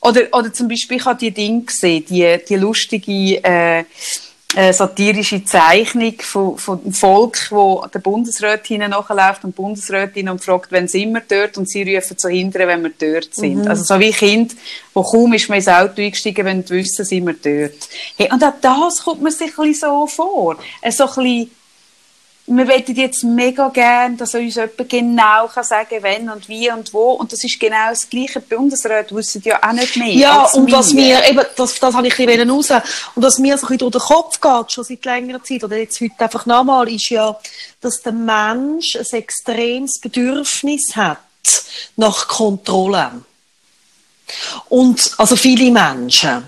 oder, 0.00 0.22
oder 0.32 0.52
zum 0.52 0.68
Beispiel, 0.68 0.96
ich 0.96 1.04
habe 1.04 1.18
die 1.18 1.30
Dinge 1.30 1.62
gesehen, 1.62 2.04
die, 2.08 2.38
die 2.48 2.56
lustige, 2.56 3.44
äh, 3.44 3.84
äh, 4.56 4.72
satirische 4.72 5.44
Zeichnung 5.44 6.14
von, 6.20 6.58
von 6.58 6.82
dem 6.82 6.92
Volk, 6.92 7.46
wo 7.50 7.86
der 7.92 8.00
Bundesrätin 8.00 8.80
nachläuft 8.90 9.44
und 9.44 9.56
die 9.56 9.62
Bundesrätin 9.62 10.28
und 10.28 10.42
fragt, 10.42 10.72
wenn 10.72 10.88
sind 10.88 11.12
wir 11.12 11.22
dort 11.26 11.56
und 11.56 11.68
sie 11.68 11.82
rufen 11.82 12.18
zu 12.18 12.28
hindern, 12.28 12.68
wenn 12.68 12.82
wir 12.82 12.92
dort 12.98 13.34
sind. 13.34 13.68
Also 13.68 13.84
so 13.84 14.00
wie 14.00 14.10
Kind, 14.10 14.56
wo 14.92 15.02
kaum 15.02 15.32
ist 15.34 15.48
man 15.48 15.58
ins 15.58 15.68
Auto 15.68 16.02
eingestiegen, 16.02 16.44
wenn 16.44 16.64
die 16.64 16.70
wissen, 16.70 17.04
sind 17.04 17.26
wir 17.26 17.34
dort. 17.34 17.88
Hey, 18.16 18.28
und 18.32 18.42
auch 18.42 18.54
das 18.60 19.04
kommt 19.04 19.22
mir 19.22 19.30
sich 19.30 19.56
ein 19.56 19.68
bisschen 19.68 19.88
so 19.88 20.06
vor. 20.06 20.56
Äh, 20.80 20.90
so 20.90 21.04
ein 21.04 21.08
bisschen, 21.14 21.50
wir 22.56 22.64
möchten 22.64 22.96
jetzt 22.96 23.22
mega 23.22 23.68
gern, 23.68 24.16
dass 24.16 24.34
uns 24.34 24.56
jemand 24.56 24.88
genau 24.88 25.46
kann 25.46 25.62
sagen 25.62 26.02
wenn 26.02 26.28
und 26.28 26.48
wie 26.48 26.70
und 26.70 26.92
wo. 26.92 27.12
Und 27.12 27.32
das 27.32 27.44
ist 27.44 27.60
genau 27.60 27.90
das 27.90 28.10
Gleiche. 28.10 28.40
Die 28.40 28.54
Bundesräte 28.54 29.14
wissen 29.14 29.40
ja 29.44 29.60
auch 29.62 29.72
nicht 29.72 29.96
mehr. 29.96 30.12
Ja, 30.14 30.44
und 30.46 30.70
was 30.72 30.92
mir, 30.92 31.24
eben, 31.28 31.44
das, 31.56 31.78
das 31.78 31.94
habe 31.94 32.08
ich 32.08 32.18
ein 32.18 32.26
bisschen 32.26 32.50
raus, 32.50 32.70
und 33.14 33.22
was 33.22 33.38
mir 33.38 33.56
so 33.56 33.66
ein 33.66 33.78
bisschen 33.78 33.90
durch 33.90 34.04
den 34.04 34.14
Kopf 34.14 34.40
geht, 34.40 34.72
schon 34.72 34.84
seit 34.84 35.04
längerer 35.04 35.42
Zeit, 35.44 35.62
oder 35.62 35.76
jetzt 35.76 36.00
heute 36.00 36.14
einfach 36.18 36.44
nochmal, 36.46 36.88
ist 36.92 37.08
ja, 37.10 37.38
dass 37.80 38.02
der 38.02 38.12
Mensch 38.12 38.96
ein 38.96 39.06
extremes 39.18 40.00
Bedürfnis 40.00 40.96
hat 40.96 41.18
nach 41.96 42.26
Kontrolle. 42.26 43.12
Und, 44.68 45.12
also 45.16 45.36
viele 45.36 45.70
Menschen. 45.70 46.44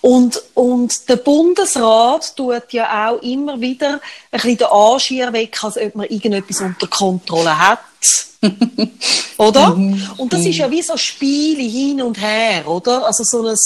Und, 0.00 0.42
und 0.54 1.08
der 1.08 1.16
Bundesrat 1.16 2.36
tut 2.36 2.72
ja 2.72 3.08
auch 3.08 3.22
immer 3.22 3.60
wieder 3.60 3.94
ein 3.94 4.00
bisschen 4.32 4.58
den 4.58 4.66
Anschier 4.68 5.32
weg, 5.32 5.62
als 5.62 5.76
ob 5.76 5.94
man 5.94 6.06
irgendetwas 6.06 6.60
unter 6.60 6.86
Kontrolle 6.86 7.58
hat. 7.58 7.80
oder? 9.38 9.72
Und 9.72 10.32
das 10.32 10.44
ist 10.44 10.56
ja 10.56 10.70
wie 10.70 10.82
so 10.82 10.96
Spiele 10.96 11.62
hin 11.62 12.02
und 12.02 12.20
her, 12.20 12.68
oder? 12.68 13.06
Also 13.06 13.24
so 13.24 13.46
ein, 13.46 13.56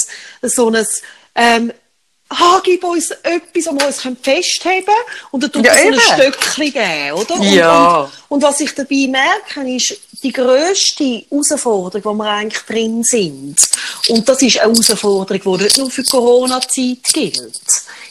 so 0.49 0.69
ein 0.71 0.87
ähm, 1.35 1.73
ah, 2.29 2.61
gib 2.63 2.85
uns 2.85 3.11
etwas, 3.11 3.67
wo 3.67 3.79
wir 3.79 3.87
uns 3.87 4.01
festheben 4.01 4.85
können 4.85 4.97
und 5.31 5.43
dann 5.43 5.53
tut 5.53 5.65
Ja, 5.65 5.75
so 5.75 5.89
ein. 5.89 6.01
Stöckchen 6.01 6.73
geben, 6.73 7.13
oder? 7.13 7.35
Und, 7.35 7.53
Ja. 7.53 8.01
und, 8.01 8.11
und 8.29 8.43
was 8.43 8.61
ich 8.61 8.75
dabei 8.75 9.07
merke, 9.09 9.69
ist 9.75 9.97
die 10.23 10.33
grösste 10.33 11.25
Herausforderung, 11.31 12.05
wo 12.05 12.15
wir 12.15 12.31
eigentlich 12.31 12.63
drin 12.65 13.03
sind. 13.05 13.57
Und 14.09 14.29
das 14.29 14.43
ist 14.43 14.59
eine 14.59 14.73
Herausforderung, 14.73 15.59
die 15.59 15.65
nicht 15.65 15.79
nur 15.79 15.91
für 15.91 16.03
die 16.03 16.11
Corona-Zeit 16.11 17.05
gilt. 17.13 17.61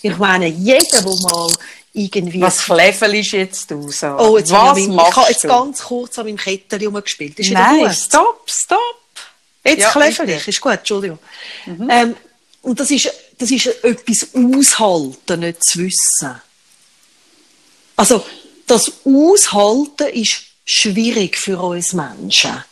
Ich 0.02 0.18
meine, 0.18 0.48
jeder, 0.48 1.02
der 1.02 1.04
mal 1.04 1.54
irgendwie... 1.94 2.42
Was 2.42 2.64
klevelst 2.64 3.32
jetzt 3.32 3.72
du 3.72 3.90
so? 3.92 4.08
oh, 4.18 4.38
jetzt 4.38 4.52
Was 4.52 4.78
ich, 4.78 4.88
machst 4.88 5.10
ich 5.12 5.16
habe 5.18 5.32
jetzt 5.32 5.44
du? 5.44 5.48
ganz 5.48 5.84
kurz 5.84 6.20
an 6.20 6.26
meinem 6.26 6.38
Kettchen 6.38 6.86
rumgespielt. 6.86 7.40
Ist 7.40 7.52
Nein, 7.52 7.80
gut? 7.86 7.94
stopp, 7.94 8.44
stopp. 8.50 8.80
Jetzt 9.64 9.82
Ja, 9.82 9.92
kleffelig, 9.92 10.38
bitte. 10.38 10.50
ist 10.50 10.62
gut, 10.62 10.74
Entschuldigung. 10.74 11.20
Ähm, 11.90 12.16
und 12.62 12.80
das 12.80 12.90
ist, 12.92 13.12
das 13.38 13.52
ist 13.52 13.68
etwas 13.84 14.28
aushalten, 14.34 15.40
nicht 15.42 15.64
zu 15.64 15.80
wissen. 15.80 16.42
Also, 17.96 18.24
das 18.68 18.92
Aushalten 19.06 20.08
ist 20.14 20.47
schwierig 20.68 21.38
für 21.38 21.60
uns 21.60 21.94
Menschen. 21.94 22.64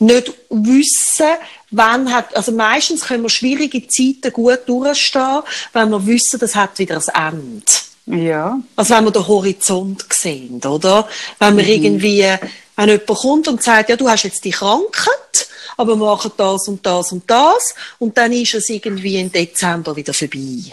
Nicht 0.00 0.34
wissen, 0.50 1.36
wann 1.70 2.12
hat, 2.12 2.36
also 2.36 2.52
meistens 2.52 3.02
können 3.02 3.22
wir 3.22 3.30
schwierige 3.30 3.86
Zeiten 3.86 4.32
gut 4.32 4.60
durchstehen, 4.66 5.42
wenn 5.72 5.90
wir 5.90 6.04
wissen, 6.04 6.40
das 6.40 6.54
hat 6.56 6.78
wieder 6.78 7.00
ein 7.14 7.32
Ende. 8.06 8.24
Ja. 8.26 8.60
Also 8.76 8.94
wenn 8.94 9.04
wir 9.04 9.12
den 9.12 9.26
Horizont 9.26 10.04
sehen, 10.12 10.60
oder? 10.62 11.08
Wenn 11.38 11.56
wir 11.56 11.66
irgendwie, 11.66 12.26
wenn 12.76 12.88
jemand 12.88 13.06
kommt 13.06 13.48
und 13.48 13.62
sagt, 13.62 13.88
ja, 13.88 13.96
du 13.96 14.08
hast 14.08 14.24
jetzt 14.24 14.44
die 14.44 14.50
Krankheit, 14.50 15.48
aber 15.76 15.94
wir 15.94 16.04
machen 16.04 16.32
das 16.36 16.68
und 16.68 16.84
das 16.84 17.12
und 17.12 17.30
das, 17.30 17.74
und 17.98 18.18
dann 18.18 18.32
ist 18.32 18.54
es 18.54 18.68
irgendwie 18.68 19.20
im 19.20 19.32
Dezember 19.32 19.96
wieder 19.96 20.12
vorbei. 20.12 20.72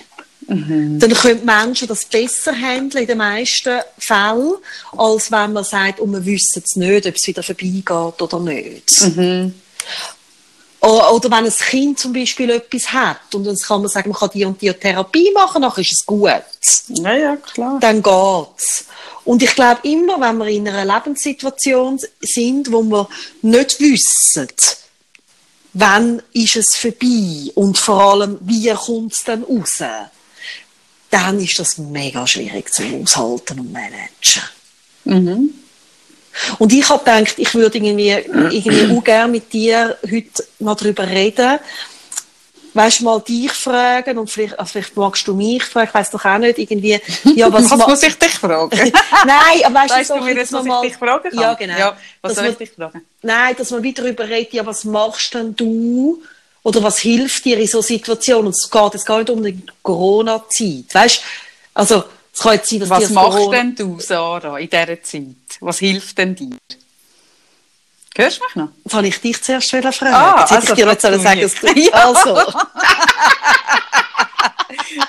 Dann 0.99 1.13
können 1.13 1.45
Menschen 1.45 1.87
das 1.87 2.05
besser 2.05 2.53
handeln 2.53 3.03
in 3.03 3.07
den 3.07 3.17
meisten 3.17 3.79
Fällen, 3.97 4.55
als 4.97 5.31
wenn 5.31 5.53
man 5.53 5.63
sagt, 5.63 5.99
und 5.99 6.11
wir 6.11 6.25
wissen 6.25 6.61
es 6.65 6.75
nicht, 6.75 7.07
ob 7.07 7.15
es 7.15 7.27
wieder 7.27 7.43
vorbeigeht 7.43 8.21
oder 8.21 8.39
nicht. 8.39 9.01
Oder, 10.81 11.13
oder 11.13 11.29
wenn 11.31 11.45
ein 11.45 11.51
Kind 11.51 11.99
zum 11.99 12.11
Beispiel 12.11 12.49
etwas 12.49 12.91
hat 12.91 13.35
und 13.35 13.45
dann 13.45 13.55
kann 13.55 13.81
man 13.81 13.89
sagen, 13.89 14.09
man 14.09 14.19
kann 14.19 14.31
die 14.33 14.45
und 14.45 14.59
die 14.61 14.73
Therapie 14.73 15.31
machen, 15.31 15.61
dann 15.61 15.71
ist 15.75 15.93
es 15.93 16.05
gut 16.05 16.43
Ja, 16.87 17.13
ja, 17.15 17.35
klar. 17.35 17.77
dann 17.79 18.01
geht's. 18.01 18.85
Und 19.23 19.43
ich 19.43 19.53
glaube 19.53 19.87
immer, 19.87 20.19
wenn 20.19 20.37
wir 20.37 20.47
in 20.47 20.67
einer 20.67 20.91
Lebenssituation 20.91 21.99
sind, 22.19 22.71
wo 22.71 22.81
wir 22.81 23.07
nicht 23.43 23.79
wissen, 23.79 24.47
wann 25.73 26.21
ist 26.33 26.55
es 26.55 26.75
vorbei 26.75 27.51
und 27.55 27.77
vor 27.77 28.01
allem, 28.01 28.39
wie 28.41 28.69
kommt 28.71 29.13
es 29.13 29.23
dann 29.23 29.43
raus, 29.43 29.83
dann 31.11 31.39
ist 31.39 31.59
das 31.59 31.77
mega 31.77 32.25
schwierig 32.25 32.73
zu 32.73 32.83
aushalten 32.83 33.59
und 33.59 33.71
managen. 33.71 35.53
Und 36.57 36.73
ich 36.73 36.89
habe 36.89 37.03
gedacht, 37.03 37.35
ich 37.37 37.53
würde 37.53 37.77
irgendwie, 37.77 38.09
irgendwie 38.09 38.97
auch 38.97 39.03
gerne 39.03 39.31
mit 39.31 39.51
dir 39.51 39.97
heute 40.09 40.45
noch 40.59 40.77
darüber 40.77 41.05
reden, 41.05 41.59
weißt 42.73 43.01
du, 43.01 43.03
mal 43.03 43.19
dich 43.19 43.51
fragen 43.51 44.17
und 44.17 44.29
vielleicht, 44.29 44.57
also 44.57 44.71
vielleicht 44.71 44.95
magst 44.95 45.27
du 45.27 45.35
mich 45.35 45.63
fragen, 45.63 45.89
ich 45.89 45.93
weiss 45.93 46.09
doch 46.09 46.23
auch 46.23 46.37
nicht, 46.37 46.57
irgendwie, 46.57 46.99
ja, 47.35 47.51
was, 47.51 47.69
Was 47.71 47.87
muss 47.87 48.03
ich 48.03 48.17
dich 48.17 48.31
fragen? 48.31 48.69
Nein, 49.25 49.65
aber 49.65 49.75
weißt 49.75 49.89
Weißt 49.93 50.09
du, 50.11 50.13
so, 50.13 50.21
mir 50.21 50.35
jetzt, 50.35 50.53
was 50.53 50.63
man 50.63 50.83
ich 50.85 50.91
dich 50.91 50.97
fragen 50.97 51.29
kann? 51.29 51.39
Ja, 51.39 51.53
genau. 51.53 51.77
Ja, 51.77 51.97
was 52.21 52.35
soll 52.35 52.45
ich 52.45 52.57
dich 52.57 52.71
fragen? 52.71 53.01
Nein, 53.21 53.55
dass 53.57 53.71
man 53.71 53.83
wieder 53.83 54.03
darüber 54.03 54.27
redet, 54.27 54.53
ja, 54.53 54.65
was 54.65 54.85
machst 54.85 55.33
denn 55.33 55.53
du? 55.55 56.23
Oder 56.63 56.83
was 56.83 56.99
hilft 56.99 57.45
dir 57.45 57.57
in 57.57 57.67
so 57.67 57.81
Situationen? 57.81 58.47
Und 58.47 58.55
es 58.55 58.69
geht, 58.69 58.95
es 58.95 59.05
geht 59.05 59.17
nicht 59.17 59.29
um 59.29 59.43
die 59.43 59.61
Corona-Zeit. 59.81 60.85
Weißt 60.93 61.21
also, 61.73 62.03
es 62.33 62.39
kann 62.39 62.53
jetzt 62.53 62.69
sein, 62.69 62.79
dass 62.81 62.89
Was 62.89 63.09
machst 63.09 63.37
Corona- 63.37 63.57
denn 63.57 63.75
du, 63.75 63.99
Sarah, 63.99 64.57
in 64.59 64.69
dieser 64.69 65.01
Zeit? 65.03 65.23
Was 65.59 65.79
hilft 65.79 66.17
denn 66.17 66.35
dir? 66.35 66.55
Hörst 68.15 68.39
du 68.39 68.43
mich 68.45 68.55
noch? 68.55 68.69
Das 68.83 68.93
habe 68.93 69.07
ich 69.07 69.19
dich 69.21 69.41
zuerst 69.41 69.69
fragen. 69.71 70.13
Ah, 70.13 70.41
jetzt 70.41 70.51
hätte 70.51 70.61
also 70.61 70.73
ich 70.73 70.79
dir 70.79 70.85
nicht 70.85 71.01
sollen 71.01 71.17
du 71.17 71.23
sagen, 71.23 71.41
mich. 71.41 71.53
dass 71.53 71.73
du, 71.73 71.93
also. 72.33 72.51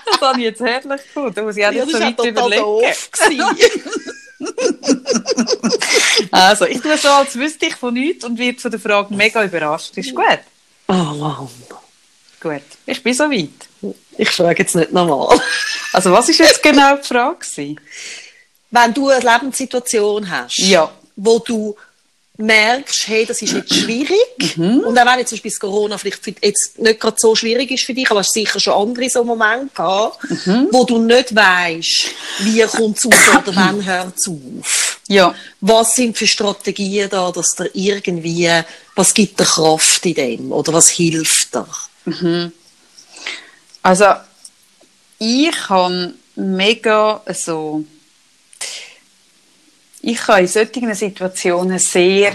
Das 0.06 0.20
habe 0.28 0.38
ich 0.38 0.44
jetzt 0.44 0.60
herrlich 0.60 1.02
gefunden. 1.02 1.34
Da 1.34 1.42
muss 1.42 1.56
ich 1.56 1.66
auch 1.66 1.72
Ja, 1.72 1.84
nicht 1.84 1.94
das 1.94 2.00
so 2.00 2.06
weit 2.06 2.26
überlegen. 2.26 2.62
Also, 6.30 6.66
ich 6.66 6.80
tue 6.80 6.96
so, 6.96 7.08
als 7.08 7.36
wüsste 7.36 7.66
ich 7.66 7.76
von 7.76 7.94
nichts 7.94 8.24
und 8.24 8.38
werde 8.38 8.58
von 8.58 8.70
der 8.70 8.80
Frage 8.80 9.14
mega 9.14 9.42
überrascht. 9.44 9.96
Ist 9.96 10.14
gut? 10.14 10.38
Oh 10.92 11.14
Mann. 11.14 11.48
Gut. 12.40 12.62
Ich 12.86 13.02
bin 13.02 13.14
so 13.14 13.24
weit. 13.24 13.94
Ich 14.18 14.30
frage 14.30 14.62
jetzt 14.62 14.74
nicht 14.74 14.92
nochmal. 14.92 15.40
Also, 15.94 16.10
was 16.10 16.26
ist 16.30 16.38
jetzt 16.38 16.62
genau 16.62 16.96
die 16.96 17.02
Frage? 17.06 17.76
Wenn 18.70 18.94
du 18.94 19.10
eine 19.10 19.20
Lebenssituation 19.30 20.30
hast, 20.30 20.56
Ja. 20.56 20.90
wo 21.16 21.38
du 21.38 21.76
merkst, 22.46 23.08
hey, 23.08 23.24
das 23.26 23.40
ist 23.42 23.52
jetzt 23.52 23.74
schwierig, 23.82 24.56
Mhm. 24.56 24.80
und 24.80 24.98
auch 24.98 25.06
wenn 25.06 25.18
jetzt 25.20 25.28
zum 25.30 25.36
Beispiel 25.36 25.50
das 25.50 25.60
Corona 25.60 25.96
vielleicht 25.98 26.44
jetzt 26.44 26.78
nicht 26.78 27.00
gerade 27.00 27.16
so 27.18 27.34
schwierig 27.34 27.70
ist 27.70 27.84
für 27.84 27.94
dich, 27.94 28.10
aber 28.10 28.20
hast 28.20 28.32
sicher 28.32 28.58
schon 28.60 28.74
andere 28.74 29.08
so 29.08 29.24
Momente 29.24 29.70
gehabt, 29.74 30.18
Mhm. 30.46 30.68
wo 30.70 30.84
du 30.84 30.98
nicht 30.98 31.34
weißt, 31.34 32.08
wie 32.40 32.62
kommt 32.62 32.98
es 32.98 33.06
raus 33.06 33.12
oder 33.46 33.56
wann 33.56 33.84
hört 33.84 34.14
es 34.16 34.28
auf. 34.28 34.98
Ja. 35.08 35.34
Was 35.60 35.94
sind 35.94 36.16
für 36.16 36.26
Strategien 36.26 37.08
da, 37.10 37.30
dass 37.30 37.54
dir 37.54 37.70
irgendwie, 37.74 38.48
was 38.94 39.12
gibt 39.14 39.38
dir 39.38 39.44
Kraft 39.44 40.04
in 40.06 40.14
dem 40.14 40.52
oder 40.52 40.72
was 40.72 40.88
hilft 40.88 41.54
dir? 41.54 42.52
Also, 43.82 44.06
ich 45.18 45.68
habe 45.68 46.14
mega 46.36 47.22
so. 47.34 47.84
Ich 50.02 50.18
kann 50.18 50.40
in 50.40 50.48
solchen 50.48 50.94
Situationen 50.94 51.78
sehr 51.78 52.32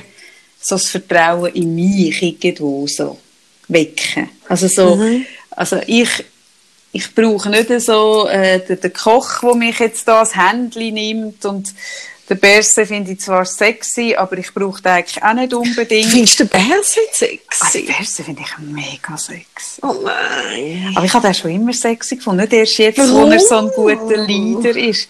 so 0.59 0.75
das 0.75 0.89
Vertrauen 0.89 1.53
in 1.53 1.75
mich 1.75 2.21
irgendwo 2.21 2.87
so 2.87 3.17
wecken. 3.67 4.29
Also 4.47 4.67
so, 4.67 4.99
also 5.51 5.79
ich, 5.85 6.09
ich 6.93 7.13
brauche 7.13 7.49
nicht 7.49 7.69
so 7.81 8.27
äh, 8.27 8.59
den, 8.65 8.79
den 8.79 8.93
Koch, 8.93 9.41
der 9.41 9.55
mich 9.55 9.79
jetzt 9.79 10.07
da 10.07 10.21
das 10.21 10.35
Händchen 10.35 10.93
nimmt 10.93 11.45
und 11.45 11.73
den 12.29 12.39
Berse 12.39 12.85
finde 12.85 13.11
ich 13.13 13.21
zwar 13.21 13.45
sexy, 13.45 14.13
aber 14.15 14.37
ich 14.37 14.53
brauche 14.53 14.81
den 14.81 14.91
eigentlich 14.91 15.23
auch 15.23 15.33
nicht 15.33 15.53
unbedingt. 15.53 16.09
Findest 16.11 16.39
du 16.41 16.45
den 16.45 16.49
Bärs 16.49 16.97
nicht 16.97 17.41
Ah, 17.61 17.69
den 17.71 17.71
sexy? 17.71 17.81
Berse 17.83 18.23
finde 18.23 18.41
ich 18.41 18.57
mega 18.59 19.17
sexy. 19.17 19.81
Oh 19.81 19.95
nein. 20.03 20.91
Aber 20.95 21.05
ich 21.05 21.13
habe 21.13 21.25
den 21.27 21.33
schon 21.33 21.51
immer 21.51 21.71
sexy 21.71 22.17
gefunden. 22.17 22.41
Nicht 22.41 22.51
erst 22.53 22.77
jetzt, 22.79 22.99
wo 22.99 23.15
Warum? 23.19 23.31
er 23.31 23.39
so 23.39 23.55
ein 23.55 23.69
guter 23.73 24.25
Leader 24.25 24.75
ist. 24.77 25.07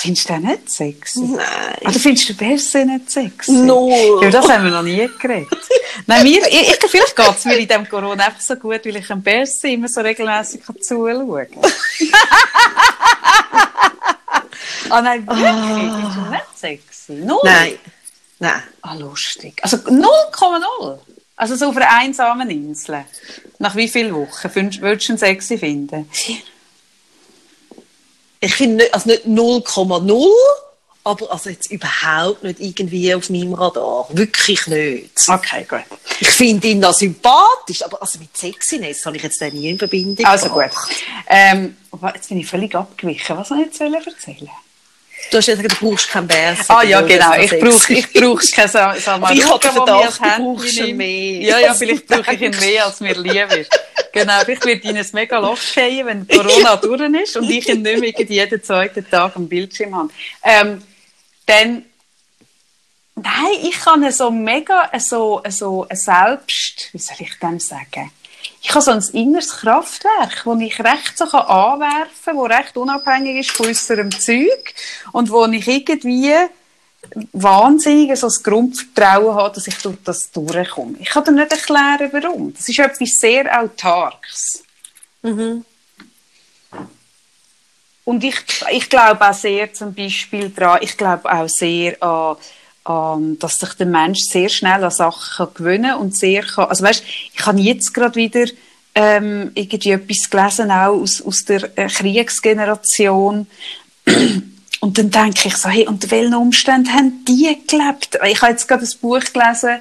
Findest 0.00 0.28
du 0.28 0.34
den 0.34 0.42
nicht 0.42 0.70
sexy? 0.70 1.20
Nein. 1.22 1.44
Oder 1.80 1.98
findest 1.98 2.28
du 2.28 2.34
Berse 2.34 2.84
nicht 2.84 3.10
sexy? 3.10 3.50
Null. 3.50 4.20
Ja, 4.22 4.30
das 4.30 4.48
haben 4.48 4.62
wir 4.62 4.70
noch 4.70 4.84
nie 4.84 5.10
geredet. 5.20 5.48
Nein, 6.06 6.22
mir, 6.22 6.46
ich, 6.46 6.70
ich, 6.70 6.78
vielleicht 6.88 7.16
geht 7.16 7.36
es 7.36 7.44
mir 7.44 7.56
in 7.56 7.66
diesem 7.66 7.88
Corona 7.88 8.26
einfach 8.26 8.40
so 8.40 8.54
gut, 8.54 8.84
weil 8.84 8.94
ich 8.94 9.08
dem 9.08 9.20
Berse 9.20 9.70
immer 9.70 9.88
so 9.88 10.00
regelmäßig 10.00 10.64
kann 10.64 10.80
zuschauen 10.80 11.50
kann. 11.50 11.60
ah 14.90 15.02
nein, 15.02 15.26
wirklich? 15.26 15.90
Findest 15.90 16.16
du 16.16 16.30
nicht 16.30 16.44
sexy? 16.54 17.12
Null? 17.14 17.40
Nein. 17.42 17.78
Nein. 18.38 18.62
Ah, 18.82 18.94
lustig. 18.94 19.58
Also 19.62 19.78
0,0. 19.78 20.98
Also 21.34 21.56
so 21.56 21.70
auf 21.70 21.76
einer 21.76 21.90
einsamen 21.90 22.48
Insel. 22.50 23.04
Nach 23.58 23.74
wie 23.74 23.88
vielen 23.88 24.14
Wochen 24.14 24.54
würdest 24.54 25.08
du 25.08 25.12
ihn 25.12 25.18
sexy 25.18 25.58
finden? 25.58 26.08
Ich 28.40 28.54
finde 28.54 28.76
nicht, 28.76 28.94
also 28.94 29.08
nicht 29.08 29.24
0,0, 29.26 30.26
aber 31.04 31.32
also 31.32 31.50
jetzt 31.50 31.70
überhaupt 31.70 32.42
nicht 32.44 32.60
irgendwie 32.60 33.14
auf 33.14 33.30
meinem 33.30 33.54
Radar. 33.54 34.06
Wirklich 34.10 34.66
nicht. 34.66 35.10
Okay, 35.28 35.64
gut. 35.68 35.80
Ich 36.20 36.28
finde 36.28 36.68
ihn 36.68 36.80
noch 36.80 36.92
sympathisch, 36.92 37.82
aber 37.82 38.00
also 38.02 38.18
mit 38.18 38.36
Sexiness 38.36 39.04
habe 39.06 39.16
ich 39.16 39.22
jetzt 39.22 39.40
nie 39.40 39.70
in 39.70 39.78
Verbindung 39.78 40.24
Also 40.26 40.48
gut. 40.48 40.64
gebracht. 40.64 40.90
Ähm, 41.28 41.76
jetzt 42.14 42.28
bin 42.28 42.38
ich 42.38 42.46
völlig 42.46 42.74
abgewichen. 42.74 43.36
Was 43.36 43.48
soll 43.48 43.60
ich 43.60 43.66
jetzt 43.66 43.80
erzählen? 43.80 44.48
Du 45.30 45.36
hast 45.36 45.46
ja 45.46 45.54
gesagt, 45.56 45.72
du 45.80 45.86
brauchst 45.90 46.08
keinen 46.08 46.26
Bärs. 46.26 46.58
Ah 46.70 46.82
ja, 46.82 47.00
genau. 47.02 47.34
Ich 47.34 47.50
brauche 47.58 47.92
ich 47.92 48.12
brauche 48.12 48.46
keinen 48.52 48.68
Sa- 48.68 48.96
Aber 49.06 49.32
ich 49.32 49.44
habe 49.44 49.60
Verdacht, 49.60 50.20
du 50.20 50.24
brauchst 50.38 50.78
ihn 50.78 50.96
mehr. 50.96 51.40
Ja, 51.42 51.58
ja, 51.58 51.74
vielleicht 51.74 52.06
brauche 52.06 52.32
ich 52.34 52.40
ihn 52.40 52.56
mehr, 52.58 52.86
als 52.86 53.00
mir 53.00 53.14
lieb 53.14 53.52
ist. 53.52 53.70
Genau, 54.12 54.40
vielleicht 54.44 54.64
wird 54.64 54.84
ihn 54.84 54.96
ein 54.96 55.06
mega 55.12 55.38
Loch 55.38 55.58
fallen, 55.58 56.06
wenn 56.06 56.26
Corona 56.28 56.76
durch 56.76 57.02
ist 57.22 57.36
und 57.36 57.50
ich 57.50 57.68
ihn 57.68 57.82
nicht 57.82 58.00
mehr 58.00 58.10
jeden 58.26 58.62
zweiten 58.62 59.08
Tag 59.10 59.36
am 59.36 59.46
Bildschirm 59.48 59.94
habe. 59.94 60.08
Ähm, 60.42 60.82
dann, 61.44 61.84
nein, 63.14 63.52
ich 63.62 63.78
kann 63.78 64.10
so 64.10 64.30
mega, 64.30 64.90
so, 64.98 65.42
so 65.48 65.86
Selbst, 65.92 66.88
wie 66.92 66.98
soll 66.98 67.16
ich 67.20 67.38
dem 67.38 67.60
sagen? 67.60 68.10
Ich 68.60 68.70
habe 68.70 68.82
so 68.82 68.90
ein 68.90 69.02
inneres 69.12 69.50
Kraftwerk, 69.50 70.42
das 70.44 70.60
ich 70.60 70.80
recht 70.80 71.16
so 71.16 71.24
anwerfen 71.24 72.08
kann, 72.24 72.48
das 72.48 72.58
recht 72.58 72.76
unabhängig 72.76 73.40
ist 73.40 73.50
von 73.50 73.66
unserem 73.66 74.10
Zeug 74.10 74.74
und 75.12 75.30
wo 75.30 75.46
ich 75.46 75.66
irgendwie 75.66 76.34
wahnsinnig 77.32 78.18
so 78.18 78.26
das 78.26 78.42
Grundvertrauen 78.42 79.34
habe, 79.34 79.54
dass 79.54 79.66
ich 79.66 79.76
durch 79.76 79.96
das 80.04 80.30
durchkomme. 80.32 80.96
Ich 80.98 81.10
kann 81.10 81.24
dir 81.24 81.32
nicht 81.32 81.52
erklären, 81.52 82.10
warum. 82.12 82.52
Das 82.52 82.68
ist 82.68 82.78
etwas 82.78 83.10
sehr 83.20 83.60
Autarkes. 83.60 84.64
Und 88.04 88.24
ich, 88.24 88.36
ich 88.70 88.88
glaube 88.88 89.28
auch 89.28 89.34
sehr 89.34 89.72
zum 89.72 89.94
Beispiel 89.94 90.48
daran, 90.48 90.80
ich 90.82 90.96
glaube 90.96 91.30
auch 91.30 91.48
sehr 91.48 92.02
an, 92.02 92.36
an, 92.88 93.38
dass 93.38 93.58
sich 93.58 93.74
der 93.74 93.86
Mensch 93.86 94.20
sehr 94.20 94.48
schnell 94.48 94.82
an 94.82 94.90
Sachen 94.90 95.36
kann 95.36 95.54
gewöhnen 95.54 95.94
und 95.94 96.16
sehr 96.16 96.42
kann, 96.42 96.66
also 96.66 96.84
weißt, 96.84 97.02
ich 97.34 97.46
habe 97.46 97.60
jetzt 97.60 97.92
gerade 97.92 98.16
wieder 98.16 98.46
ähm, 98.94 99.50
irgendwie 99.54 99.90
etwas 99.92 100.30
gelesen, 100.30 100.70
auch 100.70 101.00
aus, 101.00 101.22
aus 101.22 101.44
der 101.44 101.78
äh, 101.78 101.88
Kriegsgeneration, 101.88 103.46
und 104.80 104.98
dann 104.98 105.10
denke 105.10 105.48
ich 105.48 105.56
so, 105.56 105.68
hey, 105.68 105.86
unter 105.86 106.10
welchen 106.10 106.34
Umständen 106.34 106.92
haben 106.92 107.24
die 107.26 107.58
gelebt? 107.66 108.18
Ich 108.26 108.40
habe 108.40 108.52
jetzt 108.52 108.66
gerade 108.66 108.84
ein 108.84 109.00
Buch 109.00 109.22
gelesen 109.32 109.80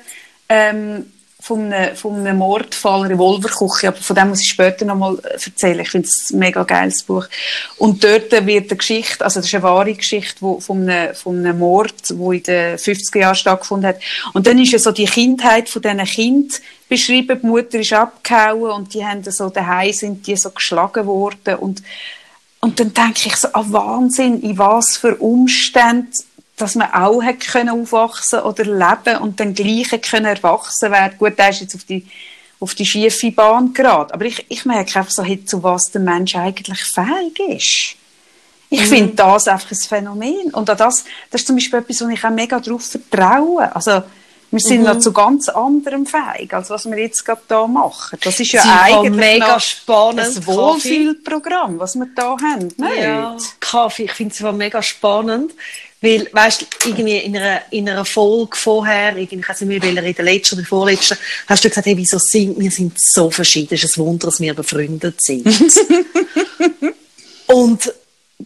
ähm, 0.49 1.11
von, 1.47 1.71
einem, 1.71 1.95
von 1.95 2.15
einem 2.15 2.37
Mordfall, 2.37 3.07
Revolverküche, 3.07 3.87
aber 3.87 3.97
von 3.97 4.15
dem 4.15 4.29
muss 4.29 4.41
ich 4.41 4.49
später 4.49 4.83
nochmal 4.83 5.17
erzählen. 5.23 5.79
Ich 5.79 5.89
finde 5.89 6.07
es 6.07 6.31
ein 6.31 6.39
mega 6.39 6.63
geiles 6.63 7.03
Buch. 7.03 7.25
Und 7.77 8.03
dort 8.03 8.31
wird 8.31 8.69
eine 8.69 8.77
Geschichte, 8.77 9.23
also 9.23 9.39
das 9.39 9.47
ist 9.47 9.55
eine 9.55 9.63
wahre 9.63 9.93
Geschichte 9.93 10.41
wo, 10.41 10.59
von, 10.59 10.89
einem, 10.89 11.15
von 11.15 11.37
einem 11.37 11.57
Mord, 11.57 12.09
der 12.09 12.31
in 12.31 12.43
den 12.43 12.77
50er 12.77 13.19
Jahren 13.19 13.35
stattgefunden 13.35 13.87
hat. 13.87 14.01
Und 14.33 14.45
dann 14.45 14.59
ist 14.59 14.73
ja 14.73 14.79
so 14.79 14.91
die 14.91 15.05
Kindheit 15.05 15.69
von 15.69 15.81
diesen 15.81 16.03
Kind 16.03 16.61
beschrieben. 16.89 17.39
Die 17.41 17.47
Mutter 17.47 17.79
ist 17.79 17.93
abgehauen 17.93 18.71
und 18.71 18.93
die 18.93 19.05
haben 19.05 19.23
so 19.23 19.49
daheim 19.49 19.93
sind 19.93 20.27
die 20.27 20.35
so 20.35 20.49
geschlagen 20.51 21.05
worden 21.05 21.55
und 21.55 21.81
und 22.59 22.79
dann 22.79 22.91
denke 22.91 23.27
ich 23.27 23.35
so, 23.35 23.49
ah, 23.53 23.63
Wahnsinn, 23.67 24.41
in 24.41 24.57
was 24.57 24.97
für 24.97 25.15
Umständen, 25.15 26.11
dass 26.57 26.75
man 26.75 26.91
auch 26.91 27.21
hätte 27.21 27.47
können 27.47 27.69
aufwachsen 27.69 28.39
oder 28.39 28.65
leben 28.65 29.21
und 29.21 29.39
dann 29.39 29.53
gleich 29.53 29.89
können 30.01 30.25
erwachsen 30.25 30.91
werden. 30.91 31.17
Gut, 31.17 31.37
der 31.37 31.49
ist 31.49 31.61
jetzt 31.61 31.75
auf 31.75 31.83
die, 31.83 32.05
auf 32.59 32.73
die 32.73 32.85
schiefe 32.85 33.31
Bahn 33.31 33.73
geraten. 33.73 34.11
Aber 34.11 34.25
ich, 34.25 34.43
ich 34.49 34.65
merke 34.65 34.99
einfach 34.99 35.11
so, 35.11 35.23
zu 35.45 35.63
was 35.63 35.91
der 35.91 36.01
Mensch 36.01 36.35
eigentlich 36.35 36.83
fähig 36.83 37.39
ist. 37.47 37.95
Ich 38.69 38.85
finde 38.85 39.13
das 39.15 39.47
einfach 39.47 39.71
ein 39.71 39.77
Phänomen. 39.77 40.49
Und 40.51 40.69
an 40.69 40.77
das, 40.77 41.05
das 41.31 41.41
ist 41.41 41.47
zum 41.47 41.55
Beispiel 41.55 41.79
etwas, 41.79 42.01
wo 42.01 42.09
ich 42.09 42.23
auch 42.23 42.31
mega 42.31 42.59
darauf 42.59 42.83
vertraue. 42.83 43.73
Also, 43.73 44.03
wir 44.49 44.59
sind 44.61 44.83
noch 44.83 44.99
zu 44.99 45.11
ganz 45.11 45.49
anderem 45.49 46.05
fähig, 46.05 46.53
als 46.53 46.69
was 46.69 46.85
wir 46.89 46.97
jetzt 46.97 47.25
gerade 47.25 47.41
hier 47.47 47.67
machen. 47.67 48.17
Das 48.23 48.39
ist 48.39 48.53
ja 48.53 48.61
Sie 48.61 48.69
eigentlich 48.69 49.13
mega 49.13 49.59
spannend, 49.59 50.37
ein 50.37 50.47
Wohlfühlprogramm, 50.47 51.79
was 51.79 51.95
wir 51.95 52.07
da 52.15 52.37
haben. 52.41 52.67
Nicht? 52.77 52.97
Ja, 53.01 53.35
Kaffee, 53.59 54.05
ich 54.05 54.13
finde 54.13 54.33
es 54.33 54.53
mega 54.53 54.81
spannend. 54.81 55.51
Weil, 55.99 56.29
weißt 56.31 56.61
du, 56.61 56.89
irgendwie 56.89 57.17
in 57.17 57.35
einer, 57.35 57.61
in 57.71 57.89
einer 57.89 58.05
Folge 58.05 58.55
vorher, 58.55 59.17
irgendwie, 59.17 59.39
ich 59.39 59.49
weiß 59.49 59.61
nicht 59.61 59.83
mehr, 59.83 60.03
in 60.03 60.13
der 60.13 60.25
letzten 60.25 60.59
oder 60.59 60.67
vorletzten, 60.67 61.17
hast 61.47 61.63
du 61.63 61.69
gesagt, 61.69 61.87
hey, 61.87 61.97
wieso 61.97 62.19
sind 62.19 62.59
wir 62.59 62.69
sind 62.69 62.99
so 62.99 63.31
verschieden? 63.31 63.73
Es 63.73 63.83
ist 63.83 63.97
ein 63.97 64.05
Wunder, 64.05 64.27
dass 64.27 64.39
wir 64.39 64.53
befreundet 64.53 65.21
sind. 65.21 65.47
Und 67.47 67.91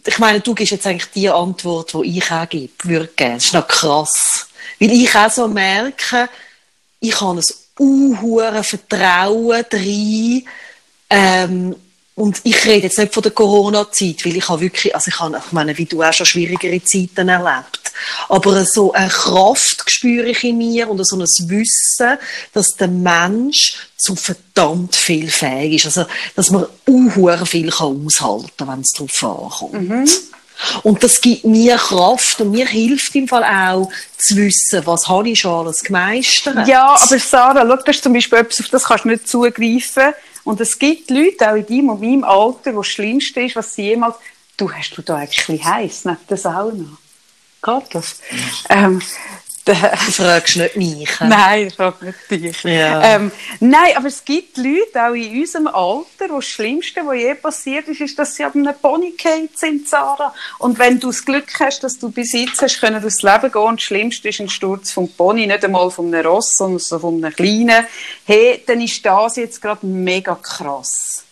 ich 0.06 0.18
meine, 0.18 0.40
du 0.40 0.54
gibst 0.54 0.72
jetzt 0.72 0.86
eigentlich 0.86 1.10
die 1.10 1.28
Antwort, 1.28 1.92
die 1.92 2.18
ich 2.18 2.30
auch 2.30 2.48
gebe, 2.48 2.72
würde 2.84 3.10
geben. 3.14 3.34
Das 3.34 3.44
ist 3.44 3.54
noch 3.54 3.68
krass. 3.68 4.46
Weil 4.80 4.92
ich 4.92 5.14
auch 5.14 5.30
so 5.30 5.46
merke, 5.46 6.30
ich 7.00 7.20
habe 7.20 7.40
ein 7.40 7.44
unhure 7.78 8.64
Vertrauen 8.64 9.64
rein, 9.70 10.42
Ähm, 11.14 11.76
und 12.14 12.40
ich 12.44 12.64
rede 12.66 12.84
jetzt 12.84 12.98
nicht 12.98 13.14
von 13.14 13.22
der 13.22 13.32
Corona-Zeit, 13.32 14.24
weil 14.24 14.36
ich 14.36 14.48
habe 14.48 14.60
wirklich, 14.60 14.94
also 14.94 15.08
ich 15.08 15.18
habe, 15.18 15.40
ich 15.44 15.52
meine, 15.52 15.76
wie 15.78 15.86
du 15.86 16.02
auch 16.02 16.12
schon 16.12 16.26
schwierigere 16.26 16.82
Zeiten 16.84 17.28
erlebt. 17.28 17.80
Aber 18.28 18.64
so 18.66 18.92
eine 18.92 19.08
Kraft 19.08 19.84
spüre 19.90 20.26
ich 20.26 20.44
in 20.44 20.58
mir 20.58 20.90
und 20.90 21.02
so 21.06 21.16
ein 21.16 21.22
Wissen, 21.22 22.18
dass 22.52 22.68
der 22.78 22.88
Mensch 22.88 23.74
zu 23.96 24.14
verdammt 24.14 24.94
viel 24.94 25.30
fähig 25.30 25.76
ist. 25.76 25.86
Also, 25.86 26.10
dass 26.36 26.50
man 26.50 26.66
unhuhr 26.86 27.46
viel 27.46 27.70
kann 27.70 28.04
aushalten 28.04 28.50
kann, 28.58 28.68
wenn 28.68 28.80
es 28.80 28.92
darauf 28.92 29.62
ankommt. 29.70 30.10
Und 30.82 31.02
das 31.02 31.20
gibt 31.20 31.44
mir 31.44 31.76
Kraft 31.76 32.40
und 32.40 32.50
mir 32.50 32.66
hilft 32.66 33.14
im 33.14 33.26
Fall 33.26 33.42
auch 33.42 33.90
zu 34.16 34.36
wissen, 34.36 34.82
was 34.84 35.08
habe 35.08 35.30
ich 35.30 35.40
schon 35.40 35.66
alles 35.66 35.82
gemeistert. 35.82 36.68
Ja, 36.68 36.94
aber 36.94 37.18
Sarah, 37.18 37.66
schau, 37.66 37.76
das 37.76 37.96
ist 37.96 38.04
zum 38.04 38.12
Beispiel 38.12 38.38
etwas, 38.38 38.60
auf 38.60 38.68
das 38.68 38.84
kannst 38.84 39.04
du 39.04 39.08
nicht 39.08 39.28
zugreifen. 39.28 40.14
Und 40.44 40.60
es 40.60 40.78
gibt 40.78 41.10
Leute, 41.10 41.50
auch 41.50 41.54
in 41.54 41.66
deinem 41.66 41.90
und 41.90 42.00
meinem 42.00 42.24
Alter, 42.24 42.74
wo 42.74 42.78
das 42.78 42.88
Schlimmste 42.88 43.40
ist, 43.42 43.56
was 43.56 43.74
sie 43.74 43.82
jemals... 43.82 44.16
Du, 44.56 44.70
hast 44.70 44.96
du 44.96 45.02
da 45.02 45.16
eigentlich 45.16 45.48
ein 45.48 45.56
bisschen 45.56 45.72
heiß 45.72 46.04
neben 46.04 46.18
der 46.28 46.36
Sauna? 46.36 46.98
Geht 47.62 47.94
das? 47.94 48.20
Ähm, 48.68 49.00
Du 49.64 49.74
fragst 49.74 50.56
nicht 50.56 50.76
mich. 50.76 51.08
Nein, 51.20 51.68
ich 51.68 51.74
frage 51.74 52.06
nicht 52.06 52.30
dich. 52.30 52.64
Ja. 52.64 53.14
Ähm, 53.14 53.30
nein, 53.60 53.96
aber 53.96 54.08
es 54.08 54.24
gibt 54.24 54.56
Leute, 54.56 55.00
auch 55.00 55.14
in 55.14 55.40
unserem 55.40 55.68
Alter, 55.68 56.30
wo 56.30 56.36
das 56.36 56.46
Schlimmste, 56.46 57.06
was 57.06 57.16
je 57.16 57.34
passiert 57.34 57.86
ist, 57.86 58.00
ist, 58.00 58.18
dass 58.18 58.34
sie 58.34 58.44
ab 58.44 58.56
einem 58.56 58.74
Pony 58.80 59.14
sind, 59.54 59.88
Sarah. 59.88 60.34
Und 60.58 60.80
wenn 60.80 60.98
du 60.98 61.08
das 61.08 61.24
Glück 61.24 61.60
hast, 61.60 61.84
dass 61.84 61.96
du 61.96 62.10
bis 62.10 62.32
jetzt 62.32 62.60
hast 62.60 62.80
können 62.80 63.00
durchs 63.00 63.22
Leben 63.22 63.52
gehen 63.52 63.62
und 63.62 63.78
das 63.78 63.84
Schlimmste 63.84 64.30
ist 64.30 64.40
ein 64.40 64.48
Sturz 64.48 64.90
vom 64.90 65.08
Pony, 65.08 65.46
nicht 65.46 65.64
einmal 65.64 65.90
von 65.92 66.12
einem 66.12 66.26
Ross, 66.26 66.56
sondern 66.56 66.80
so 66.80 66.98
von 66.98 67.24
einem 67.24 67.32
kleinen, 67.32 67.86
hey, 68.24 68.62
dann 68.66 68.80
ist 68.80 69.06
das 69.06 69.36
jetzt 69.36 69.62
gerade 69.62 69.86
mega 69.86 70.34
krass. 70.34 71.24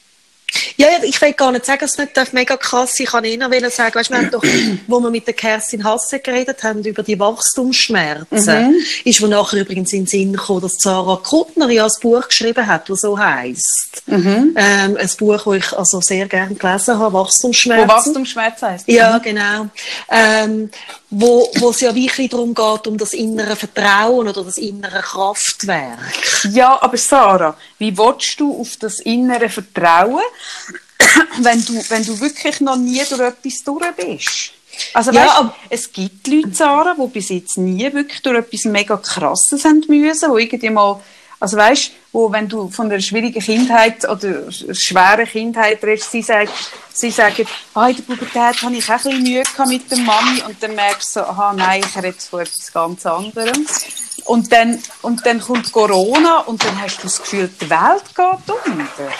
Ja, 0.76 0.88
ich 1.02 1.20
will 1.20 1.32
gar 1.32 1.52
nicht 1.52 1.66
sagen, 1.66 1.80
dass 1.80 1.92
es 1.92 1.98
nicht 1.98 2.16
darf 2.16 2.32
mega 2.32 2.56
krass 2.56 2.96
sein 2.96 3.04
Ich 3.04 3.10
kann 3.10 3.24
eher 3.24 3.50
wollen 3.50 3.70
sagen, 3.70 3.94
weißt, 3.94 4.10
wir 4.10 4.16
haben 4.18 4.30
doch, 4.30 4.42
wo 4.86 5.00
wir 5.00 5.10
mit 5.10 5.26
der 5.26 5.34
Kerstin 5.34 5.84
Hasse 5.84 6.18
geredet 6.20 6.62
haben, 6.62 6.82
über 6.84 7.02
die 7.02 7.18
Wachstumsschmerzen, 7.18 8.82
ist 9.04 9.20
mir 9.20 9.28
nachher 9.28 9.60
übrigens 9.60 9.92
in 9.92 10.00
den 10.00 10.06
Sinn 10.06 10.32
gekommen, 10.32 10.62
dass 10.62 10.76
Sarah 10.78 11.16
Kuttner 11.16 11.70
ja 11.70 11.84
ein 11.84 11.92
Buch 12.00 12.26
geschrieben 12.26 12.66
hat, 12.66 12.88
das 12.88 13.00
so 13.00 13.18
heisst. 13.18 14.02
Ähm, 14.56 14.96
ein 14.96 15.10
Buch, 15.18 15.44
das 15.44 15.54
ich 15.56 15.78
also 15.78 16.00
sehr 16.00 16.26
gerne 16.26 16.54
gelesen 16.54 16.98
habe, 16.98 17.12
Wachstumsschmerzen. 17.12 17.88
Wo 17.88 17.92
Wachstumsschmerz 17.92 18.62
heisst. 18.62 18.88
Ja, 18.88 19.18
genau. 19.18 19.68
Ähm, 20.10 20.70
wo, 21.10 21.50
wo 21.58 21.70
es 21.70 21.80
ja 21.80 21.94
wirklich 21.94 22.30
darum 22.30 22.54
geht, 22.54 22.86
um 22.86 22.96
das 22.96 23.12
innere 23.12 23.56
Vertrauen 23.56 24.28
oder 24.28 24.44
das 24.44 24.58
innere 24.58 25.00
Kraftwerk. 25.00 25.98
Ja, 26.50 26.80
aber 26.80 26.96
Sarah, 26.96 27.56
wie 27.78 27.96
willst 27.96 28.38
du 28.38 28.60
auf 28.60 28.76
das 28.76 29.00
innere 29.00 29.48
Vertrauen, 29.48 30.22
wenn 31.38 31.64
du, 31.64 31.82
wenn 31.88 32.04
du 32.04 32.18
wirklich 32.20 32.60
noch 32.60 32.76
nie 32.76 33.02
durch 33.08 33.20
etwas 33.20 33.62
durch 33.64 33.90
bist? 33.96 34.52
Also 34.94 35.10
Ja, 35.12 35.22
weißt, 35.26 35.36
aber- 35.36 35.56
es 35.68 35.92
gibt 35.92 36.26
Leute, 36.26 36.54
Sarah, 36.54 36.94
die 36.98 37.06
bis 37.08 37.28
jetzt 37.30 37.58
nie 37.58 37.92
wirklich 37.92 38.22
durch 38.22 38.38
etwas 38.38 38.64
mega 38.64 38.96
Krasses 38.96 39.64
haben 39.64 39.82
müssen, 39.88 40.30
wo 40.30 40.38
irgendwie 40.38 40.70
mal, 40.70 41.00
also 41.38 41.56
weißt, 41.56 41.90
wo 42.12 42.30
wenn 42.32 42.48
du 42.48 42.68
von 42.70 42.86
einer 42.90 43.00
schwierigen 43.00 43.40
Kindheit 43.42 44.08
oder 44.08 44.50
schweren 44.50 45.26
Kindheit 45.26 45.82
redest, 45.82 46.10
sie 46.10 46.22
sagen, 46.22 46.50
sie 46.92 47.10
sagen, 47.10 47.46
ah, 47.74 47.88
in 47.88 47.96
der 47.96 48.02
Pubertät 48.02 48.62
habe 48.62 48.74
ich 48.76 48.84
auch 48.86 48.90
ein 48.92 48.96
bisschen 49.02 49.22
Mühe 49.22 49.42
mit 49.66 49.90
der 49.90 49.98
Mami 49.98 50.42
und 50.46 50.62
dann 50.62 50.74
merkst 50.74 51.16
du 51.16 51.20
so, 51.20 51.26
aha, 51.26 51.52
nein, 51.52 51.82
ich 51.86 51.96
rede 51.96 52.08
jetzt 52.08 52.28
von 52.28 52.40
etwas 52.40 52.72
ganz 52.72 53.06
anderem. 53.06 53.66
Und 54.30 54.52
dann, 54.52 54.80
und 55.02 55.26
dann 55.26 55.40
kommt 55.40 55.72
Corona 55.72 56.42
und 56.42 56.64
dann 56.64 56.80
hast 56.80 56.98
du 56.98 57.02
das 57.02 57.20
Gefühl, 57.20 57.50
die 57.60 57.68
Welt 57.68 58.04
geht 58.14 58.54
unter. 58.54 59.12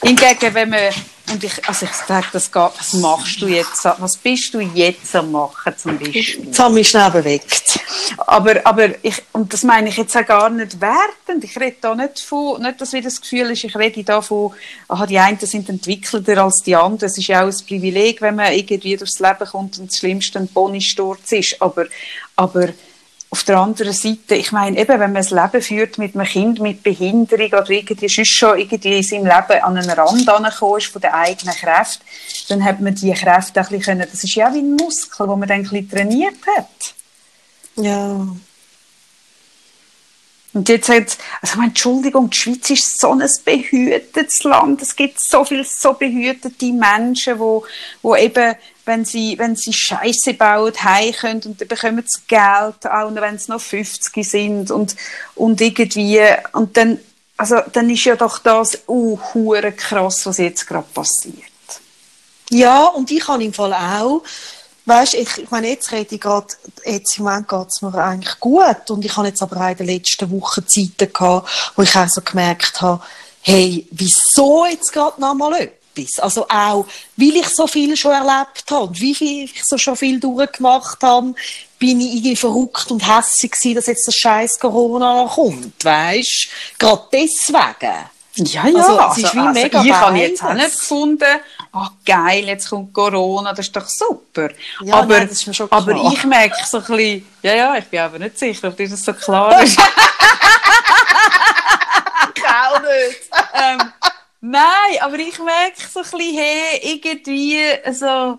Hingegen, 0.00 0.54
wenn 0.54 0.70
man, 0.70 0.94
und 1.32 1.42
ich, 1.42 1.68
also 1.68 1.86
ich 1.86 1.92
sage, 1.92 2.28
das 2.32 2.52
geht, 2.52 2.70
was 2.78 2.92
machst 2.92 3.42
du 3.42 3.48
jetzt, 3.48 3.84
was 3.84 4.16
bist 4.16 4.54
du 4.54 4.60
jetzt 4.60 5.16
am 5.16 5.32
machen 5.32 5.74
zum 5.76 5.98
Beispiel? 5.98 6.44
Jetzt 6.44 6.58
haben 6.60 6.72
wir 6.72 6.78
mich 6.78 6.88
schnell 6.88 7.10
bewegt. 7.10 7.80
Aber, 8.18 8.64
aber 8.64 8.90
ich, 9.02 9.20
und 9.32 9.52
das 9.52 9.64
meine 9.64 9.88
ich 9.88 9.96
jetzt 9.96 10.16
auch 10.16 10.24
gar 10.24 10.48
nicht 10.50 10.80
wertend. 10.80 11.42
Ich 11.42 11.58
rede 11.58 11.78
da 11.80 11.96
nicht 11.96 12.20
von, 12.20 12.62
nicht, 12.62 12.80
dass 12.80 12.92
wieder 12.92 13.08
das 13.08 13.20
Gefühl 13.20 13.50
ist, 13.50 13.64
ich 13.64 13.74
rede 13.74 14.04
da 14.04 14.22
von, 14.22 14.52
aha, 14.86 15.04
die 15.04 15.18
einen 15.18 15.40
sind 15.40 15.68
entwickelter 15.68 16.44
als 16.44 16.62
die 16.64 16.76
anderen. 16.76 17.10
Es 17.10 17.18
ist 17.18 17.26
ja 17.26 17.42
auch 17.42 17.48
ein 17.48 17.66
Privileg, 17.66 18.20
wenn 18.20 18.36
man 18.36 18.52
irgendwie 18.52 18.96
durchs 18.96 19.18
Leben 19.18 19.48
kommt 19.50 19.80
und 19.80 19.90
das 19.90 19.98
Schlimmste 19.98 20.38
ein 20.38 20.46
Ponysturz 20.46 21.32
ist. 21.32 21.60
Aber, 21.60 21.86
aber, 22.36 22.68
auf 23.34 23.42
der 23.42 23.58
anderen 23.58 23.92
Seite, 23.92 24.36
ich 24.36 24.52
meine, 24.52 24.78
eben, 24.78 25.00
wenn 25.00 25.12
man 25.12 25.26
ein 25.26 25.28
Leben 25.28 25.60
führt 25.60 25.98
mit 25.98 26.14
einem 26.14 26.24
Kind 26.24 26.60
mit 26.60 26.84
Behinderung 26.84 27.48
oder 27.48 27.68
irgendwie 27.68 28.08
sonst 28.08 28.30
schon 28.30 28.56
irgendwie 28.56 28.98
in 28.98 29.02
seinem 29.02 29.24
Leben 29.24 29.60
an 29.60 29.76
einen 29.76 29.90
Rand 29.90 30.28
angekommen 30.28 30.78
ist 30.78 30.86
von 30.86 31.02
der 31.02 31.14
eigenen 31.14 31.52
Kräfte, 31.52 32.04
dann 32.48 32.64
hat 32.64 32.80
man 32.80 32.94
die 32.94 33.12
Kräfte 33.12 33.58
ein 33.58 33.66
bisschen 33.66 33.82
können, 33.82 34.08
das 34.08 34.22
ist 34.22 34.36
ja 34.36 34.54
wie 34.54 34.60
ein 34.60 34.76
Muskel, 34.76 35.26
den 35.26 35.38
man 35.40 35.48
dann 35.48 35.58
ein 35.58 35.62
bisschen 35.64 35.90
trainiert 35.90 36.36
hat. 36.56 36.94
Ja. 37.74 38.24
Und 40.54 40.68
jetzt 40.68 40.88
hat, 40.88 41.18
also 41.42 41.60
Entschuldigung, 41.60 42.30
die 42.30 42.36
Schweiz 42.36 42.70
ist 42.70 43.00
so 43.00 43.10
ein 43.10 43.28
behütetes 43.44 44.44
Land. 44.44 44.80
Es 44.82 44.94
gibt 44.94 45.18
so 45.18 45.44
viele 45.44 45.64
so 45.64 45.94
behütete 45.94 46.72
Menschen, 46.72 47.40
wo, 47.40 47.66
wo 48.02 48.14
eben, 48.14 48.54
wenn 48.84 49.04
sie, 49.04 49.36
wenn 49.36 49.56
sie 49.56 49.72
Scheiße 49.72 50.34
bauen, 50.34 50.72
heim 50.80 51.12
können 51.12 51.42
und 51.44 51.60
dann 51.60 51.68
bekommen 51.68 52.04
sie 52.06 52.20
Geld, 52.28 52.86
auch 52.86 53.14
wenn 53.14 53.38
sie 53.38 53.50
noch 53.50 53.60
50 53.60 54.24
sind 54.24 54.70
und, 54.70 54.94
und 55.34 55.60
irgendwie, 55.60 56.20
und 56.52 56.76
dann, 56.76 57.00
also, 57.36 57.56
dann 57.72 57.90
ist 57.90 58.04
ja 58.04 58.14
doch 58.14 58.38
das, 58.38 58.78
uh, 58.86 59.18
krass, 59.76 60.24
was 60.24 60.38
jetzt 60.38 60.68
gerade 60.68 60.86
passiert. 60.94 61.34
Ja, 62.50 62.84
und 62.86 63.10
ich 63.10 63.26
habe 63.26 63.42
im 63.42 63.52
Fall 63.52 63.72
auch, 63.72 64.22
weißt, 64.86 65.14
ich, 65.14 65.38
ich 65.38 65.50
meine, 65.50 65.68
jetzt 65.68 65.92
rede 65.92 66.14
ich 66.14 66.20
gerade, 66.20 66.48
jetzt 66.84 67.18
im 67.18 67.24
Moment 67.24 67.48
geht 67.48 67.68
es 67.68 67.82
mir 67.82 67.94
eigentlich 67.94 68.38
gut 68.40 68.90
und 68.90 69.04
ich 69.04 69.16
habe 69.16 69.28
jetzt 69.28 69.42
aber 69.42 69.56
auch 69.56 69.70
in 69.70 69.76
den 69.76 69.86
letzten 69.86 70.30
Wochen 70.30 70.66
Zeiten 70.66 71.12
gehabt, 71.12 71.72
wo 71.76 71.82
ich 71.82 71.96
auch 71.96 72.08
so 72.08 72.20
gemerkt 72.20 72.80
habe, 72.80 73.02
hey, 73.42 73.86
wieso 73.90 74.66
jetzt 74.66 74.92
gerade 74.92 75.20
noch 75.20 75.34
mal 75.34 75.54
etwas? 75.54 76.18
Also 76.18 76.46
auch, 76.48 76.86
weil 77.16 77.36
ich 77.36 77.48
so 77.48 77.66
viel 77.66 77.96
schon 77.96 78.12
erlebt 78.12 78.64
habe 78.70 78.86
und 78.86 79.00
wie 79.00 79.14
viel 79.14 79.44
ich 79.44 79.64
so 79.64 79.78
schon 79.78 79.96
viel 79.96 80.18
durchgemacht 80.18 81.02
habe, 81.02 81.34
bin 81.78 82.00
ich 82.00 82.14
irgendwie 82.14 82.36
verrückt 82.36 82.90
und 82.90 83.06
hässig 83.06 83.52
gewesen, 83.52 83.74
dass 83.76 83.86
jetzt 83.86 84.08
das 84.08 84.16
scheiß 84.16 84.58
Corona 84.58 85.22
noch 85.22 85.34
kommt, 85.34 85.84
weißt? 85.84 86.48
Gerade 86.78 87.02
deswegen. 87.12 88.10
Ja, 88.36 88.66
ja, 88.66 88.74
Also, 88.78 88.98
also, 88.98 89.12
es 89.12 89.18
ist 89.26 89.34
wie 89.34 89.38
also, 89.38 89.52
mega 89.52 89.82
ich 89.82 89.92
habe 89.92 90.18
jetzt 90.18 90.42
auch 90.42 90.54
nicht 90.54 90.78
gefunden, 90.78 91.40
ah 91.72 91.90
geil, 92.04 92.44
jetzt 92.46 92.68
kommt 92.68 92.92
Corona, 92.92 93.52
das 93.52 93.66
ist 93.66 93.76
doch 93.76 93.86
super. 93.86 94.48
Ja, 94.82 94.96
aber, 94.96 95.18
nein, 95.18 95.28
das 95.28 95.46
ist 95.46 95.56
schon 95.56 95.70
aber 95.70 95.92
klar. 95.92 96.12
ich 96.12 96.24
merke 96.24 96.56
so 96.68 96.78
ein 96.78 96.84
bisschen, 96.84 97.26
ja, 97.42 97.54
ja, 97.54 97.76
ich 97.76 97.84
bin 97.84 98.00
aber 98.00 98.18
nicht 98.18 98.36
sicher, 98.38 98.68
ob 98.68 98.76
dir 98.76 98.88
das 98.88 99.04
so 99.04 99.12
klar 99.12 99.62
ist. 99.62 99.78
Auch 102.46 102.80
nicht. 102.80 103.20
ähm, 103.54 103.92
nein, 104.40 104.98
aber 105.00 105.18
ich 105.18 105.38
merke 105.38 105.76
so 105.92 106.00
ein 106.00 106.04
bisschen, 106.04 106.36
hey, 106.36 106.80
irgendwie, 106.82 107.60
also, 107.84 108.38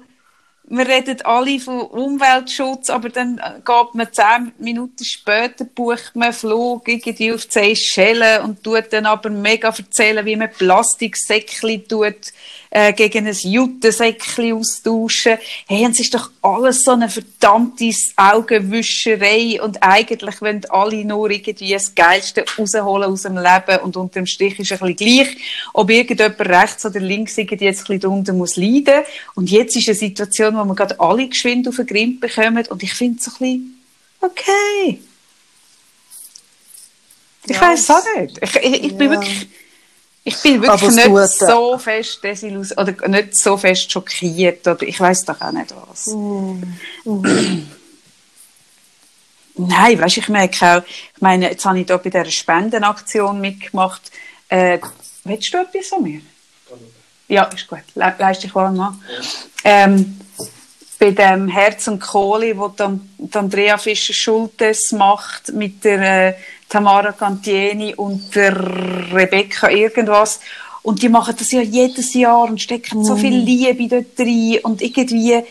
wir 0.68 0.88
reden 0.88 1.22
alle 1.24 1.60
von 1.60 1.82
Umweltschutz, 1.82 2.90
aber 2.90 3.10
dann 3.10 3.38
äh, 3.38 3.60
geht 3.64 3.94
man 3.94 4.12
zehn 4.12 4.52
Minuten 4.58 5.04
später, 5.04 5.64
bucht 5.66 6.16
man 6.16 6.30
einen 6.30 6.34
Flug 6.34 6.88
irgendwie 6.88 7.34
auf 7.34 7.44
Seychellen 7.50 8.44
und 8.44 8.64
tut 8.64 8.92
dann 8.92 9.06
aber 9.06 9.30
mega 9.30 9.70
erzählen, 9.70 10.26
wie 10.26 10.36
man 10.36 10.52
Plastiksäckchen 10.52 11.88
tut, 11.88 12.34
äh, 12.78 12.92
gegen 12.92 13.26
ein 13.26 13.34
Juttensäckchen 13.34 14.52
austauschen. 14.52 15.38
Hey, 15.66 15.88
es 15.90 15.98
ist 16.02 16.14
doch 16.14 16.30
alles 16.42 16.84
so 16.84 16.92
eine 16.92 17.08
verdammte 17.10 17.90
Augenwischerei 18.18 19.62
und 19.62 19.82
eigentlich 19.82 20.42
wollen 20.42 20.66
alle 20.70 21.06
nur 21.06 21.30
irgendwie 21.32 21.72
das 21.72 21.96
Geilste 21.96 22.44
rausholen 22.58 23.10
aus 23.10 23.22
dem 23.22 23.38
Leben 23.38 23.80
und 23.82 23.96
unterm 23.96 24.26
Strich 24.26 24.60
ist 24.60 24.74
ein 24.74 24.80
bisschen 24.80 24.96
gleich, 24.98 25.38
ob 25.74 25.90
irgendjemand 25.90 26.42
rechts 26.42 26.86
oder 26.86 27.00
links 27.00 27.38
irgendwie 27.38 27.64
jetzt 27.64 27.80
ein 27.80 27.86
bisschen 27.86 28.00
drunter 28.02 28.34
muss 28.34 28.58
leiden. 28.58 29.06
Und 29.36 29.50
jetzt 29.50 29.78
ist 29.78 29.88
eine 29.88 29.96
Situation, 29.96 30.58
wo 30.58 30.66
wir 30.66 30.76
gerade 30.76 31.00
alle 31.00 31.30
geschwind 31.30 31.70
auf 31.70 31.78
den 31.78 31.88
Grind 31.88 32.20
bekommen 32.20 32.66
und 32.70 32.84
ich 32.84 32.94
finde 32.94 33.20
es 33.22 33.28
ein 33.28 33.34
bisschen 33.40 33.84
okay. 34.20 35.00
Ich 37.48 37.56
Ja, 37.56 37.62
weiß 37.62 37.90
auch 37.92 38.04
nicht. 38.18 38.38
Ich, 38.42 38.56
ich, 38.58 38.84
ich 38.84 38.98
bin 38.98 39.14
Ja. 39.14 39.20
wirklich, 39.22 39.48
ich 40.28 40.42
bin 40.42 40.62
wirklich 40.62 40.92
nicht 40.92 41.06
tut, 41.06 41.30
so 41.30 41.78
fest 41.78 42.24
desillusioniert 42.24 43.00
oder 43.00 43.08
nicht 43.08 43.38
so 43.38 43.56
fest 43.58 43.92
schockiert 43.92 44.68
oder 44.68 44.82
ich 44.82 45.00
weiß 45.00 45.24
doch 45.26 45.40
auch 45.40 45.52
nicht 45.52 45.74
was. 45.88 46.08
Nein, 49.58 50.02
weißt, 50.02 50.18
ich 50.18 50.28
merke 50.28 50.66
auch, 50.66 50.84
ich 50.84 51.22
meine, 51.22 51.52
jetzt 51.52 51.64
habe 51.64 51.80
ich 51.80 51.86
da 51.86 51.98
bei 51.98 52.10
dieser 52.10 52.26
Spendenaktion 52.26 53.40
mitgemacht. 53.40 54.02
Äh, 54.50 54.80
willst 55.24 55.54
du 55.54 55.60
etwas 55.60 55.88
von 55.88 56.02
mir? 56.04 56.22
Ja, 57.28 57.44
ist 57.44 57.68
gut. 57.68 57.84
Le 57.94 58.16
leist 58.18 58.44
dich 58.44 58.54
mal 58.54 58.66
an. 58.66 59.02
Ähm, 59.64 60.20
bei 61.00 61.12
dem 61.12 61.48
Herz 61.50 61.88
und 61.88 62.00
Kohle, 62.00 62.58
wo 62.58 62.70
dann 62.70 63.10
Andrea 63.32 63.78
Fischer 63.78 64.14
Schultes 64.14 64.92
macht 64.92 65.54
mit 65.54 65.84
der 65.84 66.30
äh, 66.30 66.34
Tamara 66.70 67.12
Cantieni 67.12 67.96
und 67.96 68.36
der 68.36 68.56
Rebecca 69.14 69.70
irgendwas. 69.70 70.40
Und 70.82 71.02
die 71.02 71.10
machen 71.10 71.36
das 71.38 71.52
ja 71.52 71.62
jedes 71.62 72.14
Jahr 72.14 72.44
und 72.44 72.62
stecken 72.62 73.04
so 73.04 73.16
viel 73.16 73.36
Liebe 73.36 73.88
dort 73.88 74.20
rein 74.20 74.60
und 74.64 74.84
irgendwie, 74.84 75.42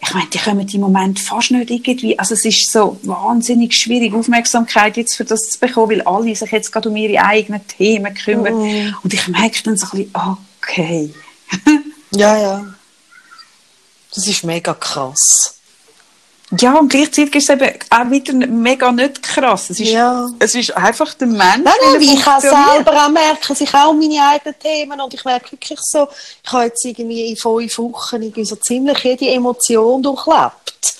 ich 0.00 0.14
meine, 0.14 0.26
die 0.28 0.38
kommen 0.38 0.66
im 0.66 0.80
Moment 0.80 1.20
fast 1.20 1.50
nicht 1.50 1.70
irgendwie, 1.70 2.18
also 2.18 2.32
es 2.32 2.46
ist 2.46 2.72
so 2.72 2.98
wahnsinnig 3.02 3.74
schwierig, 3.74 4.14
Aufmerksamkeit 4.14 4.96
jetzt 4.96 5.16
für 5.16 5.26
das 5.26 5.50
zu 5.50 5.58
bekommen, 5.60 5.90
weil 5.90 6.02
alle 6.02 6.34
sich 6.34 6.50
jetzt 6.50 6.72
gerade 6.72 6.88
um 6.88 6.96
ihre 6.96 7.22
eigenen 7.22 7.66
Themen 7.66 8.14
kümmern. 8.14 8.94
Und 9.02 9.12
ich 9.12 9.28
merke 9.28 9.62
dann 9.64 9.76
so 9.76 9.86
ein 9.92 10.04
bisschen, 10.04 10.14
okay. 10.62 11.14
Ja, 12.12 12.36
ja. 12.36 12.64
Das 14.14 14.26
ist 14.26 14.44
mega 14.44 14.74
krass. 14.74 15.59
Ja, 16.58 16.76
und 16.78 16.88
gleichzeitig 16.88 17.34
ist 17.36 17.48
es 17.48 17.54
eben 17.60 17.70
auch 17.90 18.10
wieder 18.10 18.32
mega 18.48 18.90
nicht 18.90 19.22
krass. 19.22 19.70
Es 19.70 19.78
ist, 19.78 19.90
Ja. 19.90 20.28
es 20.40 20.54
ist 20.56 20.76
einfach 20.76 21.14
der 21.14 21.28
Mensch, 21.28 21.42
Nein, 21.62 21.72
nein, 21.92 22.00
ich 22.02 22.24
funktioniert. 22.24 22.72
selber 22.74 23.04
auch 23.04 23.08
merke, 23.08 23.46
dass 23.48 23.60
ich 23.60 23.72
auch 23.72 23.92
meine 23.92 24.20
eigenen 24.20 24.58
Themen 24.58 25.00
und 25.00 25.14
ich 25.14 25.24
merke 25.24 25.52
wirklich 25.52 25.78
so, 25.80 26.08
ich 26.44 26.52
habe 26.52 26.64
jetzt 26.64 26.84
irgendwie 26.84 27.28
in 27.30 27.36
fünf 27.36 27.78
Wochen 27.78 28.16
irgendwie 28.22 28.44
so 28.44 28.56
ziemlich 28.56 28.98
jede 29.04 29.28
Emotion 29.28 30.02
durchlebt. 30.02 30.52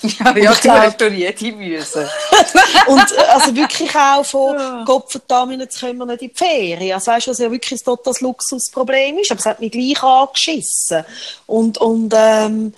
Ja, 0.03 0.37
ja 0.37 0.53
glaub- 0.53 0.77
hast 0.77 1.01
durch 1.01 1.13
jede 1.13 1.51
müssen. 1.53 2.07
Und 2.87 3.11
äh, 3.11 3.21
also 3.33 3.55
wirklich 3.55 3.93
auch 3.95 4.23
von 4.23 4.85
Gott 4.85 5.11
verdammt, 5.11 5.59
jetzt 5.59 5.79
können 5.79 5.97
wir 5.99 6.05
nicht 6.05 6.21
in 6.21 6.29
die 6.29 6.33
Ferien. 6.35 6.93
Also 6.93 7.11
weißt 7.11 7.27
du, 7.27 7.31
was 7.31 7.37
ja 7.39 7.51
wirklich 7.51 7.79
ein 7.79 7.83
totales 7.83 8.21
Luxusproblem 8.21 9.17
ist, 9.19 9.31
aber 9.31 9.39
es 9.39 9.45
hat 9.45 9.59
mich 9.59 9.71
gleich 9.71 10.01
angeschissen. 10.01 11.03
Und, 11.47 11.77
und 11.79 12.13
ähm, 12.15 12.73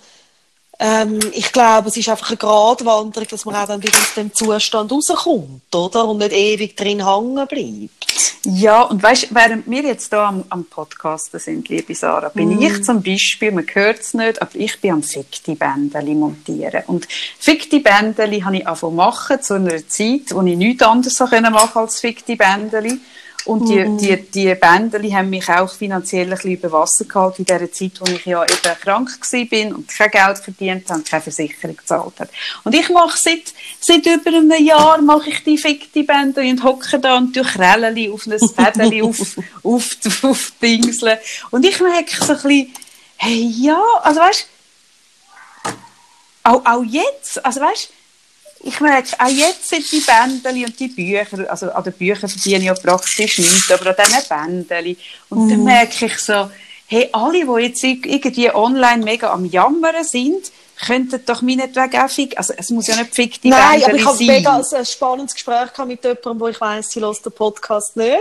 ähm, 0.78 1.20
ich 1.32 1.52
glaube, 1.52 1.88
es 1.88 1.96
ist 1.96 2.08
einfach 2.08 2.28
eine 2.28 2.36
Gratwanderung, 2.36 3.28
dass 3.28 3.44
man 3.44 3.54
auch 3.54 3.66
dann 3.66 3.82
wieder 3.82 3.96
aus 3.96 4.14
dem 4.14 4.34
Zustand 4.34 4.90
rauskommt, 4.90 5.74
oder? 5.74 6.08
Und 6.08 6.18
nicht 6.18 6.32
ewig 6.32 6.76
drin 6.76 7.06
hängen 7.06 7.46
bleibt. 7.46 8.04
Ja, 8.46 8.82
und 8.82 9.02
weißt, 9.02 9.34
während 9.34 9.70
wir 9.70 9.82
jetzt 9.82 10.10
hier 10.10 10.20
am, 10.20 10.44
am 10.50 10.64
Podcasten 10.66 11.40
sind, 11.40 11.68
liebe 11.68 11.94
Sarah, 11.94 12.28
bin 12.28 12.60
ich 12.60 12.84
zum 12.84 13.02
Beispiel, 13.02 13.52
man 13.52 13.66
hört 13.72 14.00
es 14.00 14.12
nicht, 14.12 14.42
aber 14.42 14.50
ich 14.54 14.78
bin 14.80 14.92
am 14.92 15.02
Fikti-Bändeli 15.02 16.14
montieren. 16.14 16.82
Und 16.86 17.08
Fikti-Bändeli 17.38 18.40
habe 18.40 18.58
ich 18.58 18.66
angefangen 18.66 18.96
machen 18.96 19.40
zu 19.40 19.54
einer 19.54 19.88
Zeit, 19.88 20.32
wo 20.32 20.42
ich 20.42 20.56
nichts 20.56 20.82
anderes 20.82 21.18
machen 21.20 21.76
als 21.76 22.00
Fikti-Bändeli. 22.00 23.00
Und 23.44 23.68
die, 23.68 23.84
die, 23.98 24.22
die 24.30 24.54
Bändeli 24.54 25.10
haben 25.10 25.28
mich 25.28 25.48
auch 25.50 25.70
finanziell 25.70 26.24
ein 26.24 26.30
bisschen 26.30 26.52
über 26.52 26.72
Wasser 26.72 27.04
gehalten 27.04 27.42
in 27.42 27.44
der 27.44 27.70
Zeit, 27.70 28.00
wo 28.00 28.10
ich 28.10 28.24
ja 28.24 28.42
eben 28.42 28.80
krank 28.80 29.10
war 29.20 29.76
und 29.76 29.88
kein 29.88 30.10
Geld 30.10 30.38
verdient 30.38 30.88
habe 30.88 31.00
und 31.00 31.08
keine 31.08 31.22
Versicherung 31.22 31.76
gezahlt 31.76 32.20
habe. 32.20 32.30
Und 32.64 32.74
ich 32.74 32.88
mache 32.88 33.18
seit, 33.18 33.52
seit 33.80 34.06
über 34.06 34.30
einem 34.30 34.64
Jahr 34.64 35.00
mache 35.02 35.28
ich 35.28 35.44
die 35.44 35.58
Fikti-Bändeli 35.58 36.52
und 36.52 36.64
hocke 36.64 36.98
da 36.98 37.18
und 37.18 37.34
tue 37.34 37.42
Krelleli 37.42 38.10
auf 38.10 38.26
ein 38.26 38.38
Fädeli 38.38 39.02
auf, 39.02 39.20
auf, 39.62 39.96
auf, 40.06 40.24
auf 40.24 40.52
die 40.62 40.80
Dingsel. 40.80 41.18
Und 41.50 41.66
ich 41.66 41.78
merke 41.80 42.24
so 42.24 42.32
ein 42.32 42.42
bisschen, 42.42 42.74
hey, 43.16 43.52
ja, 43.60 43.82
also 44.02 44.20
weißt 44.20 44.48
auch, 46.44 46.64
auch 46.64 46.84
jetzt, 46.84 47.44
also 47.44 47.60
weißt 47.60 47.90
ich 48.66 48.80
merke, 48.80 49.08
auch 49.18 49.28
jetzt 49.28 49.68
sind 49.68 49.90
die 49.92 50.00
Bändeli 50.00 50.64
und 50.64 50.78
die 50.78 50.88
Bücher, 50.88 51.50
also 51.50 51.70
an 51.70 51.84
den 51.84 51.92
Büchern 51.92 52.28
verdiene 52.28 52.58
ich 52.58 52.64
ja 52.64 52.74
praktisch 52.74 53.38
nichts, 53.38 53.70
aber 53.70 53.90
an 53.90 53.96
diesen 54.04 54.28
Bändeli. 54.28 54.96
Und 55.28 55.48
dann 55.50 55.64
merke 55.64 56.06
ich 56.06 56.18
so, 56.18 56.50
hey, 56.86 57.08
alle, 57.12 57.44
die 57.44 57.62
jetzt 57.66 57.82
ir- 57.84 58.04
irgendwie 58.06 58.50
online 58.54 59.04
mega 59.04 59.32
am 59.32 59.44
Jammern 59.44 60.02
sind, 60.04 60.50
könnten 60.86 61.24
doch 61.24 61.40
meinetwegen 61.40 61.96
auch 62.00 62.10
fick, 62.10 62.36
also 62.36 62.52
es 62.56 62.68
muss 62.70 62.88
ja 62.88 62.96
nicht 62.96 63.14
fick 63.14 63.40
die 63.40 63.48
Nein, 63.48 63.82
aber 63.84 63.92
Bändeli 63.92 64.00
ich 64.00 64.06
habe 64.06 64.24
mega 64.24 64.56
ein 64.76 64.86
spannendes 64.86 65.34
Gespräch 65.34 65.72
gehabt 65.72 65.86
mit 65.88 66.02
jemandem, 66.02 66.40
wo 66.40 66.48
ich 66.48 66.60
weiss, 66.60 66.90
sie 66.90 67.00
hört 67.00 67.24
den 67.24 67.32
Podcast 67.32 67.96
nicht. 67.96 68.18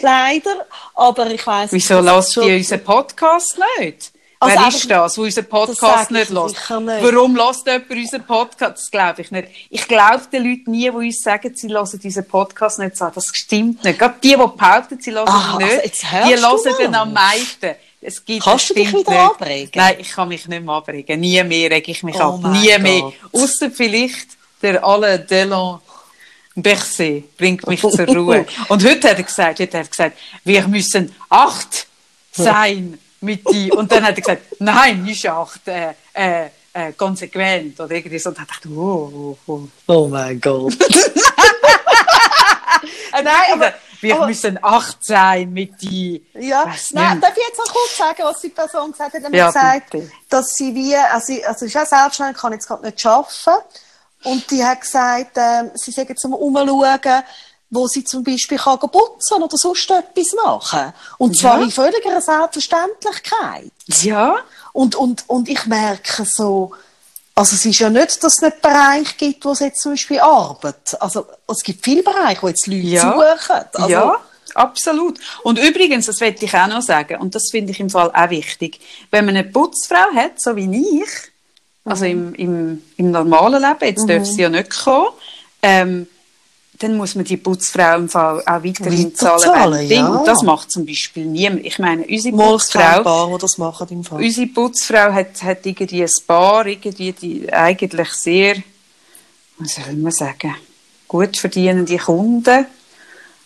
Leider. 0.00 0.66
Aber 0.94 1.30
ich 1.30 1.46
weiss. 1.46 1.72
Wieso 1.72 2.02
schon- 2.34 2.48
ihr 2.48 2.56
unseren 2.56 2.84
Podcast 2.84 3.58
nicht? 3.78 4.12
Also 4.44 4.60
Wer 4.60 4.68
ist 4.68 4.90
das, 4.90 5.14
der 5.14 5.24
unseren 5.24 5.44
Podcast 5.46 6.10
nicht 6.10 6.30
lässt? 6.30 6.56
Warum 6.68 7.36
lässt 7.36 7.66
jemand 7.66 7.90
unseren 7.90 8.26
Podcast? 8.26 8.76
Das 8.78 8.90
glaube 8.90 9.22
ich 9.22 9.30
nicht. 9.30 9.48
Ich 9.70 9.88
glaube 9.88 10.22
den 10.32 10.44
Leuten 10.44 10.70
nie, 10.70 10.82
die 10.82 10.90
uns 10.90 11.22
sagen, 11.22 11.54
sie 11.54 11.68
hören 11.68 11.88
unseren 12.02 12.28
Podcast 12.28 12.78
nicht, 12.78 12.96
sagen, 12.96 13.12
das 13.14 13.26
stimmt 13.32 13.82
nicht. 13.84 13.98
Gerade 13.98 14.14
die, 14.22 14.28
die 14.30 14.36
behaupten, 14.36 15.00
sie 15.00 15.12
hören 15.12 15.28
Ah, 15.28 15.58
ihn 15.60 15.66
nicht, 15.66 16.04
also 16.04 16.62
die 16.62 16.68
hören 16.70 16.76
den 16.78 16.94
am 16.94 17.12
meisten. 17.12 17.74
Es 18.06 18.22
gibt, 18.22 18.44
Kannst 18.44 18.68
du 18.70 18.74
dich 18.74 18.88
wieder 18.92 19.10
nicht. 19.10 19.18
abregen? 19.20 19.70
Nein, 19.74 19.96
ich 19.98 20.10
kann 20.10 20.28
mich 20.28 20.46
nicht 20.46 20.62
mehr 20.62 20.74
abregen. 20.74 21.20
Nie 21.20 21.42
mehr 21.42 21.70
rege 21.70 21.90
ich 21.90 22.02
mich 22.02 22.16
Oh 22.16 22.34
ab. 22.34 22.40
Nie 22.52 22.76
mehr. 22.78 23.12
Außer 23.32 23.70
vielleicht 23.70 24.28
der 24.60 24.84
alle 24.84 25.18
Delon 25.20 25.80
Berset 26.54 27.36
bringt 27.36 27.66
mich 27.66 27.80
zur 27.80 28.06
Ruhe. 28.06 28.46
Und 28.68 28.84
heute 28.84 29.08
hat 29.10 29.16
er 29.18 29.22
gesagt, 29.24 29.58
heute 29.58 29.78
hat 29.78 29.86
er 29.86 29.90
gesagt, 29.90 30.18
wir 30.44 30.68
müssen 30.68 31.14
acht 31.30 31.86
sein 32.32 32.98
mit 33.24 33.42
die. 33.50 33.70
Und 33.72 33.90
dann 33.90 34.04
hat 34.04 34.16
er 34.16 34.20
gesagt, 34.22 34.42
nein, 34.60 35.02
nicht 35.02 35.28
acht, 35.28 35.66
äh, 35.68 35.94
äh, 36.12 36.46
äh, 36.72 36.92
konsequent 36.92 37.78
oder 37.80 37.90
irgendwie 37.94 38.18
so. 38.18 38.30
Und 38.30 38.38
dann 38.38 38.46
dachte 38.46 38.68
ich, 38.68 38.76
oh, 38.76 39.36
oh, 39.46 39.52
oh. 39.52 39.68
Oh 39.86 40.08
mein 40.08 40.40
Gott. 40.40 40.74
Nein, 43.12 43.26
aber- 43.52 43.72
wir 44.00 44.16
aber- 44.16 44.26
müssen 44.26 44.58
acht 44.62 45.02
sein 45.02 45.50
mit 45.52 45.80
die. 45.80 46.22
Ja, 46.34 46.66
nein, 46.90 47.20
darf 47.22 47.34
ich 47.36 47.42
jetzt 47.48 47.58
noch 47.58 47.72
kurz 47.72 47.96
sagen, 47.96 48.18
was 48.24 48.40
die 48.40 48.48
Person 48.50 48.90
gesagt 48.92 49.14
hat? 49.14 49.20
Er 49.22 49.26
hat 49.28 49.34
Ja, 49.34 49.46
gesagt, 49.46 49.90
bitte. 49.90 50.10
dass 50.28 50.54
sie 50.56 50.74
wie, 50.74 50.94
also, 50.94 51.26
sie- 51.26 51.44
also 51.46 51.60
sie 51.60 51.66
ist 51.66 51.76
auch 51.76 51.86
selbstständig, 51.86 52.36
kann 52.36 52.52
jetzt 52.52 52.66
gerade 52.66 52.84
nicht 52.84 53.06
arbeiten. 53.06 53.64
Und 54.24 54.50
die 54.50 54.62
hat 54.64 54.80
gesagt, 54.82 55.36
ähm, 55.36 55.70
sie 55.74 55.92
jetzt 55.92 56.24
am 56.24 56.34
Umschauen, 56.34 57.22
wo 57.74 57.86
sie 57.88 58.04
zum 58.04 58.22
Beispiel 58.24 58.58
kann 58.58 58.78
putzen 58.78 59.42
oder 59.42 59.56
sonst 59.56 59.90
etwas 59.90 60.32
machen. 60.44 60.92
Und 61.18 61.36
zwar 61.36 61.58
Ja. 61.58 61.64
in 61.64 61.70
völliger 61.70 62.20
Selbstverständlichkeit. 62.20 63.72
Ja, 64.02 64.36
Und, 64.72 64.96
und, 64.96 65.24
und 65.28 65.48
ich 65.48 65.66
merke 65.66 66.24
so, 66.24 66.72
also 67.36 67.54
es 67.54 67.64
ist 67.64 67.78
ja 67.78 67.90
nicht, 67.90 68.22
dass 68.22 68.34
es 68.34 68.40
nicht 68.42 68.60
Bereiche 68.62 69.14
gibt, 69.16 69.44
wo 69.44 69.52
es 69.52 69.60
jetzt 69.60 69.80
zum 69.82 69.92
Beispiel 69.92 70.20
Arbeit, 70.20 70.96
also 71.00 71.26
es 71.48 71.62
gibt 71.62 71.84
viele 71.84 72.02
Bereiche, 72.02 72.42
wo 72.42 72.48
jetzt 72.48 72.66
Leute 72.66 72.82
Ja. 72.86 73.12
suchen. 73.12 73.64
Also, 73.74 73.88
ja, 73.88 74.16
absolut. 74.54 75.18
Und 75.42 75.58
übrigens, 75.58 76.06
das 76.06 76.20
möchte 76.20 76.44
ich 76.44 76.54
auch 76.54 76.66
noch 76.68 76.82
sagen, 76.82 77.20
und 77.20 77.34
das 77.34 77.48
finde 77.50 77.72
ich 77.72 77.80
im 77.80 77.90
Fall 77.90 78.10
auch 78.14 78.30
wichtig, 78.30 78.80
wenn 79.10 79.24
man 79.26 79.36
eine 79.36 79.48
Putzfrau 79.48 80.12
hat, 80.14 80.40
so 80.40 80.54
wie 80.56 81.00
ich, 81.02 81.08
also 81.84 82.04
im, 82.06 82.34
im, 82.34 82.82
im 82.96 83.10
normalen 83.10 83.60
Leben, 83.62 83.84
jetzt 83.84 84.08
darf 84.08 84.24
sie 84.26 84.42
ja 84.42 84.48
nicht 84.48 84.70
kommen, 84.70 85.08
ähm, 85.62 86.06
dann 86.78 86.96
muss 86.96 87.14
man 87.14 87.24
die 87.24 87.36
Putzfrau 87.36 87.96
im 87.96 88.08
Fall 88.08 88.40
auch 88.40 88.64
weiterhin 88.64 89.14
zahlen. 89.14 89.88
Ding. 89.88 89.98
ja. 89.98 90.08
Und 90.08 90.26
das 90.26 90.42
macht 90.42 90.70
zum 90.70 90.84
Beispiel 90.84 91.24
niemand. 91.24 91.64
Ich 91.64 91.78
meine, 91.78 92.04
unsere 92.04 92.34
Mal 92.34 92.50
Putzfrau, 92.52 93.02
paar, 93.02 93.28
die 93.28 93.38
das 93.40 93.58
machen 93.58 93.86
im 93.90 94.04
Fall. 94.04 94.22
unsere 94.22 94.46
Putzfrau 94.48 95.12
hat, 95.12 95.42
hat 95.42 95.64
irgendwie 95.64 96.02
ein 96.02 96.10
Paar, 96.26 96.66
irgendwie 96.66 97.12
die 97.12 97.52
eigentlich 97.52 98.08
sehr, 98.10 98.56
was 99.58 99.76
soll 99.76 99.94
man 99.94 100.12
sagen, 100.12 100.54
gut 101.06 101.36
verdienende 101.36 101.96
Kunden. 101.96 102.66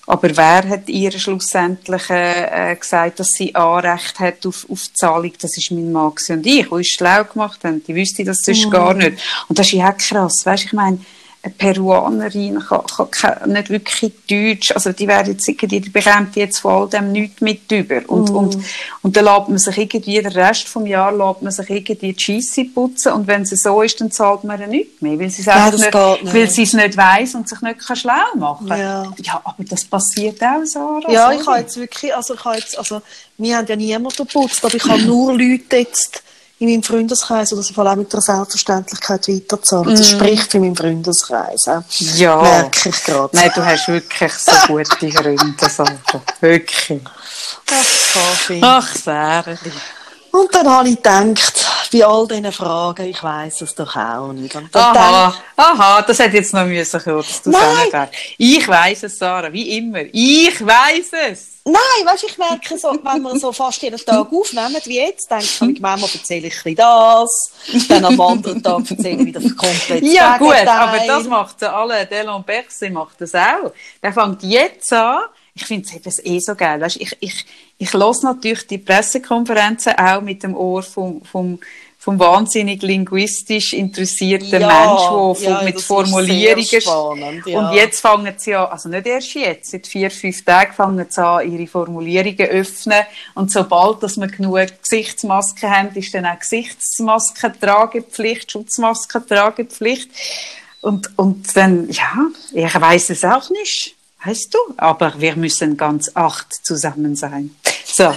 Aber 0.06 0.34
wer 0.34 0.66
hat 0.66 0.88
ihr 0.88 1.10
schlussendlich 1.12 2.08
äh, 2.08 2.74
gesagt, 2.76 3.20
dass 3.20 3.28
sie 3.32 3.54
Anrecht 3.54 4.18
hat 4.20 4.46
auf, 4.46 4.66
auf 4.70 4.90
Zahlung? 4.94 5.32
Das 5.38 5.54
ist 5.54 5.70
mein 5.70 5.92
Mann 5.92 6.14
und 6.30 6.46
ich, 6.46 6.62
die 6.62 6.66
uns 6.66 6.86
schlau 6.86 7.24
gemacht 7.24 7.62
haben. 7.62 7.84
Die 7.84 7.94
wüsste 7.94 8.24
das 8.24 8.38
sonst 8.38 8.70
gar 8.70 8.94
nicht. 8.94 9.18
Und 9.48 9.58
das 9.58 9.66
ist 9.66 9.74
ja 9.74 9.90
auch 9.90 9.98
krass. 9.98 10.46
Weißt, 10.46 10.64
ich 10.64 10.72
meine, 10.72 11.00
eine 11.42 11.54
Peruanerin 11.54 12.58
kann, 12.58 13.10
kann, 13.10 13.52
nicht 13.52 13.70
wirklich 13.70 14.12
Deutsch, 14.28 14.72
also 14.72 14.92
die 14.92 15.06
wäre 15.06 15.30
jetzt 15.30 15.48
irgendwie, 15.48 15.80
die 15.80 15.88
bekommt 15.88 16.34
jetzt 16.34 16.58
von 16.58 16.72
all 16.72 16.88
dem 16.88 17.12
nichts 17.12 17.40
mit 17.40 17.70
über. 17.70 18.00
Und, 18.08 18.30
und, 18.30 18.58
und 19.02 19.16
dann 19.16 19.24
lässt 19.24 19.48
man 19.48 19.58
sich 19.58 19.78
irgendwie, 19.78 20.20
den 20.20 20.32
Rest 20.32 20.68
vom 20.68 20.84
Jahr 20.84 21.12
lässt 21.12 21.42
man 21.42 21.52
sich 21.52 21.70
irgendwie 21.70 22.12
die 22.12 22.20
Scheisse 22.20 22.64
putzen 22.64 23.12
und 23.12 23.26
wenn 23.28 23.42
es 23.42 23.50
so 23.50 23.82
ist, 23.82 24.00
dann 24.00 24.10
zahlt 24.10 24.42
man 24.42 24.60
ja 24.60 24.66
nichts 24.66 25.00
mehr, 25.00 25.18
weil 25.18 25.30
sie 25.30 25.42
es 25.42 25.46
nicht, 25.72 25.94
nicht. 25.94 26.34
weil 26.34 26.50
sie 26.50 26.62
es 26.64 26.72
nicht 26.72 26.96
weiss 26.96 27.34
und 27.34 27.48
sich 27.48 27.60
nicht 27.60 27.78
kann 27.86 27.96
schlau 27.96 28.12
machen 28.36 28.66
Ja. 28.68 29.04
ja, 29.22 29.40
aber 29.44 29.64
das 29.64 29.84
passiert 29.84 30.42
auch, 30.42 30.64
Sarah. 30.64 31.10
Ja, 31.10 31.26
sorry. 31.26 31.40
ich 31.40 31.46
habe 31.46 31.58
jetzt 31.60 31.76
wirklich, 31.76 32.14
also 32.14 32.34
ich 32.34 32.44
habe 32.44 32.56
jetzt, 32.56 32.76
also 32.76 33.00
wir 33.36 33.56
haben 33.56 33.66
ja 33.66 33.76
niemanden 33.76 34.16
geputzt, 34.16 34.64
aber 34.64 34.74
ich 34.74 34.84
habe 34.84 35.02
nur 35.02 35.32
Leute 35.32 35.76
jetzt 35.76 36.22
in 36.60 36.68
meinem 36.68 36.82
Freundeskreis, 36.82 37.50
die 37.50 37.56
das 37.56 37.70
vor 37.70 37.86
allem 37.86 38.00
mit 38.00 38.12
der 38.12 38.20
Selbstverständlichkeit 38.20 39.28
weiterzahlen. 39.28 39.94
Das 39.94 40.10
spricht 40.10 40.50
für 40.50 40.58
meinen 40.58 40.74
Freundeskreis. 40.74 41.68
Auch. 41.68 41.82
Ja. 42.16 42.42
Merke 42.42 42.88
ich 42.88 43.04
gerade. 43.04 43.36
Nein, 43.36 43.50
du 43.54 43.64
hast 43.64 43.88
wirklich 43.88 44.32
so 44.32 44.52
gute 44.66 45.10
Freunde, 45.12 45.68
Sarah. 45.68 45.98
Wirklich. 46.40 47.02
Ach, 47.70 48.12
Kaffee. 48.12 48.60
Ach, 48.62 48.94
Sarah. 48.96 49.56
Und 50.38 50.54
dann 50.54 50.68
habe 50.68 50.88
ich 50.88 50.96
gedacht, 50.96 51.66
bei 51.92 52.04
all 52.04 52.28
diesen 52.28 52.52
Fragen, 52.52 53.06
ich 53.06 53.22
weiss 53.22 53.60
es 53.60 53.74
doch 53.74 53.96
auch 53.96 54.32
nicht. 54.32 54.54
Und 54.54 54.72
dann 54.74 54.96
Aha, 54.96 55.34
aha, 55.56 56.02
das 56.02 56.18
hätte 56.18 56.36
jetzt 56.36 56.54
noch 56.54 56.64
müssen 56.64 56.96
nicht 56.96 57.06
weißt. 57.06 58.12
Ich 58.36 58.68
weiss 58.68 59.02
es, 59.02 59.18
Sarah, 59.18 59.52
wie 59.52 59.78
immer. 59.78 60.02
Ich 60.12 60.64
weiss 60.64 61.10
es. 61.30 61.58
Nein, 61.64 62.04
weißt, 62.04 62.24
ich 62.24 62.38
merke 62.38 62.78
so, 62.78 62.98
wenn 63.02 63.22
wir 63.22 63.38
so 63.38 63.52
fast 63.52 63.82
jeden 63.82 63.98
Tag 63.98 64.32
aufnehmen, 64.32 64.76
wie 64.84 64.98
jetzt, 65.00 65.30
denke 65.30 65.44
ich, 65.44 65.80
manchmal 65.80 66.10
erzähle 66.14 66.46
ich 66.46 66.64
ein 66.64 66.74
das, 66.76 67.52
dann 67.88 68.04
am 68.04 68.20
anderen 68.20 68.62
Tag 68.62 68.90
erzähle 68.90 69.20
ich 69.20 69.26
wieder 69.26 69.40
komplett 69.40 70.02
das 70.02 70.12
Ja, 70.12 70.38
gut, 70.38 70.52
Gegenteil. 70.52 70.78
aber 70.78 71.06
das 71.06 71.24
macht 71.24 71.62
alle, 71.64 72.06
Delon 72.06 72.44
Berset 72.44 72.92
macht 72.92 73.20
das 73.20 73.34
auch. 73.34 73.72
Der 74.02 74.12
fängt 74.12 74.42
jetzt 74.44 74.92
an, 74.92 75.20
ich 75.54 75.66
finde 75.66 75.88
es 76.04 76.24
eh 76.24 76.38
so 76.38 76.54
geil. 76.54 76.80
Weißt, 76.80 76.96
ich, 76.96 77.16
ich, 77.20 77.44
ich 77.78 77.92
höre 77.92 78.14
natürlich 78.22 78.66
die 78.66 78.78
Pressekonferenzen 78.78 79.92
auch 79.96 80.20
mit 80.20 80.42
dem 80.42 80.56
Ohr 80.56 80.82
vom, 80.82 81.22
vom, 81.22 81.60
vom 81.96 82.18
wahnsinnig 82.18 82.82
linguistisch 82.82 83.72
interessierten 83.72 84.60
Ja, 84.60 84.66
Mensch, 84.66 85.02
der 85.40 85.50
ja, 85.50 85.62
mit 85.62 85.80
Formulierungen 85.80 86.80
spannend, 86.80 87.46
ja. 87.46 87.58
und 87.58 87.72
jetzt 87.74 88.00
fangen 88.00 88.34
sie 88.36 88.50
ja, 88.50 88.68
also 88.68 88.88
nicht 88.88 89.06
erst 89.06 89.32
jetzt, 89.34 89.70
seit 89.70 89.86
vier, 89.86 90.10
fünf 90.10 90.44
Tagen 90.44 90.72
fangen 90.72 91.06
sie 91.08 91.24
an, 91.24 91.52
ihre 91.52 91.68
Formulierungen 91.68 92.48
öffnen. 92.48 93.04
Und 93.34 93.52
sobald, 93.52 94.02
dass 94.02 94.16
wir 94.16 94.26
genug 94.26 94.58
Gesichtsmasken 94.82 95.70
haben, 95.70 95.94
ist 95.94 96.12
dann 96.14 96.26
auch 96.26 96.38
Gesichtsmaskentragepflicht, 96.38 98.50
Schutzmaskentragepflicht. 98.50 100.10
Und, 100.80 101.16
und 101.16 101.56
dann, 101.56 101.88
ja, 101.90 102.28
ich 102.52 102.80
weiß 102.80 103.10
es 103.10 103.24
auch 103.24 103.50
nicht, 103.50 103.96
weißt 104.28 104.52
du, 104.52 104.58
aber 104.76 105.18
wir 105.18 105.36
müssen 105.36 105.76
ganz 105.76 106.10
acht 106.14 106.52
zusammen 106.64 107.16
sein. 107.16 107.56
So. 107.84 108.04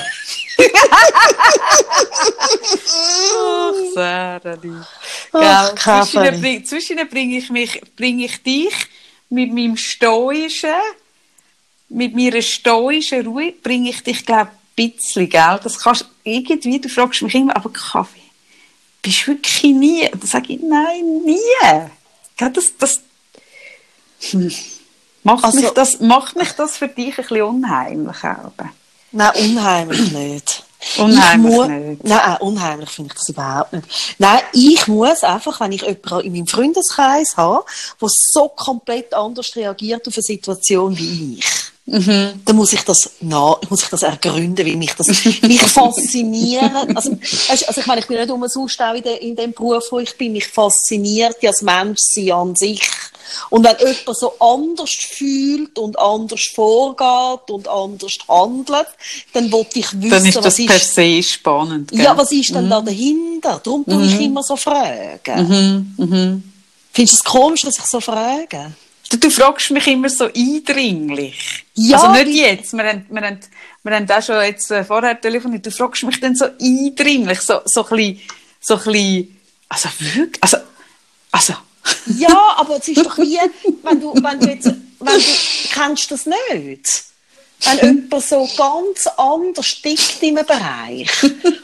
Ach, 3.37 3.73
Sarali. 3.95 4.73
Ach. 5.31 6.03
Zwischen 6.03 6.41
bring, 6.41 6.65
zwischen 6.65 7.09
bringe 7.09 7.37
ich 7.37 7.49
mich, 7.49 7.81
bringe 7.95 8.25
ich 8.25 8.43
dich 8.43 8.73
mit 9.29 9.53
meinem 9.53 9.77
stoischen, 9.77 10.81
mit 11.87 12.13
meiner 12.13 12.41
stoischen 12.41 13.25
Ruhe, 13.25 13.53
bringe 13.63 13.89
ich 13.89 14.03
dich, 14.03 14.25
glaube 14.25 14.51
ich, 14.51 14.85
ein 14.85 14.91
bisschen, 14.93 15.29
gell? 15.29 15.59
Das 15.63 15.79
kannst 15.79 16.05
irgendwie, 16.23 16.79
du 16.79 16.89
fragst 16.89 17.21
mich 17.21 17.35
immer, 17.35 17.55
aber 17.55 17.71
Kaffee, 17.71 18.19
bist 19.01 19.21
du 19.21 19.31
wirklich 19.31 19.63
nie? 19.63 20.03
Und 20.11 20.21
dann 20.21 20.29
sage 20.29 20.53
ich, 20.53 20.59
nein, 20.61 21.23
nie. 21.25 21.39
Gell, 22.35 22.51
das, 22.51 22.75
das, 22.77 23.01
hm. 24.31 24.51
Macht, 25.23 25.43
Also- 25.45 25.59
mich 25.59 25.69
das, 25.71 25.99
macht 25.99 26.35
mich 26.35 26.51
das 26.53 26.77
für 26.77 26.87
dich 26.87 27.17
ein 27.17 27.23
bisschen 27.23 27.41
unheimlich, 27.43 28.17
auch. 28.23 28.51
Nein, 29.11 29.31
unheimlich 29.35 30.11
nicht. 30.11 30.63
Unheimlich 30.97 31.51
ich 31.51 31.57
mu- 31.59 31.65
nicht. 31.65 32.03
Nein, 32.05 32.37
unheimlich 32.39 32.89
finde 32.89 33.09
ich 33.13 33.19
das 33.19 33.29
überhaupt 33.29 33.73
nicht. 33.73 33.87
Nein, 34.17 34.39
ich 34.53 34.87
muss 34.87 35.23
einfach, 35.23 35.59
wenn 35.59 35.71
ich 35.73 35.81
jemanden 35.83 36.21
in 36.25 36.31
meinem 36.33 36.47
Freundeskreis 36.47 37.37
habe, 37.37 37.63
der 38.01 38.09
so 38.09 38.47
komplett 38.49 39.13
anders 39.13 39.55
reagiert 39.55 40.07
auf 40.07 40.15
eine 40.15 40.23
Situation 40.23 40.97
wie 40.97 41.37
ich, 41.37 41.45
Mhm. 41.85 42.41
dann 42.45 42.55
muss 42.55 42.73
ich 42.73 42.81
das 42.83 43.09
na, 43.21 43.57
muss 43.69 43.83
ich 43.83 43.89
das 43.89 44.03
ergründen, 44.03 44.65
wie 44.65 44.75
mich 44.75 44.93
das 44.93 45.07
mich 45.41 45.61
fasziniert. 45.61 46.71
Also, 46.95 47.17
also 47.67 47.81
ich 47.81 47.85
meine, 47.87 48.01
ich 48.01 48.07
bin 48.07 48.17
nicht 48.17 48.29
umsonst 48.31 48.81
auch 48.81 48.93
in, 48.93 49.03
de, 49.03 49.17
in 49.17 49.35
dem 49.35 49.51
Beruf, 49.51 49.83
wo 49.91 49.99
ich 49.99 50.15
bin. 50.17 50.31
Mich 50.31 50.47
fasziniert 50.47 51.37
ja 51.41 51.51
das 51.51 51.61
Menschsein 51.61 52.31
an 52.31 52.55
sich. 52.55 52.81
Und 53.49 53.63
wenn 53.63 53.77
jemand 53.79 54.17
so 54.17 54.33
anders 54.39 54.91
fühlt 54.91 55.77
und 55.77 55.97
anders 55.99 56.49
vorgeht 56.53 57.49
und 57.49 57.67
anders 57.67 58.17
handelt, 58.27 58.87
dann 59.33 59.51
wollte 59.51 59.79
ich 59.79 59.91
wissen, 59.93 60.09
Dann 60.09 60.25
ist 60.25 60.37
das 60.37 60.45
was 60.45 60.65
per 60.65 60.75
ist, 60.75 60.95
se 60.95 61.23
spannend. 61.23 61.91
Gell? 61.91 62.01
ja, 62.01 62.17
was 62.17 62.31
ist 62.31 62.53
denn 62.53 62.69
da 62.69 62.81
dahinter? 62.81 63.61
Darum 63.63 63.85
tue 63.85 64.05
ich 64.05 64.19
immer 64.19 64.43
so 64.43 64.55
fragen. 64.55 65.47
Mhm, 65.97 66.05
mhm. 66.05 66.43
Findest 66.93 67.17
du 67.17 67.17
es 67.19 67.23
komisch, 67.23 67.61
dass 67.61 67.77
ich 67.77 67.85
so 67.85 68.01
frage? 68.01 68.73
Du, 69.11 69.17
du 69.17 69.29
fragst 69.29 69.71
mich 69.71 69.87
immer 69.87 70.09
so 70.09 70.25
eindringlich. 70.25 71.65
Ja, 71.75 71.97
also 71.97 72.23
nicht 72.23 72.37
jetzt. 72.37 72.73
Wir 72.73 72.83
haben, 72.85 73.05
wir 73.09 73.21
haben, 73.21 73.39
wir 73.83 73.95
haben 73.95 74.09
auch 74.09 74.21
schon 74.23 74.41
jetzt 74.41 74.71
äh, 74.71 74.85
vorher 74.85 75.19
telefoniert. 75.19 75.65
Du 75.65 75.71
fragst 75.71 76.03
mich 76.03 76.19
dann 76.19 76.35
so 76.35 76.45
eindringlich, 76.45 77.41
so, 77.41 77.59
so 77.65 77.85
ein 77.85 77.89
bisschen, 77.89 78.21
so 78.61 78.75
ein 78.75 78.83
bisschen, 78.83 79.37
also 79.67 79.89
wirklich, 79.99 80.41
also, 80.41 80.57
also, 81.31 81.53
Ja, 82.17 82.55
aber 82.57 82.77
es 82.77 82.87
ist 82.87 83.05
doch 83.05 83.17
wie, 83.17 83.39
wenn 83.83 83.99
du, 83.99 84.13
wenn 84.13 84.39
du 84.39 84.49
jetzt, 84.49 84.65
wenn 84.99 85.19
du, 85.19 85.25
kennst 85.73 86.11
das 86.11 86.25
nicht? 86.25 87.03
Wenn 87.63 87.77
jemand 88.03 88.25
so 88.25 88.49
ganz 88.57 89.07
anders 89.17 89.81
tickt 89.81 90.21
in 90.21 90.37
einem 90.37 90.47
Bereich 90.47 91.09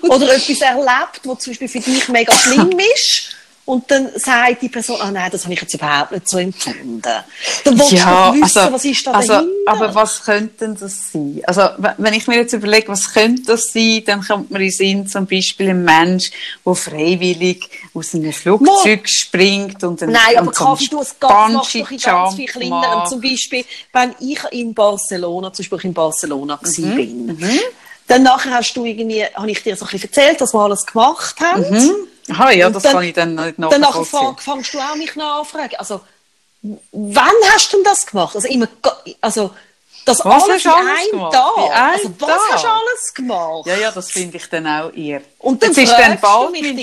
oder 0.03 0.33
etwas 0.33 0.61
erlebt, 0.61 1.21
was 1.23 1.39
zum 1.39 1.51
Beispiel 1.51 1.67
für 1.67 1.79
dich 1.79 2.07
mega 2.09 2.33
schlimm 2.37 2.77
ist 2.95 3.35
und 3.67 3.91
dann 3.91 4.09
sagt 4.15 4.61
die 4.61 4.69
Person, 4.69 4.95
ah 5.01 5.11
nein, 5.11 5.29
das 5.29 5.43
habe 5.43 5.53
ich 5.53 5.59
jetzt 5.61 5.73
überhaupt 5.73 6.13
nicht 6.13 6.29
so 6.29 6.37
empfunden. 6.37 7.01
Dann 7.01 7.25
willst 7.65 7.91
du 7.91 7.95
doch 7.97 8.33
wissen, 8.33 8.73
was 8.73 8.85
ist 8.85 9.05
da 9.05 9.11
also, 9.11 9.33
dahinter? 9.33 9.51
aber 9.65 9.93
was 9.93 10.23
könnte 10.23 10.65
denn 10.65 10.77
das 10.79 11.11
sein? 11.11 11.41
Also, 11.45 11.69
wenn 11.97 12.13
ich 12.13 12.25
mir 12.27 12.37
jetzt 12.37 12.53
überlege, 12.53 12.87
was 12.87 13.11
könnte 13.13 13.41
das 13.43 13.65
sein, 13.73 14.03
dann 14.05 14.25
kommt 14.25 14.51
mir 14.51 14.59
in 14.59 14.63
den 14.63 14.71
Sinn 14.71 15.07
zum 15.07 15.27
Beispiel 15.27 15.71
ein 15.71 15.83
Mensch, 15.83 16.31
der 16.65 16.75
freiwillig 16.75 17.69
aus 17.93 18.15
einem 18.15 18.31
Flugzeug 18.31 19.01
springt 19.09 19.83
und 19.83 20.01
einen, 20.01 20.13
Nein, 20.13 20.37
aber 20.37 20.51
Kaffee, 20.53 20.87
du 20.89 21.01
es 21.01 21.19
ganz, 21.19 21.73
ganz 22.01 22.35
viel 22.35 22.45
kleineren. 22.47 22.69
macht. 22.69 23.09
Zum 23.09 23.19
Beispiel, 23.19 23.65
wenn 23.91 24.15
ich 24.21 24.39
in 24.51 24.73
Barcelona, 24.73 25.51
zum 25.51 25.63
Beispiel 25.63 25.89
in 25.89 25.93
Barcelona 25.93 26.57
Mhm. 26.63 26.95
bin, 26.95 27.37
dann 28.07 28.23
nachher 28.23 28.51
hast 28.51 28.73
du 28.75 28.85
irgendwie, 28.85 29.25
habe 29.25 29.51
ich 29.51 29.61
dir 29.61 29.75
so 29.75 29.83
ein 29.85 29.91
bisschen 29.91 30.09
erzählt, 30.09 30.39
was 30.39 30.53
wir 30.53 30.59
alles 30.61 30.85
gemacht 30.85 31.35
haben. 31.41 32.07
Aha, 32.29 32.51
ja, 32.51 32.67
Und 32.67 32.73
das 32.73 32.83
dann- 32.83 32.93
kann 32.93 33.03
ich 33.03 33.13
dann 33.13 33.35
nicht 33.35 33.55
Dann 33.57 33.81
nachvollziehen. 33.81 34.19
fang- 34.19 34.37
fangst 34.37 34.73
du 34.73 34.79
auch 34.79 34.95
mich 34.95 35.15
nachfragen. 35.15 35.75
Also, 35.77 36.01
wann 36.91 37.31
hast 37.53 37.71
du 37.73 37.77
denn 37.77 37.83
das 37.83 38.05
gemacht? 38.05 38.35
Also, 38.35 38.47
immer, 38.47 38.67
also, 39.21 39.51
das 40.05 40.23
Was 40.23 40.43
alles 40.43 40.63
in 40.65 40.71
alles 40.71 40.87
einem 40.99 41.11
gemacht? 41.11 41.33
Tag. 41.33 41.81
Also, 41.81 42.13
was 42.19 42.29
Tag? 42.29 42.39
hast 42.51 42.63
du 42.63 42.67
alles 42.69 43.13
gemacht? 43.13 43.65
Ja, 43.67 43.75
ja, 43.75 43.91
das 43.91 44.11
finde 44.11 44.37
ich 44.37 44.49
dann 44.49 44.65
auch 44.67 44.93
eher. 44.93 45.21
Und 45.39 45.61
dann 45.61 45.73
Jetzt 45.73 45.77
ist 45.83 45.91
dann 45.97 46.19
bald 46.19 46.51
mein 46.51 46.79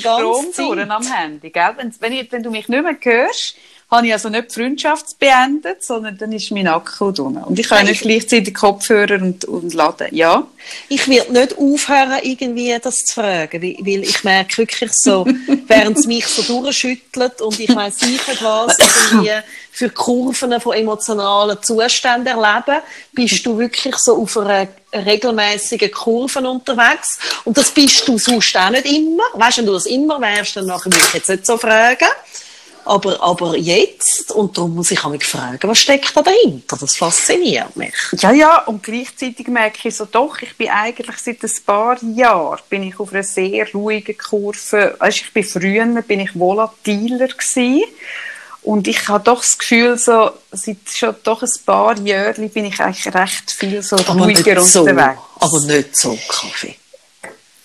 Strom 0.52 0.90
am 0.90 1.02
Handy, 1.02 1.50
gell? 1.50 1.72
Wenn, 1.76 1.94
wenn, 2.00 2.12
ich, 2.12 2.30
wenn 2.32 2.42
du 2.42 2.50
mich 2.50 2.68
nicht 2.68 2.82
mehr 2.82 2.96
hörst, 3.00 3.56
habe 3.96 4.06
ich 4.06 4.12
also 4.12 4.28
nicht 4.28 4.50
die 4.50 4.60
Freundschaft 4.60 5.18
beendet, 5.18 5.84
sondern 5.84 6.16
dann 6.18 6.32
ist 6.32 6.50
mein 6.50 6.68
Akku 6.68 7.10
drin. 7.10 7.36
Und 7.36 7.58
ich 7.58 7.68
kann 7.68 7.86
nicht 7.86 8.02
gleichzeitig 8.02 8.54
Kopfhörer 8.54 9.22
und, 9.22 9.44
und 9.44 9.74
laden. 9.74 10.08
Ja. 10.10 10.46
Ich 10.88 11.08
werde 11.08 11.32
nicht 11.32 11.58
aufhören, 11.58 12.18
irgendwie 12.22 12.76
das 12.82 12.98
zu 13.04 13.14
fragen, 13.14 13.62
weil 13.62 14.02
ich 14.02 14.24
merke 14.24 14.58
wirklich 14.58 14.92
so, 14.92 15.26
während 15.66 15.98
es 15.98 16.06
mich 16.06 16.26
so 16.26 16.42
durchschüttelt 16.42 17.40
und 17.40 17.58
ich 17.58 17.74
weiss 17.74 17.98
sicher 17.98 18.32
was, 18.40 18.76
irgendwie 18.78 19.30
für 19.74 19.90
Kurven 19.90 20.60
von 20.60 20.72
emotionalen 20.72 21.60
Zuständen 21.60 22.28
erleben, 22.28 22.80
bist 23.12 23.44
du 23.44 23.58
wirklich 23.58 23.96
so 23.96 24.22
auf 24.22 24.36
einer 24.36 24.68
regelmäßigen 24.92 25.90
Kurve 25.90 26.48
unterwegs. 26.48 27.18
Und 27.44 27.58
das 27.58 27.72
bist 27.72 28.06
du 28.06 28.16
sonst 28.16 28.56
auch 28.56 28.70
nicht 28.70 28.86
immer. 28.86 29.24
Weißt 29.32 29.58
du, 29.58 29.62
wenn 29.62 29.66
du 29.66 29.72
das 29.72 29.86
immer 29.86 30.20
wärst, 30.20 30.56
dann 30.56 30.66
nachher 30.66 30.92
würde 30.92 31.04
ich 31.08 31.14
jetzt 31.14 31.28
nicht 31.28 31.44
so 31.44 31.58
fragen. 31.58 32.08
Aber, 32.84 33.22
aber 33.22 33.56
jetzt, 33.56 34.30
und 34.32 34.56
darum 34.56 34.74
muss 34.74 34.90
ich 34.90 35.02
mich 35.06 35.24
fragen, 35.24 35.68
was 35.68 35.78
steckt 35.78 36.14
da 36.14 36.22
dahinter? 36.22 36.76
Das 36.78 36.96
fasziniert 36.96 37.74
mich. 37.76 37.94
Ja, 38.18 38.30
ja, 38.32 38.58
und 38.64 38.82
gleichzeitig 38.82 39.48
merke 39.48 39.88
ich 39.88 39.96
so, 39.96 40.04
doch, 40.04 40.40
ich 40.42 40.56
bin 40.56 40.68
eigentlich 40.68 41.16
seit 41.16 41.42
ein 41.42 41.50
paar 41.64 42.02
Jahren 42.02 42.60
bin 42.68 42.82
ich 42.82 43.00
auf 43.00 43.12
einer 43.12 43.22
sehr 43.22 43.66
ruhigen 43.72 44.18
Kurve. 44.18 44.96
Weißt, 44.98 45.18
ich 45.18 45.32
bin 45.32 45.44
früher 45.44 45.86
bin 46.02 46.20
ich 46.20 46.38
volatiler 46.38 47.28
gewesen. 47.28 47.84
Und 48.62 48.88
ich 48.88 49.08
habe 49.08 49.22
doch 49.22 49.42
das 49.42 49.58
Gefühl, 49.58 49.98
so, 49.98 50.30
seit 50.52 50.78
schon 50.88 51.14
doch 51.22 51.42
ein 51.42 51.50
paar 51.66 51.98
Jahren 52.00 52.48
bin 52.48 52.64
ich 52.64 52.80
eigentlich 52.80 53.14
recht 53.14 53.50
viel 53.50 53.82
so 53.82 53.96
Aber 53.96 54.24
ruhiger 54.24 54.60
so. 54.62 54.80
unterwegs. 54.80 55.20
Aber 55.38 55.60
nicht 55.60 55.96
so, 55.96 56.18
Kaffee. 56.28 56.76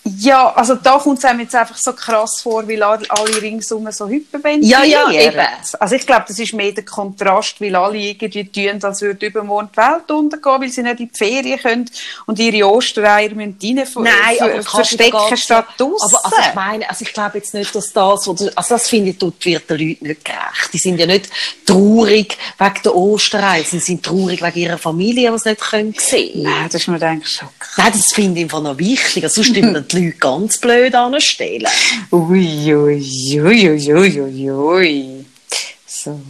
Ja, 0.04 0.52
also 0.54 0.76
da 0.76 0.96
kommt 0.96 1.18
es 1.18 1.24
einem 1.26 1.40
jetzt 1.40 1.54
einfach 1.54 1.76
so 1.76 1.92
krass 1.92 2.40
vor, 2.40 2.66
weil 2.66 2.82
alle, 2.82 3.06
ringsum 3.42 3.90
so 3.92 4.08
hyperventilieren. 4.08 4.88
Ja, 4.88 5.10
ja, 5.10 5.28
eben. 5.28 5.46
Also 5.78 5.94
ich 5.94 6.06
glaube, 6.06 6.24
das 6.26 6.38
ist 6.38 6.54
mehr 6.54 6.72
der 6.72 6.86
Kontrast, 6.86 7.60
weil 7.60 7.76
alle 7.76 7.98
irgendwie 7.98 8.44
tun, 8.44 8.82
als 8.82 9.02
würde 9.02 9.26
übermorgen 9.26 9.68
die 9.74 9.76
Welt 9.76 10.10
untergehen, 10.10 10.60
weil 10.60 10.68
sie 10.70 10.82
nicht 10.82 11.00
in 11.00 11.10
die 11.12 11.18
Ferien 11.18 11.58
können 11.58 11.90
und 12.24 12.38
ihre 12.38 12.66
Ostereier 12.66 13.28
müssen 13.34 13.58
rein 13.62 13.86
ver 13.86 14.02
Nein, 14.02 14.36
aber 14.40 14.62
verstecken 14.62 15.36
statt 15.36 15.66
draussen. 15.76 16.16
Aber 16.16 16.24
also 16.24 16.36
ich 16.48 16.54
meine, 16.54 16.88
also 16.88 17.04
ich 17.04 17.12
glaube 17.12 17.36
jetzt 17.38 17.52
nicht, 17.52 17.74
dass 17.74 17.92
das, 17.92 18.26
oder, 18.26 18.50
also 18.54 18.74
das 18.74 18.88
finde 18.88 19.10
ich, 19.10 19.18
tut, 19.18 19.44
wird 19.44 19.68
den 19.68 19.86
Leuten 19.86 20.06
nicht 20.06 20.24
gerecht. 20.24 20.72
Die 20.72 20.78
sind 20.78 20.98
ja 20.98 21.04
nicht 21.04 21.28
traurig 21.66 22.38
wegen 22.58 22.82
der 22.84 22.94
Osterei, 22.96 23.64
sie 23.64 23.78
sind 23.78 24.02
traurig 24.02 24.40
wegen 24.40 24.58
ihrer 24.58 24.78
Familie, 24.78 25.30
die 25.30 25.38
sie 25.38 25.48
nicht 25.50 25.60
können 25.60 25.94
sehen 25.98 26.42
Nein, 26.42 26.68
das 26.72 26.80
ist 26.80 26.88
mir 26.88 27.02
eigentlich 27.02 27.36
schon 27.36 27.48
krass. 27.58 27.76
Nein, 27.76 27.92
das 27.92 28.12
finde 28.12 28.38
ich 28.38 28.44
einfach 28.44 28.62
noch 28.62 28.78
wichtig. 28.78 29.28
Sonst 29.28 29.50
die 29.92 30.06
Leute 30.06 30.18
ganz 30.18 30.58
blöd 30.58 30.94
anstellen. 30.94 31.68
Ui, 32.10 32.74
ui, 32.74 33.40
ui, 33.40 33.70
ui, 33.70 34.20
ui, 34.20 34.50
ui. 34.50 35.26
So. 35.86 36.20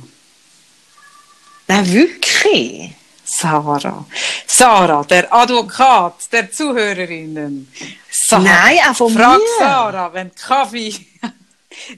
Nein, 1.68 1.92
wirklich. 1.92 2.92
Sarah. 3.24 4.04
Sarah, 4.46 5.04
der 5.04 5.32
Advokat 5.32 6.32
der 6.32 6.50
Zuhörerinnen. 6.50 7.72
Sarah. 8.11 8.42
Nein, 8.42 8.78
auch 8.90 8.96
von 8.96 9.12
Frag 9.12 9.38
mir. 9.38 9.58
Sarah, 9.58 10.12
wenn 10.12 10.34
Kaffee. 10.34 10.94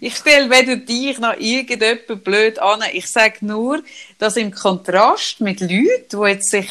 Ich 0.01 0.17
stelle 0.17 0.51
weder 0.51 0.77
dich 0.77 1.19
noch 1.19 1.35
irgendjemand 1.37 2.23
blöd 2.23 2.59
an. 2.59 2.83
Ich 2.93 3.11
sage 3.11 3.39
nur, 3.41 3.83
dass 4.19 4.37
im 4.37 4.53
Kontrast 4.53 5.41
mit 5.41 5.61
Leuten, 5.61 6.05
die 6.13 6.29
jetzt 6.29 6.51
sich 6.51 6.69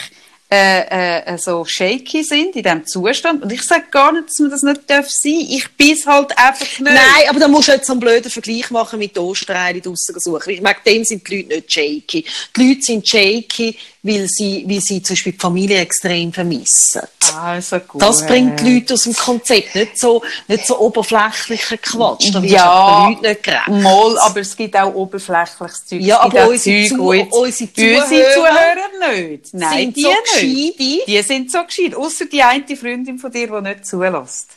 äh, 0.53 1.33
äh, 1.33 1.37
so 1.37 1.63
shaky 1.63 2.23
sind, 2.23 2.55
in 2.57 2.63
diesem 2.63 2.85
Zustand. 2.85 3.41
Und 3.41 3.53
ich 3.53 3.61
sage 3.61 3.85
gar 3.89 4.11
nicht, 4.11 4.27
dass 4.27 4.39
man 4.39 4.51
das 4.51 4.63
nicht 4.63 4.89
darf 4.89 5.09
sein. 5.09 5.47
Ich 5.49 5.65
bin's 5.77 6.05
halt 6.05 6.37
einfach 6.37 6.59
nicht. 6.59 6.81
Nein, 6.81 7.29
aber 7.29 7.39
da 7.39 7.47
musst 7.47 7.69
du 7.69 7.71
jetzt 7.71 7.89
einen 7.89 8.01
blöden 8.01 8.29
Vergleich 8.29 8.69
machen 8.69 8.99
mit 8.99 9.15
den 9.15 9.23
Osterreihen 9.23 9.81
draussen 9.81 10.19
suchen. 10.19 10.49
Ich 10.49 10.61
meine, 10.61 10.75
dem 10.85 11.05
sind 11.05 11.25
die 11.29 11.37
Leute 11.37 11.55
nicht 11.55 11.71
shaky. 11.71 12.25
Die 12.57 12.67
Leute 12.67 12.81
sind 12.81 13.07
shaky, 13.07 13.77
weil 14.03 14.27
sie, 14.27 14.65
weil 14.67 14.81
sie 14.81 15.01
zum 15.03 15.13
Beispiel 15.13 15.33
die 15.33 15.37
Familie 15.39 15.79
extrem 15.79 16.33
vermissen. 16.33 17.01
Also 17.39 17.79
gut. 17.79 18.01
Das 18.01 18.25
bringt 18.25 18.59
die 18.59 18.79
Leute 18.79 18.95
aus 18.95 19.03
dem 19.03 19.13
Konzept. 19.13 19.75
Nicht 19.75 19.97
so, 19.99 20.23
nicht 20.47 20.65
so 20.65 20.79
oberflächlicher 20.79 21.77
Quatsch. 21.77 22.29
Da 22.33 22.39
Ja, 22.39 23.05
den 23.05 23.09
Leuten 23.13 23.21
nicht 23.27 23.43
gerecht. 23.43 23.67
Mal, 23.67 24.17
aber 24.19 24.39
es 24.41 24.55
gibt 24.57 24.75
auch 24.75 24.93
oberflächliches 24.93 25.85
Zeug. 25.85 26.01
Ja, 26.01 26.19
aber 26.19 26.49
unsere 26.49 26.87
Zeug, 26.89 26.97
Zu- 26.97 27.13
jetzt- 27.13 27.33
unsere 27.33 27.73
Zuhörer 27.73 28.33
Zuhörer 28.33 29.13
nicht. 29.13 29.53
Nein, 29.53 29.77
sind 29.77 29.95
die 29.97 30.01
so 30.01 30.09
nicht. 30.41 30.79
Die 31.07 31.21
sind 31.21 31.51
so 31.51 31.63
gescheit. 31.63 31.95
Außer 31.95 32.25
die 32.25 32.41
eine 32.41 32.75
Freundin 32.75 33.19
von 33.19 33.31
dir, 33.31 33.47
die 33.47 33.61
nicht 33.61 33.85
zulässt. 33.85 34.47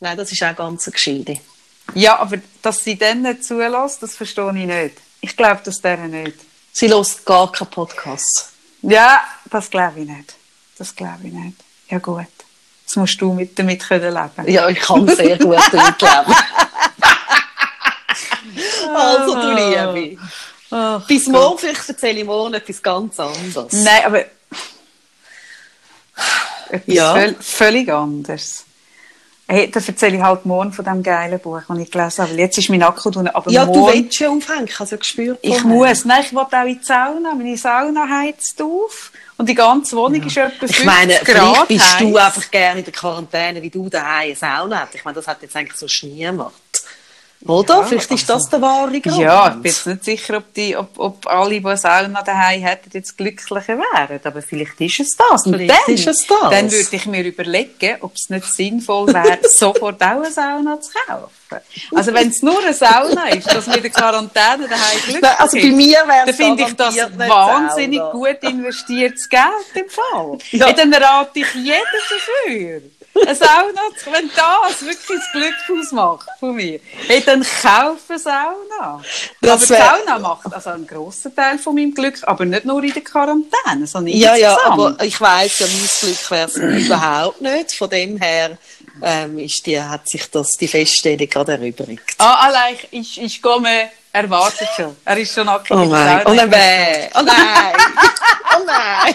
Nein, 0.00 0.16
das 0.16 0.30
ist 0.32 0.42
auch 0.42 0.54
ganz 0.56 0.86
eine 0.86 0.92
Gescheite. 0.92 1.38
Ja, 1.94 2.18
aber 2.20 2.38
dass 2.62 2.82
sie 2.84 2.96
dann 2.96 3.22
nicht 3.22 3.44
zulässt, 3.44 4.02
das 4.02 4.14
verstehe 4.14 4.48
ich 4.56 4.66
nicht. 4.66 4.96
Ich 5.20 5.36
glaube 5.36 5.60
das 5.64 5.80
deren 5.80 6.10
nicht. 6.10 6.36
Sie 6.72 6.88
hört 6.88 7.24
gar 7.26 7.52
keinen 7.52 7.68
Podcast. 7.70 8.48
Ja, 8.82 9.22
das 9.50 9.70
glaube 9.70 10.00
ich 10.00 10.08
nicht. 10.08 10.34
Das 10.78 10.94
glaube 10.94 11.20
ich 11.24 11.32
nicht. 11.32 11.56
Ja 11.88 11.98
gut. 11.98 12.26
Das 12.84 12.96
musst 12.96 13.20
du 13.20 13.32
mit, 13.32 13.58
damit 13.58 13.86
können 13.86 14.12
leben. 14.12 14.48
Ja, 14.52 14.68
ich 14.68 14.80
kann 14.80 15.06
sehr 15.08 15.38
gut 15.38 15.56
damit 15.70 16.02
leben. 16.02 16.34
also, 18.94 19.34
du 19.34 19.52
Liebe. 19.54 20.20
Ach, 20.70 21.06
Bis 21.06 21.26
morgen, 21.28 21.58
vielleicht 21.58 21.88
erzähle 21.88 22.20
ich 22.20 22.26
morgen 22.26 22.54
etwas 22.54 22.82
ganz 22.82 23.20
anderes. 23.20 23.72
Nein, 23.72 24.04
aber 24.04 24.24
etwas 26.70 26.94
Ja. 26.94 27.14
völ 27.14 27.36
völlig 27.40 27.92
anderes. 27.92 28.64
Hey, 29.52 29.70
da 29.70 29.80
erzähle 29.86 30.16
ich 30.16 30.22
halt 30.22 30.46
morgen 30.46 30.72
von 30.72 30.82
dem 30.82 31.02
geilen 31.02 31.38
Buch, 31.38 31.60
das 31.68 31.78
ich 31.78 31.90
gelesen 31.90 32.22
habe. 32.24 32.34
Jetzt 32.36 32.56
ist 32.56 32.70
mein 32.70 32.82
Akku 32.82 33.10
drin, 33.10 33.28
aber 33.28 33.50
Ja, 33.50 33.66
du 33.66 33.80
morgen... 33.80 33.92
willst 33.92 34.14
schon 34.16 34.38
es 34.84 34.90
ja 34.92 34.96
gespürt. 34.96 35.38
Ich 35.42 35.60
vorher. 35.60 35.90
muss. 35.90 36.04
Nein, 36.06 36.22
ich 36.24 36.32
will 36.32 36.38
auch 36.38 36.48
in 36.66 36.78
die 36.78 36.84
Sauna. 36.84 37.34
Meine 37.34 37.56
Sauna 37.58 38.08
heizt 38.08 38.62
auf. 38.62 39.12
Und 39.36 39.48
die 39.50 39.54
ganze 39.54 39.94
Wohnung 39.96 40.22
ist 40.22 40.36
etwa 40.38 40.48
50 40.58 40.78
Ich 40.78 40.84
meine, 40.86 41.14
Grad 41.16 41.26
vielleicht 41.26 41.68
bist 41.68 42.00
du 42.00 42.18
heiß. 42.18 42.26
einfach 42.26 42.50
gerne 42.50 42.78
in 42.78 42.84
der 42.86 42.94
Quarantäne, 42.94 43.60
wie 43.60 43.68
du 43.68 43.90
daheim 43.90 44.26
eine 44.28 44.36
Sauna 44.36 44.80
hast. 44.80 44.94
Ich 44.94 45.04
meine, 45.04 45.16
das 45.16 45.26
hat 45.26 45.42
jetzt 45.42 45.54
eigentlich 45.54 45.76
so 45.76 45.86
niemand. 46.06 46.52
Oder? 47.46 47.78
Ja, 47.78 47.82
vielleicht 47.84 48.10
ist 48.10 48.30
also- 48.30 48.34
das 48.34 48.50
der 48.50 48.62
wahre 48.62 49.00
Grund. 49.00 49.18
Ja, 49.18 49.48
ich 49.48 49.54
bin 49.54 49.64
jetzt 49.64 49.86
nicht 49.86 50.04
sicher, 50.04 50.36
ob, 50.38 50.54
die, 50.54 50.76
ob, 50.76 50.98
ob 50.98 51.26
alle, 51.26 51.58
die 51.60 51.66
eine 51.66 51.76
Sauna 51.76 52.22
daheim 52.22 52.62
hätten, 52.62 52.90
jetzt 52.92 53.16
glücklicher 53.18 53.78
wären. 53.78 54.20
Aber 54.22 54.42
vielleicht 54.42 54.80
ist 54.80 55.00
es 55.00 55.16
das. 55.16 55.46
Und 55.46 55.56
Vielleicht 55.56 55.88
dann, 55.88 55.94
ist 55.94 56.06
es 56.06 56.26
das. 56.26 56.50
Dann 56.50 56.70
würde 56.70 56.96
ich 56.96 57.06
mir 57.06 57.24
überlegen, 57.24 57.96
ob 58.00 58.12
es 58.14 58.30
nicht 58.30 58.44
sinnvoll 58.46 59.08
wäre, 59.08 59.38
sofort 59.48 60.00
auch 60.02 60.06
eine 60.06 60.30
Sauna 60.30 60.80
zu 60.80 60.90
kaufen. 61.06 61.30
Also 61.94 62.14
wenn 62.14 62.28
es 62.30 62.40
nur 62.40 62.58
eine 62.62 62.72
Sauna 62.72 63.28
ist, 63.28 63.52
dass 63.52 63.66
wir 63.66 63.76
in 63.76 63.82
der 63.82 63.90
Quarantäne 63.90 64.68
daheim 64.68 64.98
glücklich 65.04 65.20
Nein, 65.20 65.34
also 65.36 65.58
bei 65.58 65.70
mir 65.70 65.98
wäre 66.06 66.30
es 66.30 66.36
finde 66.36 66.62
ich 66.62 66.74
das 66.74 66.96
wahnsinnig 66.96 67.98
Sauna. 67.98 68.12
gut 68.12 68.38
investiertes 68.42 69.28
Geld 69.28 69.42
im 69.74 69.90
Fall. 69.90 70.38
Ja. 70.52 70.68
Ja. 70.68 70.72
Dann 70.72 70.94
rate 70.94 71.40
ich 71.40 71.54
jeden 71.54 71.76
dafür. 72.08 72.82
Eine 73.26 73.34
Sauna, 73.34 73.80
zu- 73.96 74.12
wenn 74.12 74.30
das 74.34 74.82
wirklich 74.84 75.18
das 75.20 75.32
Glück 75.32 75.78
ausmacht 75.80 76.26
von 76.40 76.54
mir, 76.56 76.80
hey, 77.06 77.22
dann 77.24 77.42
kauf 77.62 77.98
eine 78.08 78.18
Sauna. 78.18 79.02
Das 79.40 79.70
aber 79.70 79.80
Sauna 79.80 80.18
macht 80.18 80.52
also 80.52 80.70
einen 80.70 80.86
grossen 80.86 81.34
Teil 81.34 81.58
von 81.58 81.74
meinem 81.74 81.94
Glück, 81.94 82.18
aber 82.22 82.44
nicht 82.44 82.64
nur 82.64 82.82
in 82.82 82.92
der 82.92 83.02
Quarantäne, 83.02 83.86
sondern 83.86 84.14
Ja, 84.16 84.34
ja, 84.34 84.58
aber 84.64 84.96
ich 85.02 85.20
weiss 85.20 85.58
ja, 85.60 85.66
mein 85.66 85.88
Glück 86.00 86.30
wäre 86.30 86.46
es 86.48 86.56
überhaupt 86.86 87.40
nicht. 87.40 87.72
Von 87.72 87.90
dem 87.90 88.18
her 88.20 88.58
ähm, 89.02 89.38
ist 89.38 89.64
die, 89.66 89.80
hat 89.80 90.08
sich 90.08 90.30
das, 90.30 90.48
die 90.60 90.68
Feststellung 90.68 91.28
gerade 91.28 91.52
erübrigt. 91.52 92.14
Ah, 92.18 92.46
allein, 92.46 92.76
ich, 92.90 93.20
ich 93.20 93.40
komme, 93.40 93.90
er 94.12 94.28
wartet 94.28 94.68
schon. 94.76 94.96
Er 95.04 95.16
ist 95.16 95.32
schon. 95.34 95.48
Oh 95.48 95.60
in 95.70 95.78
der 95.78 95.86
nein, 95.88 96.22
oh 96.26 96.32
nein, 96.34 97.10
oh 97.14 97.22
nein, 97.22 97.74
oh 98.58 98.62
nein. 98.66 99.14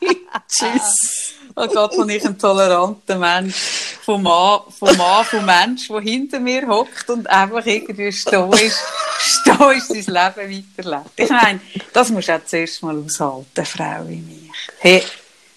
Tschüss. 0.48 1.19
Oh 1.62 1.66
Gott, 1.66 1.90
bin 1.94 2.08
ich 2.08 2.24
ein 2.24 2.38
toleranter 2.38 3.16
Mensch. 3.16 3.54
Vom 4.02 4.22
Mann, 4.22 4.60
vom 4.78 4.96
Mann, 4.96 5.24
vom 5.26 5.44
Mensch, 5.44 5.88
der 5.88 6.00
hinter 6.00 6.40
mir 6.40 6.66
hockt 6.66 7.10
und 7.10 7.28
einfach 7.28 7.66
irgendwie 7.66 8.10
stoisch, 8.10 8.72
stoisch 9.18 9.84
sein 9.84 10.04
Leben 10.06 10.64
weiterlebt. 10.78 11.10
Ich 11.16 11.28
meine, 11.28 11.60
das 11.92 12.08
musst 12.08 12.28
du 12.28 12.36
auch 12.36 12.44
zuerst 12.46 12.82
mal 12.82 12.96
aushalten, 12.96 13.66
Frau 13.66 14.08
wie 14.08 14.16
mich. 14.16 14.50
Hey, 14.78 15.04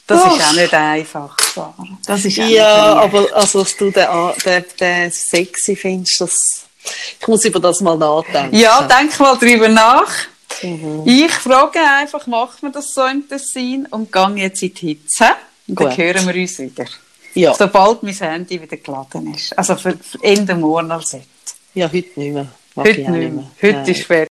das 0.06 0.26
Och. 0.26 0.38
ist 0.38 0.46
auch 0.46 0.54
nicht 0.54 0.74
einfach, 0.74 1.38
Sarah. 1.40 1.88
Das 2.06 2.26
ist 2.26 2.36
Ja, 2.36 2.96
aber 2.96 3.34
also, 3.34 3.64
dass 3.64 3.78
du 3.78 3.90
den, 3.90 4.08
den, 4.46 4.66
den 4.78 5.12
sexy 5.12 5.78
findest, 5.78 6.20
das, 6.20 6.66
ich 7.18 7.28
muss 7.30 7.46
über 7.46 7.62
das 7.62 7.80
mal 7.80 7.98
nachdenken. 7.98 8.58
Ja, 8.58 8.82
denk 8.82 9.18
mal 9.22 9.38
drüber 9.38 9.70
nach. 9.70 10.12
Mhm. 10.62 11.04
Ich 11.06 11.32
frage 11.32 11.80
einfach, 11.80 12.28
macht 12.28 12.62
man 12.62 12.74
das 12.74 12.94
so 12.94 13.06
im 13.06 13.26
Tessin 13.28 13.86
und 13.90 14.12
gehe 14.12 14.36
jetzt 14.36 14.62
in 14.62 14.74
die 14.74 14.88
Hitze. 14.88 15.28
Und 15.68 15.80
dann 15.80 15.90
Gut. 15.90 15.98
hören 15.98 16.28
wir 16.28 16.42
uns 16.42 16.60
wieder. 16.60 16.86
ja. 17.36 17.54
Sobald 17.54 18.04
mein 18.04 18.14
Handy 18.14 18.62
wieder 18.62 18.78
geladen 18.78 19.34
ist. 19.34 19.58
Also 19.58 19.76
für, 19.76 19.98
für 19.98 20.24
Ende 20.24 20.56
morgen 20.56 20.92
als 20.92 21.14
jetzt. 21.14 21.56
ja, 21.74 21.88
heute 21.88 22.20
nicht 22.20 22.34
mehr. 22.34 22.48
Mag 22.76 22.88
Heute 22.88 23.12
nicht 23.12 23.34
mehr. 23.34 23.52
Heute 23.62 23.74
Nein. 23.78 23.88
ist 23.90 24.04
fertig. 24.04 24.33